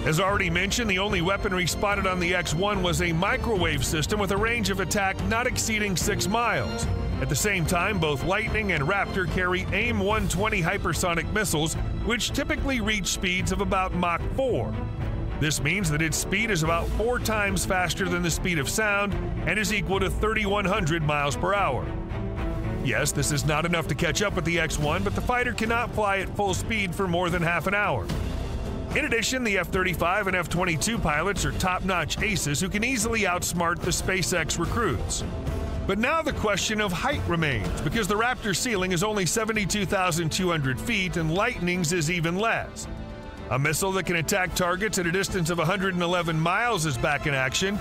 [0.05, 4.17] As already mentioned, the only weaponry spotted on the X 1 was a microwave system
[4.17, 6.87] with a range of attack not exceeding 6 miles.
[7.19, 11.75] At the same time, both Lightning and Raptor carry AIM 120 hypersonic missiles,
[12.09, 14.73] which typically reach speeds of about Mach 4.
[15.39, 19.13] This means that its speed is about four times faster than the speed of sound
[19.45, 21.85] and is equal to 3,100 miles per hour.
[22.83, 25.53] Yes, this is not enough to catch up with the X 1, but the fighter
[25.53, 28.07] cannot fly at full speed for more than half an hour.
[28.95, 32.83] In addition, the F 35 and F 22 pilots are top notch aces who can
[32.83, 35.23] easily outsmart the SpaceX recruits.
[35.89, 41.17] But now the question of height remains because the Raptor ceiling is only 72,200 feet
[41.17, 42.87] and Lightning's is even less.
[43.49, 47.33] A missile that can attack targets at a distance of 111 miles is back in
[47.33, 47.79] action.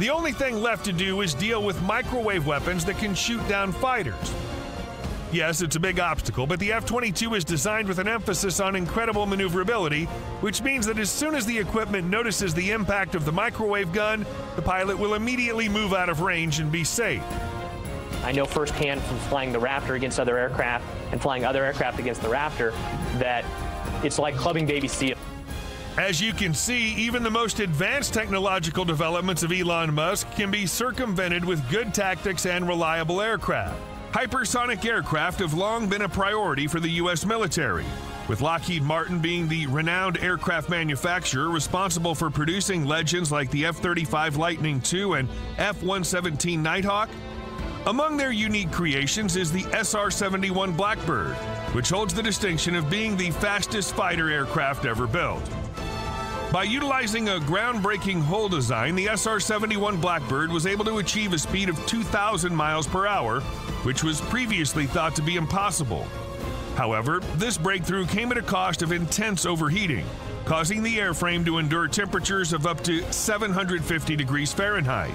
[0.00, 3.70] The only thing left to do is deal with microwave weapons that can shoot down
[3.70, 4.34] fighters.
[5.32, 8.76] Yes, it's a big obstacle, but the F 22 is designed with an emphasis on
[8.76, 10.04] incredible maneuverability,
[10.40, 14.24] which means that as soon as the equipment notices the impact of the microwave gun,
[14.54, 17.22] the pilot will immediately move out of range and be safe.
[18.22, 22.22] I know firsthand from flying the Raptor against other aircraft and flying other aircraft against
[22.22, 22.72] the Raptor
[23.18, 23.44] that
[24.04, 25.16] it's like clubbing baby seal.
[25.98, 30.66] As you can see, even the most advanced technological developments of Elon Musk can be
[30.66, 33.76] circumvented with good tactics and reliable aircraft.
[34.16, 37.26] Hypersonic aircraft have long been a priority for the U.S.
[37.26, 37.84] military,
[38.28, 43.76] with Lockheed Martin being the renowned aircraft manufacturer responsible for producing legends like the F
[43.76, 45.28] 35 Lightning II and
[45.58, 47.10] F 117 Nighthawk.
[47.84, 51.34] Among their unique creations is the SR 71 Blackbird,
[51.74, 55.46] which holds the distinction of being the fastest fighter aircraft ever built.
[56.50, 61.38] By utilizing a groundbreaking hull design, the SR 71 Blackbird was able to achieve a
[61.38, 63.42] speed of 2,000 miles per hour,
[63.86, 66.02] which was previously thought to be impossible.
[66.74, 70.04] However, this breakthrough came at a cost of intense overheating,
[70.44, 75.14] causing the airframe to endure temperatures of up to 750 degrees Fahrenheit.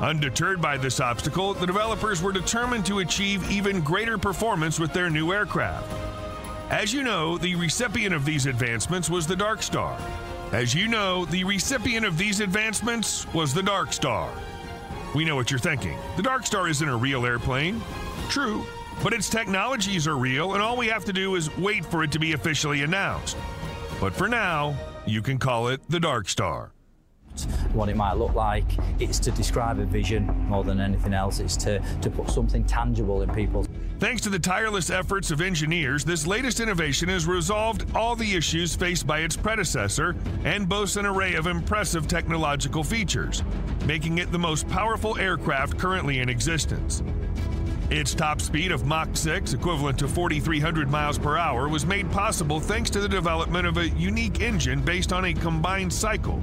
[0.00, 5.10] Undeterred by this obstacle, the developers were determined to achieve even greater performance with their
[5.10, 5.92] new aircraft.
[6.70, 9.98] As you know, the recipient of these advancements was the Dark Star.
[10.52, 14.32] As you know, the recipient of these advancements was the Dark Star.
[15.14, 15.98] We know what you're thinking.
[16.16, 17.82] The Dark Star isn't a real airplane.
[18.30, 18.64] True,
[19.02, 22.10] but its technologies are real, and all we have to do is wait for it
[22.12, 23.36] to be officially announced.
[24.00, 24.74] But for now,
[25.04, 26.72] you can call it the Dark Star.
[27.72, 28.64] What it might look like,
[28.98, 31.40] it's to describe a vision more than anything else.
[31.40, 33.68] It's to, to put something tangible in people's
[34.02, 38.74] Thanks to the tireless efforts of engineers, this latest innovation has resolved all the issues
[38.74, 43.44] faced by its predecessor and boasts an array of impressive technological features,
[43.86, 47.04] making it the most powerful aircraft currently in existence.
[47.90, 52.58] Its top speed of Mach 6, equivalent to 4,300 miles per hour, was made possible
[52.58, 56.42] thanks to the development of a unique engine based on a combined cycle.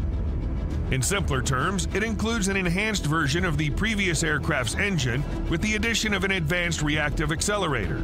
[0.91, 5.75] In simpler terms, it includes an enhanced version of the previous aircraft's engine with the
[5.75, 8.03] addition of an advanced reactive accelerator.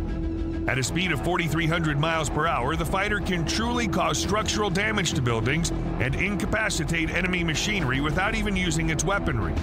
[0.67, 5.13] At a speed of 4,300 miles per hour, the fighter can truly cause structural damage
[5.13, 9.55] to buildings and incapacitate enemy machinery without even using its weaponry.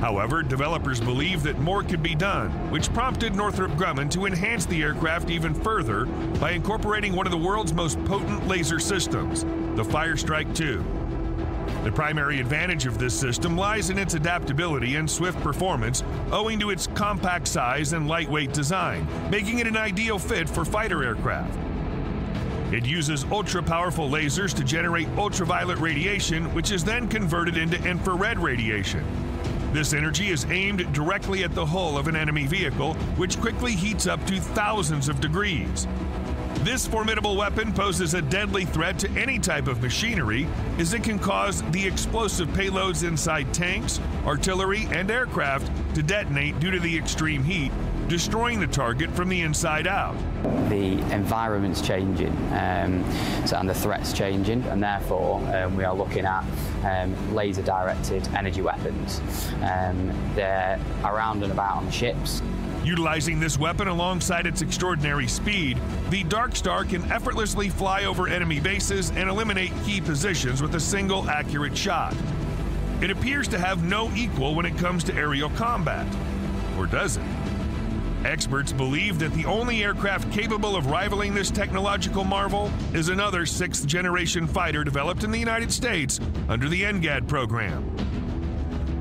[0.00, 4.82] However, developers believe that more could be done, which prompted Northrop Grumman to enhance the
[4.82, 6.04] aircraft even further
[6.38, 9.44] by incorporating one of the world's most potent laser systems,
[9.76, 11.01] the Firestrike 2.
[11.84, 16.70] The primary advantage of this system lies in its adaptability and swift performance, owing to
[16.70, 21.58] its compact size and lightweight design, making it an ideal fit for fighter aircraft.
[22.72, 28.38] It uses ultra powerful lasers to generate ultraviolet radiation, which is then converted into infrared
[28.38, 29.04] radiation.
[29.72, 34.06] This energy is aimed directly at the hull of an enemy vehicle, which quickly heats
[34.06, 35.88] up to thousands of degrees.
[36.62, 40.46] This formidable weapon poses a deadly threat to any type of machinery,
[40.78, 46.70] as it can cause the explosive payloads inside tanks, artillery, and aircraft to detonate due
[46.70, 47.72] to the extreme heat,
[48.06, 50.14] destroying the target from the inside out.
[50.68, 53.04] The environment's changing, um,
[53.44, 56.44] so, and the threat's changing, and therefore um, we are looking at
[56.84, 59.20] um, laser-directed energy weapons.
[59.62, 62.40] Um, they're around and about on ships.
[62.84, 65.78] Utilizing this weapon alongside its extraordinary speed,
[66.10, 70.80] the Dark Star can effortlessly fly over enemy bases and eliminate key positions with a
[70.80, 72.12] single accurate shot.
[73.00, 76.06] It appears to have no equal when it comes to aerial combat.
[76.76, 77.24] Or does it?
[78.24, 83.86] Experts believe that the only aircraft capable of rivaling this technological marvel is another sixth
[83.86, 86.18] generation fighter developed in the United States
[86.48, 88.11] under the NGAD program.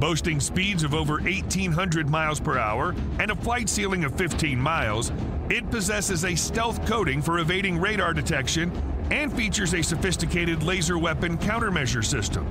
[0.02, 5.12] Boasting speeds of over 1,800 miles per hour and a flight ceiling of 15 miles,
[5.48, 8.72] it possesses a stealth coating for evading radar detection
[9.12, 12.48] and features a sophisticated laser weapon countermeasure system.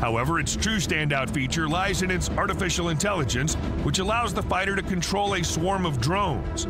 [0.00, 4.82] However, its true standout feature lies in its artificial intelligence, which allows the fighter to
[4.82, 6.66] control a swarm of drones.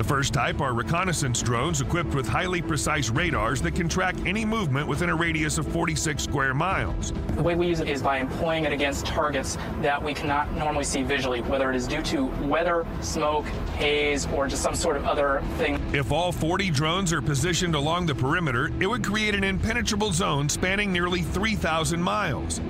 [0.00, 4.46] The first type are reconnaissance drones equipped with highly precise radars that can track any
[4.46, 7.12] movement within a radius of 46 square miles.
[7.36, 10.84] The way we use it is by employing it against targets that we cannot normally
[10.84, 13.44] see visually, whether it is due to weather, smoke,
[13.76, 15.78] haze, or just some sort of other thing.
[15.92, 20.48] If all 40 drones are positioned along the perimeter, it would create an impenetrable zone
[20.48, 22.62] spanning nearly 3,000 miles.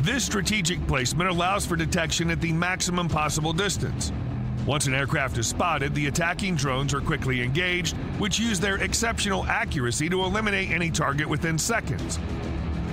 [0.00, 4.12] This strategic placement allows for detection at the maximum possible distance.
[4.66, 9.44] Once an aircraft is spotted, the attacking drones are quickly engaged, which use their exceptional
[9.44, 12.18] accuracy to eliminate any target within seconds.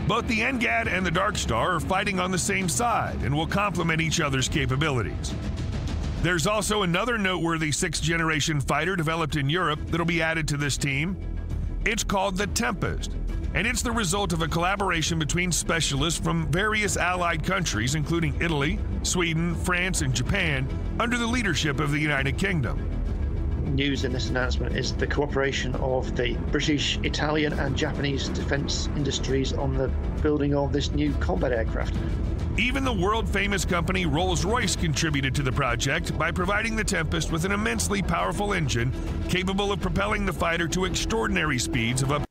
[0.06, 3.48] Both the NGAD and the Dark Star are fighting on the same side and will
[3.48, 5.34] complement each other's capabilities.
[6.22, 10.76] There's also another noteworthy sixth generation fighter developed in Europe that'll be added to this
[10.76, 11.16] team.
[11.84, 13.12] It's called the Tempest,
[13.56, 18.78] and it's the result of a collaboration between specialists from various allied countries, including Italy,
[19.02, 20.68] Sweden, France, and Japan,
[21.00, 22.88] under the leadership of the United Kingdom.
[23.74, 29.52] News in this announcement is the cooperation of the British, Italian, and Japanese defense industries
[29.52, 29.88] on the
[30.22, 31.96] building of this new combat aircraft.
[32.58, 37.32] Even the world famous company Rolls Royce contributed to the project by providing the Tempest
[37.32, 38.92] with an immensely powerful engine
[39.30, 42.24] capable of propelling the fighter to extraordinary speeds of up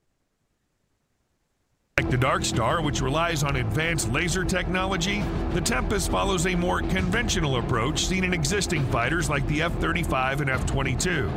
[1.98, 5.22] like the Dark Star, which relies on advanced laser technology,
[5.52, 10.42] the Tempest follows a more conventional approach seen in existing fighters like the F 35
[10.42, 11.30] and F 22.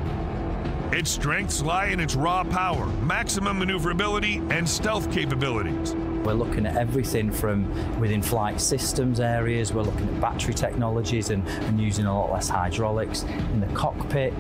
[0.92, 5.96] Its strengths lie in its raw power, maximum maneuverability, and stealth capabilities.
[6.24, 7.68] We're looking at everything from
[8.00, 12.50] within flight systems areas, we're looking at battery technologies and, and using a lot less
[12.50, 14.34] hydraulics in the cockpit.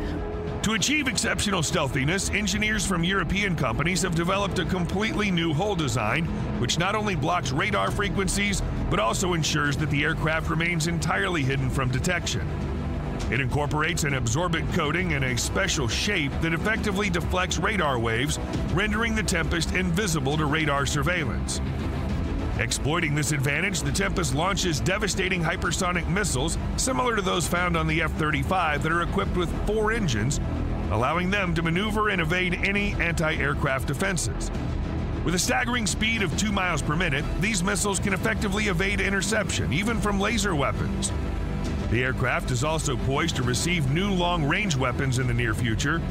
[0.63, 6.23] To achieve exceptional stealthiness, engineers from European companies have developed a completely new hull design,
[6.61, 11.69] which not only blocks radar frequencies, but also ensures that the aircraft remains entirely hidden
[11.69, 12.47] from detection.
[13.31, 18.37] It incorporates an absorbent coating and a special shape that effectively deflects radar waves,
[18.73, 21.61] rendering the Tempest invisible to radar surveillance.
[22.59, 28.01] Exploiting this advantage, the Tempest launches devastating hypersonic missiles similar to those found on the
[28.03, 30.39] F 35 that are equipped with four engines,
[30.91, 34.51] allowing them to maneuver and evade any anti aircraft defenses.
[35.25, 39.73] With a staggering speed of 2 miles per minute, these missiles can effectively evade interception,
[39.73, 41.11] even from laser weapons.
[41.93, 46.01] The aircraft is also poised to receive new long range weapons in the near future,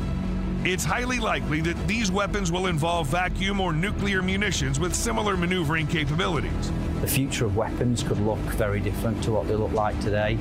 [0.64, 5.88] it's highly likely that these weapons will involve vacuum or nuclear munitions with similar maneuvering
[5.88, 6.70] capabilities.
[7.00, 10.38] The future of weapons could look very different to what they look like today.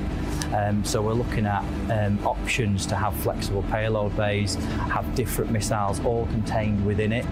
[0.54, 5.98] Um, so we're looking at um, options to have flexible payload bays, have different missiles
[6.04, 7.26] all contained within it.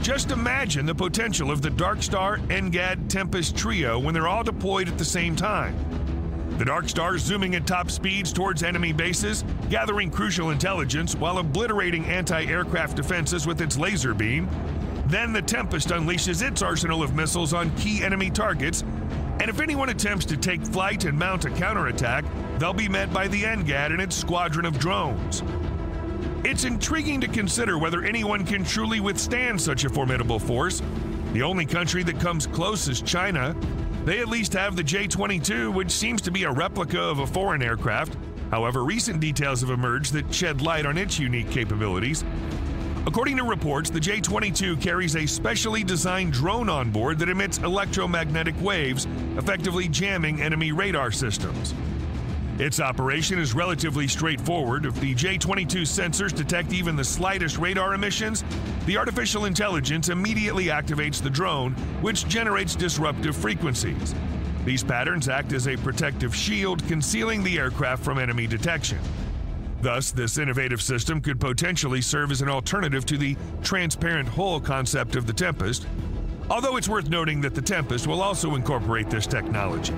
[0.00, 4.88] Just imagine the potential of the Dark Star NGAD Tempest trio when they're all deployed
[4.88, 5.76] at the same time.
[6.62, 12.04] The Dark Star zooming at top speeds towards enemy bases, gathering crucial intelligence while obliterating
[12.04, 14.48] anti aircraft defenses with its laser beam.
[15.06, 18.82] Then the Tempest unleashes its arsenal of missiles on key enemy targets,
[19.40, 22.24] and if anyone attempts to take flight and mount a counterattack,
[22.60, 25.42] they'll be met by the NGAD and its squadron of drones.
[26.44, 30.80] It's intriguing to consider whether anyone can truly withstand such a formidable force,
[31.32, 33.56] The only country that comes close is China.
[34.04, 37.26] They at least have the J 22, which seems to be a replica of a
[37.26, 38.16] foreign aircraft.
[38.50, 42.24] However, recent details have emerged that shed light on its unique capabilities.
[43.06, 47.58] According to reports, the J 22 carries a specially designed drone on board that emits
[47.58, 49.06] electromagnetic waves,
[49.36, 51.72] effectively jamming enemy radar systems.
[52.58, 54.84] Its operation is relatively straightforward.
[54.84, 58.44] If the J 22 sensors detect even the slightest radar emissions,
[58.84, 61.72] the artificial intelligence immediately activates the drone,
[62.02, 64.14] which generates disruptive frequencies.
[64.66, 68.98] These patterns act as a protective shield, concealing the aircraft from enemy detection.
[69.80, 75.16] Thus, this innovative system could potentially serve as an alternative to the transparent hull concept
[75.16, 75.86] of the Tempest,
[76.50, 79.94] although it's worth noting that the Tempest will also incorporate this technology.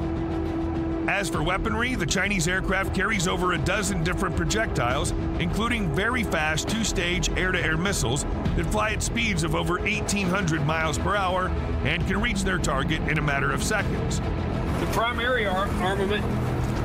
[1.09, 6.67] As for weaponry, the Chinese aircraft carries over a dozen different projectiles, including very fast
[6.67, 8.25] two stage air to air missiles
[8.57, 11.49] that fly at speeds of over 1,800 miles per hour
[11.85, 14.21] and can reach their target in a matter of seconds.
[14.81, 16.25] The primary ar- armament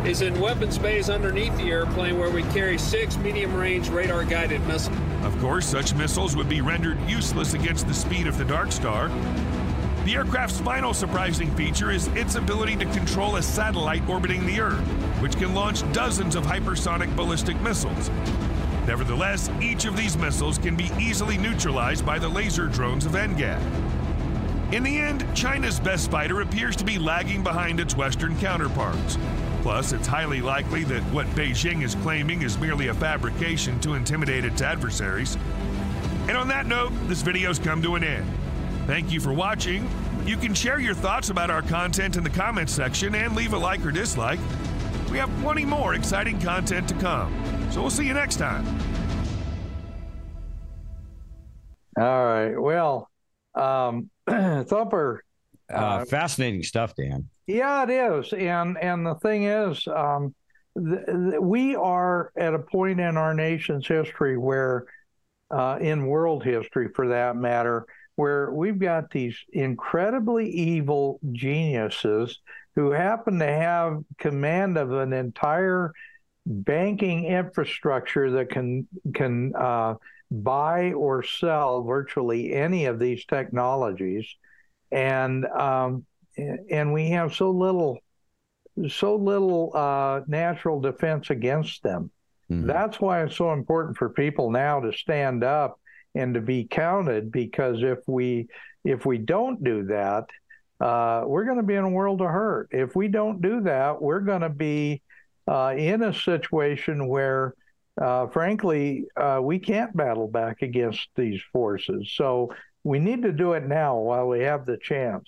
[0.05, 4.65] is in weapons bays underneath the airplane where we carry six medium range radar guided
[4.67, 4.97] missiles.
[5.23, 9.09] Of course, such missiles would be rendered useless against the speed of the Dark Star.
[10.09, 14.81] The aircraft's final surprising feature is its ability to control a satellite orbiting the Earth,
[15.21, 18.09] which can launch dozens of hypersonic ballistic missiles.
[18.87, 23.61] Nevertheless, each of these missiles can be easily neutralized by the laser drones of NGAD.
[24.73, 29.19] In the end, China's best fighter appears to be lagging behind its Western counterparts.
[29.61, 34.43] Plus, it's highly likely that what Beijing is claiming is merely a fabrication to intimidate
[34.43, 35.37] its adversaries.
[36.27, 38.27] And on that note, this video's come to an end.
[38.89, 39.87] Thank you for watching.
[40.25, 43.57] You can share your thoughts about our content in the comments section and leave a
[43.57, 44.39] like or dislike.
[45.11, 47.31] We have plenty more exciting content to come.
[47.69, 48.65] So we'll see you next time.
[51.99, 52.59] All right.
[52.59, 53.07] Well,
[53.53, 55.23] um, Thumper.
[55.71, 57.29] Uh, fascinating stuff, Dan.
[57.45, 60.33] Yeah, it is, and and the thing is, um,
[60.75, 64.85] th- th- we are at a point in our nation's history where,
[65.51, 67.85] uh, in world history for that matter,
[68.19, 72.39] where we've got these incredibly evil geniuses
[72.75, 75.93] who happen to have command of an entire
[76.45, 79.93] banking infrastructure that can can uh,
[80.29, 84.27] buy or sell virtually any of these technologies,
[84.91, 86.05] and um,
[86.37, 87.99] and we have so little
[88.89, 92.11] so little uh, natural defense against them.
[92.51, 92.67] Mm-hmm.
[92.67, 95.78] That's why it's so important for people now to stand up
[96.15, 97.31] and to be counted.
[97.31, 98.47] Because if we
[98.83, 100.25] if we don't do that,
[100.79, 102.69] uh, we're going to be in a world of hurt.
[102.71, 105.01] If we don't do that, we're going to be
[105.47, 107.53] uh, in a situation where,
[107.99, 112.13] uh, frankly, uh, we can't battle back against these forces.
[112.15, 112.53] So
[112.83, 115.25] we need to do it now while we have the chance.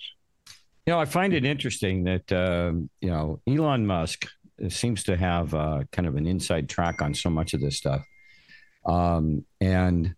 [0.86, 4.26] You know, I find it interesting that um, you know Elon Musk
[4.68, 8.04] seems to have uh, kind of an inside track on so much of this stuff,
[8.84, 10.14] um, and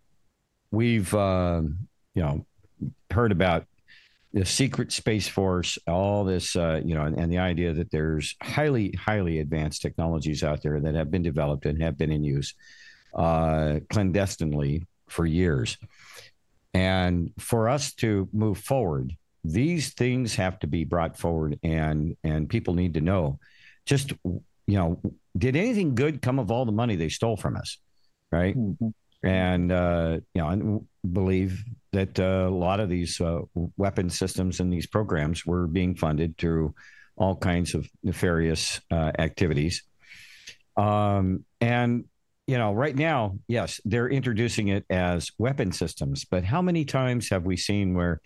[0.75, 1.61] we've uh,
[2.13, 2.45] you know
[3.11, 3.65] heard about
[4.33, 8.35] the secret space force, all this, uh, you know, and, and, the idea that there's
[8.43, 12.53] highly, highly advanced technologies out there that have been developed and have been in use
[13.13, 15.77] uh, clandestinely for years.
[16.73, 19.15] And for us to move forward,
[19.45, 23.39] these things have to be brought forward, and and people need to know.
[23.85, 24.99] Just you know,
[25.37, 27.77] did anything good come of all the money they stole from us,
[28.31, 28.57] right?
[28.57, 28.89] Mm-hmm.
[29.25, 33.41] And uh, you know, believe that uh, a lot of these uh,
[33.75, 36.75] weapon systems and these programs were being funded through
[37.17, 39.83] all kinds of nefarious uh, activities.
[40.77, 42.05] Um, and
[42.47, 47.29] you know, right now, yes, they're introducing it as weapon systems, but how many times
[47.29, 48.21] have we seen where,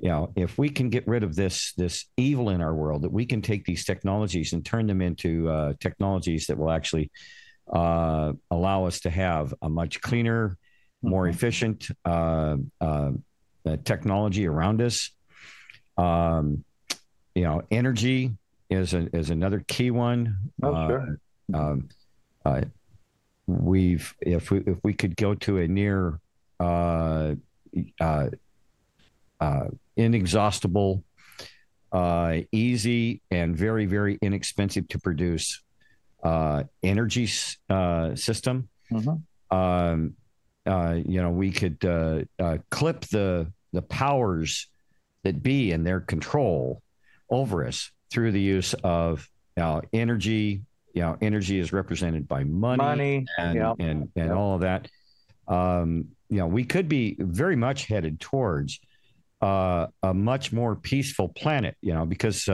[0.00, 3.12] you know, if we can get rid of this this evil in our world, that
[3.12, 7.10] we can take these technologies and turn them into uh, technologies that will actually
[7.70, 10.56] uh, allow us to have a much cleaner,
[11.02, 11.34] more mm-hmm.
[11.34, 13.12] efficient uh, uh,
[13.66, 15.10] uh, technology around us.
[15.96, 16.64] Um,
[17.34, 18.32] you know, energy
[18.70, 20.36] is a, is another key one.
[20.62, 21.18] Oh, sure.
[21.54, 21.88] Um,
[23.48, 26.20] we've if we if we could go to a near
[26.60, 27.34] uh,
[28.00, 28.28] uh,
[29.40, 29.64] uh,
[29.96, 31.02] inexhaustible,
[31.90, 35.62] uh, easy and very very inexpensive to produce
[36.22, 37.28] uh, energy
[37.68, 38.68] uh, system.
[38.90, 39.56] Mm-hmm.
[39.56, 40.14] Um,
[41.06, 41.80] you know, we could
[42.70, 44.68] clip the the powers
[45.24, 46.82] that be in their control
[47.30, 49.28] over us through the use of
[49.92, 50.62] energy
[50.98, 53.76] you know, energy is represented by money, money and yep.
[53.78, 54.36] and, and yep.
[54.36, 54.88] all of that.
[55.46, 58.80] Um, you know, we could be very much headed towards
[59.40, 61.76] uh, a much more peaceful planet.
[61.80, 62.48] You know, because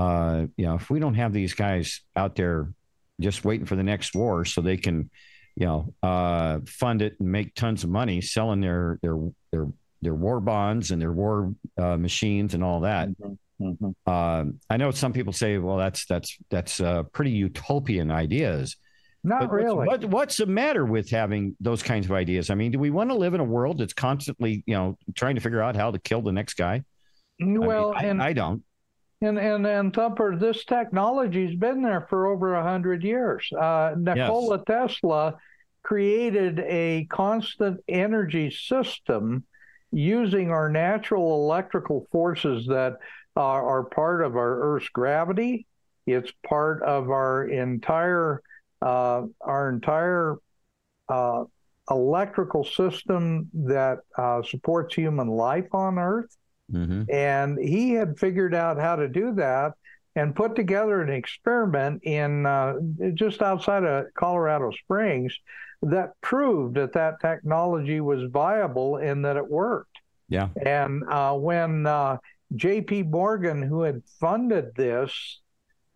[0.00, 2.72] uh, uh, you know if we don't have these guys out there
[3.20, 5.10] just waiting for the next war so they can,
[5.56, 9.16] you know, uh, fund it and make tons of money selling their their
[9.52, 9.66] their
[10.02, 13.08] their war bonds and their war uh, machines and all that.
[13.10, 14.10] Mm-hmm.
[14.10, 18.76] Um, I know some people say, well, that's that's that's uh, pretty utopian ideas.
[19.22, 19.86] Not But what's- really.
[19.86, 22.48] What, what's the matter with having those kinds of ideas?
[22.48, 25.34] I mean, do we want to live in a world that's constantly, you know, trying
[25.34, 26.82] to figure out how to kill the next guy?
[27.38, 28.62] I mean, Well, I, and I don't.
[29.22, 33.50] And and and Thumper, this technology's been there for over a hundred years.
[33.52, 35.34] Uh, Nikola Tesla
[35.82, 39.44] created a constant energy system
[39.90, 42.94] using our natural electrical forces that
[43.36, 45.66] are, are part of our Earth's gravity.
[46.06, 48.40] It's part of our entire
[48.80, 50.36] uh, our entire
[51.10, 51.44] uh,
[51.90, 56.34] electrical system that uh, supports human life on Earth.
[56.72, 57.02] Mm-hmm.
[57.10, 59.72] And he had figured out how to do that
[60.16, 62.74] and put together an experiment in uh,
[63.14, 65.36] just outside of Colorado Springs
[65.82, 69.98] that proved that that technology was viable and that it worked.
[70.28, 70.48] Yeah.
[70.60, 72.18] And uh, when uh,
[72.54, 73.04] J.P.
[73.04, 75.40] Morgan, who had funded this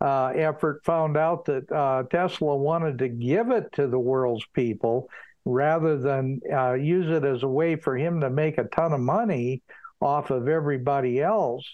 [0.01, 5.09] uh, effort, found out that uh, Tesla wanted to give it to the world's people
[5.45, 8.99] rather than uh, use it as a way for him to make a ton of
[8.99, 9.61] money
[10.01, 11.65] off of everybody else,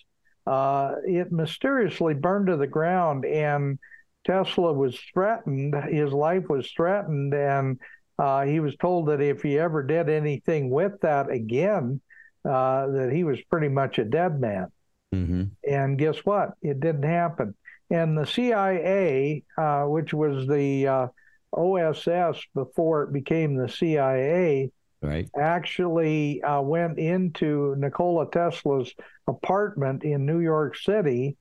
[0.47, 3.77] uh, it mysteriously burned to the ground and
[4.23, 5.75] Tesla was threatened.
[5.89, 7.79] His life was threatened, and
[8.19, 12.01] uh, he was told that if he ever did anything with that again,
[12.45, 14.67] uh, that he was pretty much a dead man.
[15.13, 15.43] Mm-hmm.
[15.67, 16.51] And guess what?
[16.61, 17.55] It didn't happen.
[17.89, 21.07] And the CIA, uh, which was the uh,
[21.51, 24.71] OSS before it became the CIA,
[25.01, 25.27] Right.
[25.35, 28.93] actually uh, went into Nikola Tesla's
[29.27, 31.37] apartment in New York City,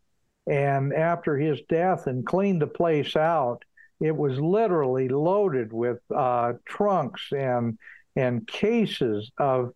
[0.47, 3.65] and after his death, and cleaned the place out.
[4.01, 7.78] It was literally loaded with uh, trunks and
[8.16, 9.74] and cases of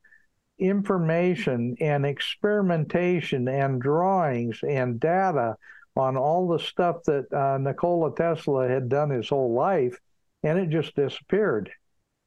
[0.58, 5.56] information and experimentation and drawings and data
[5.96, 9.98] on all the stuff that uh, Nikola Tesla had done his whole life,
[10.42, 11.70] and it just disappeared.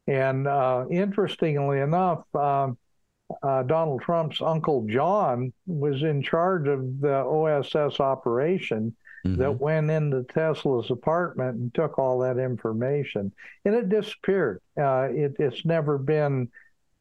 [0.07, 2.77] And uh, interestingly enough, um,
[3.43, 8.95] uh, Donald Trump's uncle John was in charge of the OSS operation
[9.35, 13.33] that went into Tesla's apartment and took all that information,
[13.65, 14.61] and it disappeared.
[14.79, 16.49] Uh, it, it's never been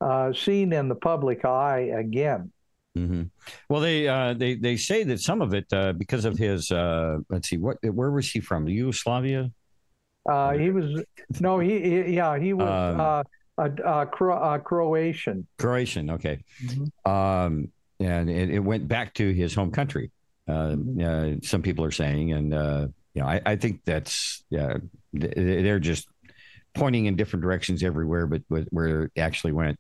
[0.01, 2.51] uh, seen in the public eye again.
[2.97, 3.23] hmm
[3.69, 7.19] Well, they uh, they they say that some of it uh, because of his uh,
[7.31, 9.53] let's see what where was he from Yugoslavia?
[10.29, 11.03] Uh, he was
[11.41, 13.23] no, he, he yeah, he was Um, uh,
[13.59, 15.47] a, a, Cro- Croatian.
[15.59, 16.41] Croatian, okay.
[17.05, 20.11] Um, and it, it went back to his home country.
[20.49, 24.77] Uh, uh, some people are saying, and uh, you know, I, I think that's yeah,
[25.19, 26.07] th- they're just
[26.75, 29.79] pointing in different directions everywhere, but, but where it actually went.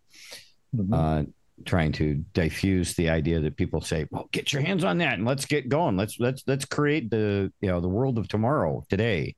[0.92, 1.24] Uh,
[1.64, 5.24] trying to diffuse the idea that people say, "Well, get your hands on that and
[5.24, 5.96] let's get going.
[5.96, 9.36] Let's let's let's create the you know the world of tomorrow today."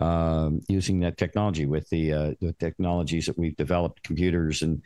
[0.00, 4.82] Um, using that technology with the uh, the technologies that we've developed, computers and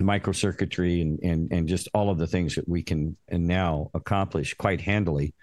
[0.00, 4.54] microcircuitry and, and and just all of the things that we can and now accomplish
[4.54, 5.34] quite handily.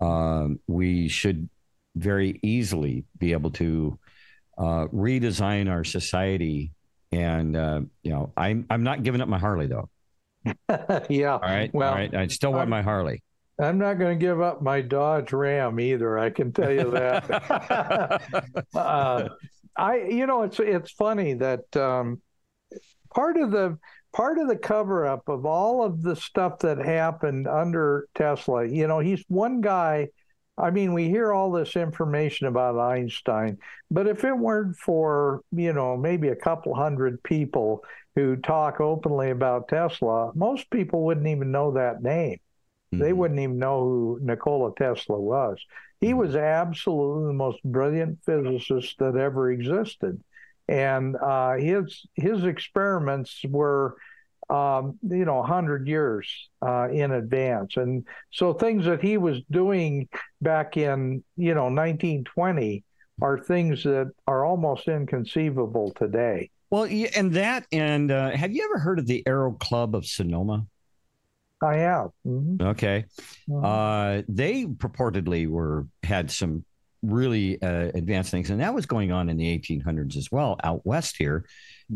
[0.00, 1.48] Um, we should
[1.94, 3.98] very easily be able to
[4.58, 6.72] uh, redesign our society.
[7.12, 9.88] And uh, you know, I'm I'm not giving up my Harley though.
[11.08, 11.32] yeah.
[11.32, 11.72] All right.
[11.72, 12.14] Well, all right.
[12.14, 13.22] I still want my Harley.
[13.58, 16.18] I'm not going to give up my Dodge Ram either.
[16.18, 18.66] I can tell you that.
[18.74, 19.28] uh,
[19.76, 22.20] I, you know, it's it's funny that um,
[23.14, 23.78] part of the
[24.14, 28.66] part of the cover up of all of the stuff that happened under Tesla.
[28.66, 30.08] You know, he's one guy.
[30.58, 33.58] I mean, we hear all this information about Einstein,
[33.90, 37.84] but if it weren't for you know maybe a couple hundred people
[38.14, 42.38] who talk openly about Tesla, most people wouldn't even know that name.
[42.98, 45.58] They wouldn't even know who Nikola Tesla was.
[46.00, 50.22] He was absolutely the most brilliant physicist that ever existed,
[50.68, 53.96] and uh, his his experiments were,
[54.50, 56.28] um, you know, hundred years
[56.60, 60.08] uh, in advance, and so things that he was doing
[60.42, 62.84] back in you know 1920
[63.22, 66.50] are things that are almost inconceivable today.
[66.70, 70.66] Well, and that, and uh, have you ever heard of the Aero Club of Sonoma?
[71.62, 72.10] I have.
[72.26, 72.60] Mhm.
[72.60, 73.04] Okay.
[73.52, 76.64] Uh, they purportedly were had some
[77.02, 80.84] really uh, advanced things, and that was going on in the 1800s as well, out
[80.84, 81.46] west here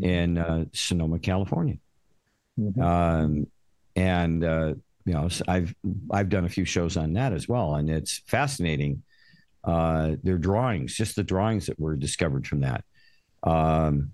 [0.00, 1.76] in uh, Sonoma, California.
[2.80, 3.46] Um,
[3.96, 4.74] and uh,
[5.04, 5.74] you know, I've
[6.10, 9.02] I've done a few shows on that as well, and it's fascinating.
[9.62, 12.82] Uh, their drawings, just the drawings that were discovered from that.
[13.42, 14.12] Um,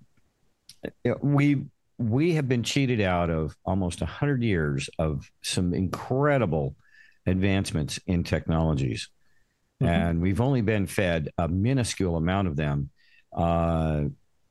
[1.23, 1.65] we
[1.99, 6.77] we have been cheated out of almost 100 years of some incredible
[7.27, 9.09] advancements in technologies.
[9.83, 9.93] Mm-hmm.
[9.93, 12.91] And we've only been fed a minuscule amount of them.
[13.35, 14.05] Uh,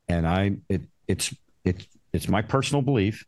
[0.08, 3.26] and I, it, it's, it's, it's my personal belief,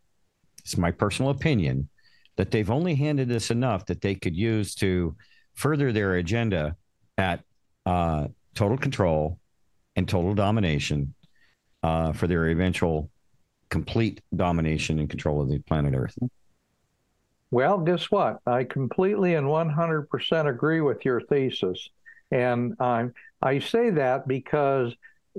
[0.59, 1.89] it's my personal opinion
[2.37, 5.15] that they've only handed us enough that they could use to
[5.55, 6.75] further their agenda
[7.17, 7.43] at
[7.85, 9.39] uh, total control
[9.95, 11.15] and total domination
[11.83, 13.09] uh, for their eventual
[13.69, 16.17] complete domination and control of the planet Earth.
[17.51, 18.39] Well, guess what?
[18.45, 21.89] I completely and 100% agree with your thesis.
[22.31, 23.07] And I,
[23.41, 24.93] I say that because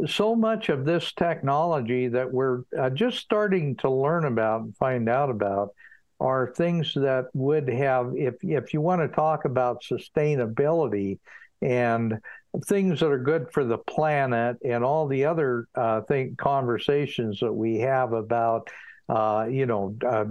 [0.06, 5.08] so much of this technology that we're uh, just starting to learn about and find
[5.08, 5.74] out about
[6.20, 11.18] are things that would have, if, if you want to talk about sustainability
[11.60, 12.20] and
[12.66, 17.52] things that are good for the planet and all the other uh, think conversations that
[17.52, 18.68] we have about
[19.08, 20.24] uh, you know uh,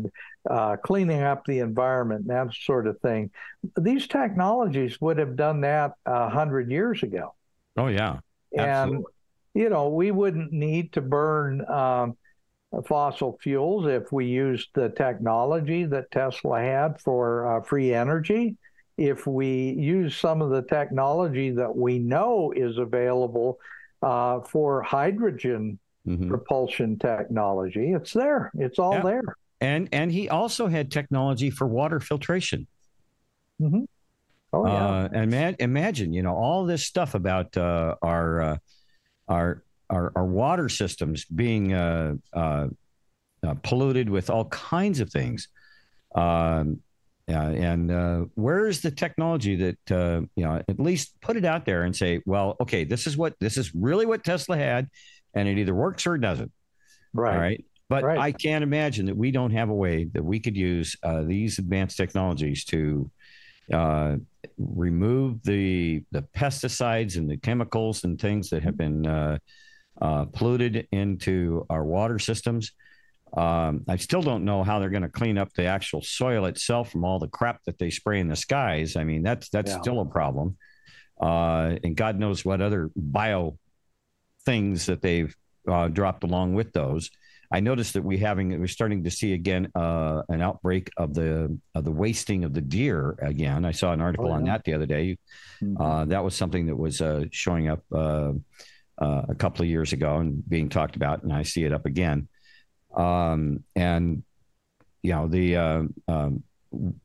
[0.49, 3.31] uh, cleaning up the environment and that sort of thing.
[3.77, 7.33] These technologies would have done that a hundred years ago.
[7.75, 8.19] Oh yeah.
[8.57, 8.95] Absolutely.
[8.97, 9.05] and
[9.53, 12.17] you know we wouldn't need to burn um,
[12.85, 18.55] fossil fuels if we used the technology that tesla had for uh, free energy
[18.97, 23.59] if we use some of the technology that we know is available
[24.01, 26.27] uh, for hydrogen mm-hmm.
[26.27, 28.51] propulsion technology, it's there.
[28.57, 29.03] It's all yeah.
[29.03, 29.37] there.
[29.59, 32.67] And and he also had technology for water filtration.
[33.61, 33.83] Mm-hmm.
[34.53, 35.19] Oh yeah.
[35.21, 38.57] Uh, imagine you know all this stuff about uh, our, uh,
[39.27, 42.67] our our our water systems being uh, uh,
[43.43, 45.47] uh, polluted with all kinds of things.
[46.15, 46.81] Um,
[47.27, 51.43] yeah, and uh, where is the technology that uh, you know at least put it
[51.43, 54.89] out there and say, well, okay, this is what this is really what Tesla had,
[55.33, 56.51] and it either works or it doesn't.
[57.13, 57.33] Right.
[57.33, 57.65] All right.
[57.89, 58.17] But right.
[58.17, 61.57] I can't imagine that we don't have a way that we could use uh, these
[61.59, 63.09] advanced technologies to
[63.73, 64.15] uh,
[64.57, 69.37] remove the the pesticides and the chemicals and things that have been uh,
[70.01, 72.71] uh, polluted into our water systems
[73.35, 76.91] um, I still don't know how they're going to clean up the actual soil itself
[76.91, 78.95] from all the crap that they spray in the skies.
[78.95, 79.81] I mean, that's that's yeah.
[79.81, 80.57] still a problem.
[81.19, 83.57] Uh, and God knows what other bio
[84.45, 85.35] things that they've
[85.69, 87.09] uh, dropped along with those.
[87.51, 91.57] I noticed that we having we're starting to see again uh, an outbreak of the
[91.75, 93.65] of the wasting of the deer again.
[93.65, 94.35] I saw an article oh, yeah.
[94.35, 95.17] on that the other day.
[95.61, 95.81] Mm-hmm.
[95.81, 98.33] Uh, that was something that was uh, showing up uh,
[98.99, 102.27] a couple of years ago and being talked about, and I see it up again.
[102.97, 104.23] Um, and
[105.03, 106.43] you know the uh, um,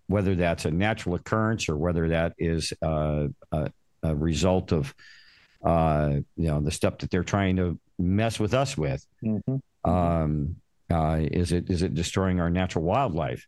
[0.07, 3.71] whether that's a natural occurrence or whether that is uh, a,
[4.03, 4.95] a, result of
[5.65, 9.07] uh, you know the stuff that they're trying to mess with us with.
[9.23, 9.91] Mm-hmm.
[9.91, 10.57] Um,
[10.91, 13.47] uh, is it is it destroying our natural wildlife?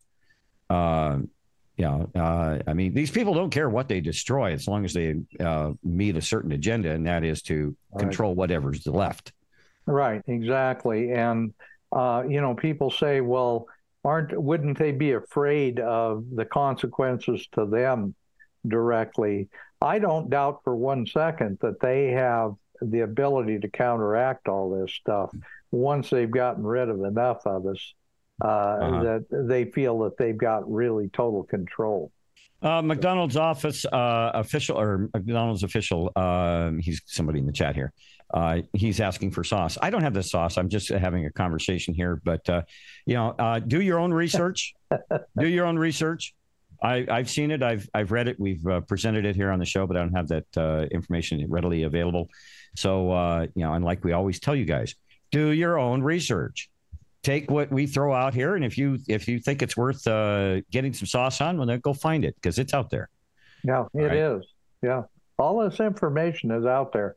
[0.71, 1.19] Uh,
[1.77, 4.93] you know, uh, I mean, these people don't care what they destroy as long as
[4.93, 8.01] they uh, meet a certain agenda, and that is to right.
[8.01, 9.33] control whatever's left.
[9.87, 11.53] Right, exactly, and
[11.95, 13.69] uh, you know, people say, well,
[14.05, 18.15] aren't wouldn't they be afraid of the consequences to them
[18.66, 19.49] directly?
[19.81, 24.93] I don't doubt for one second that they have the ability to counteract all this
[24.93, 25.31] stuff
[25.71, 27.95] once they've gotten rid of enough of us
[28.43, 29.03] uh, uh-huh.
[29.03, 32.11] that they feel that they've got really total control.
[32.62, 37.93] Uh, McDonald's office uh, official or McDonald's official, uh, he's somebody in the chat here.
[38.33, 39.77] Uh, he's asking for sauce.
[39.81, 40.57] I don't have the sauce.
[40.57, 42.21] I'm just having a conversation here.
[42.25, 42.63] But uh,
[43.07, 44.75] you know, uh, do your own research.
[45.39, 46.35] do your own research.
[46.83, 47.63] I, have seen it.
[47.63, 48.39] I've I've read it.
[48.39, 51.45] We've uh, presented it here on the show, but I don't have that uh, information
[51.49, 52.29] readily available.
[52.77, 54.95] So uh, you know, and like we always tell you guys,
[55.31, 56.71] do your own research.
[57.23, 60.05] Take what we throw out here, and if you if you think it's worth
[60.71, 63.09] getting some sauce on, well, then go find it because it's out there.
[63.63, 64.17] Yeah, it right?
[64.17, 64.45] is.
[64.83, 65.05] Yeah,
[65.39, 67.17] all this information is out there.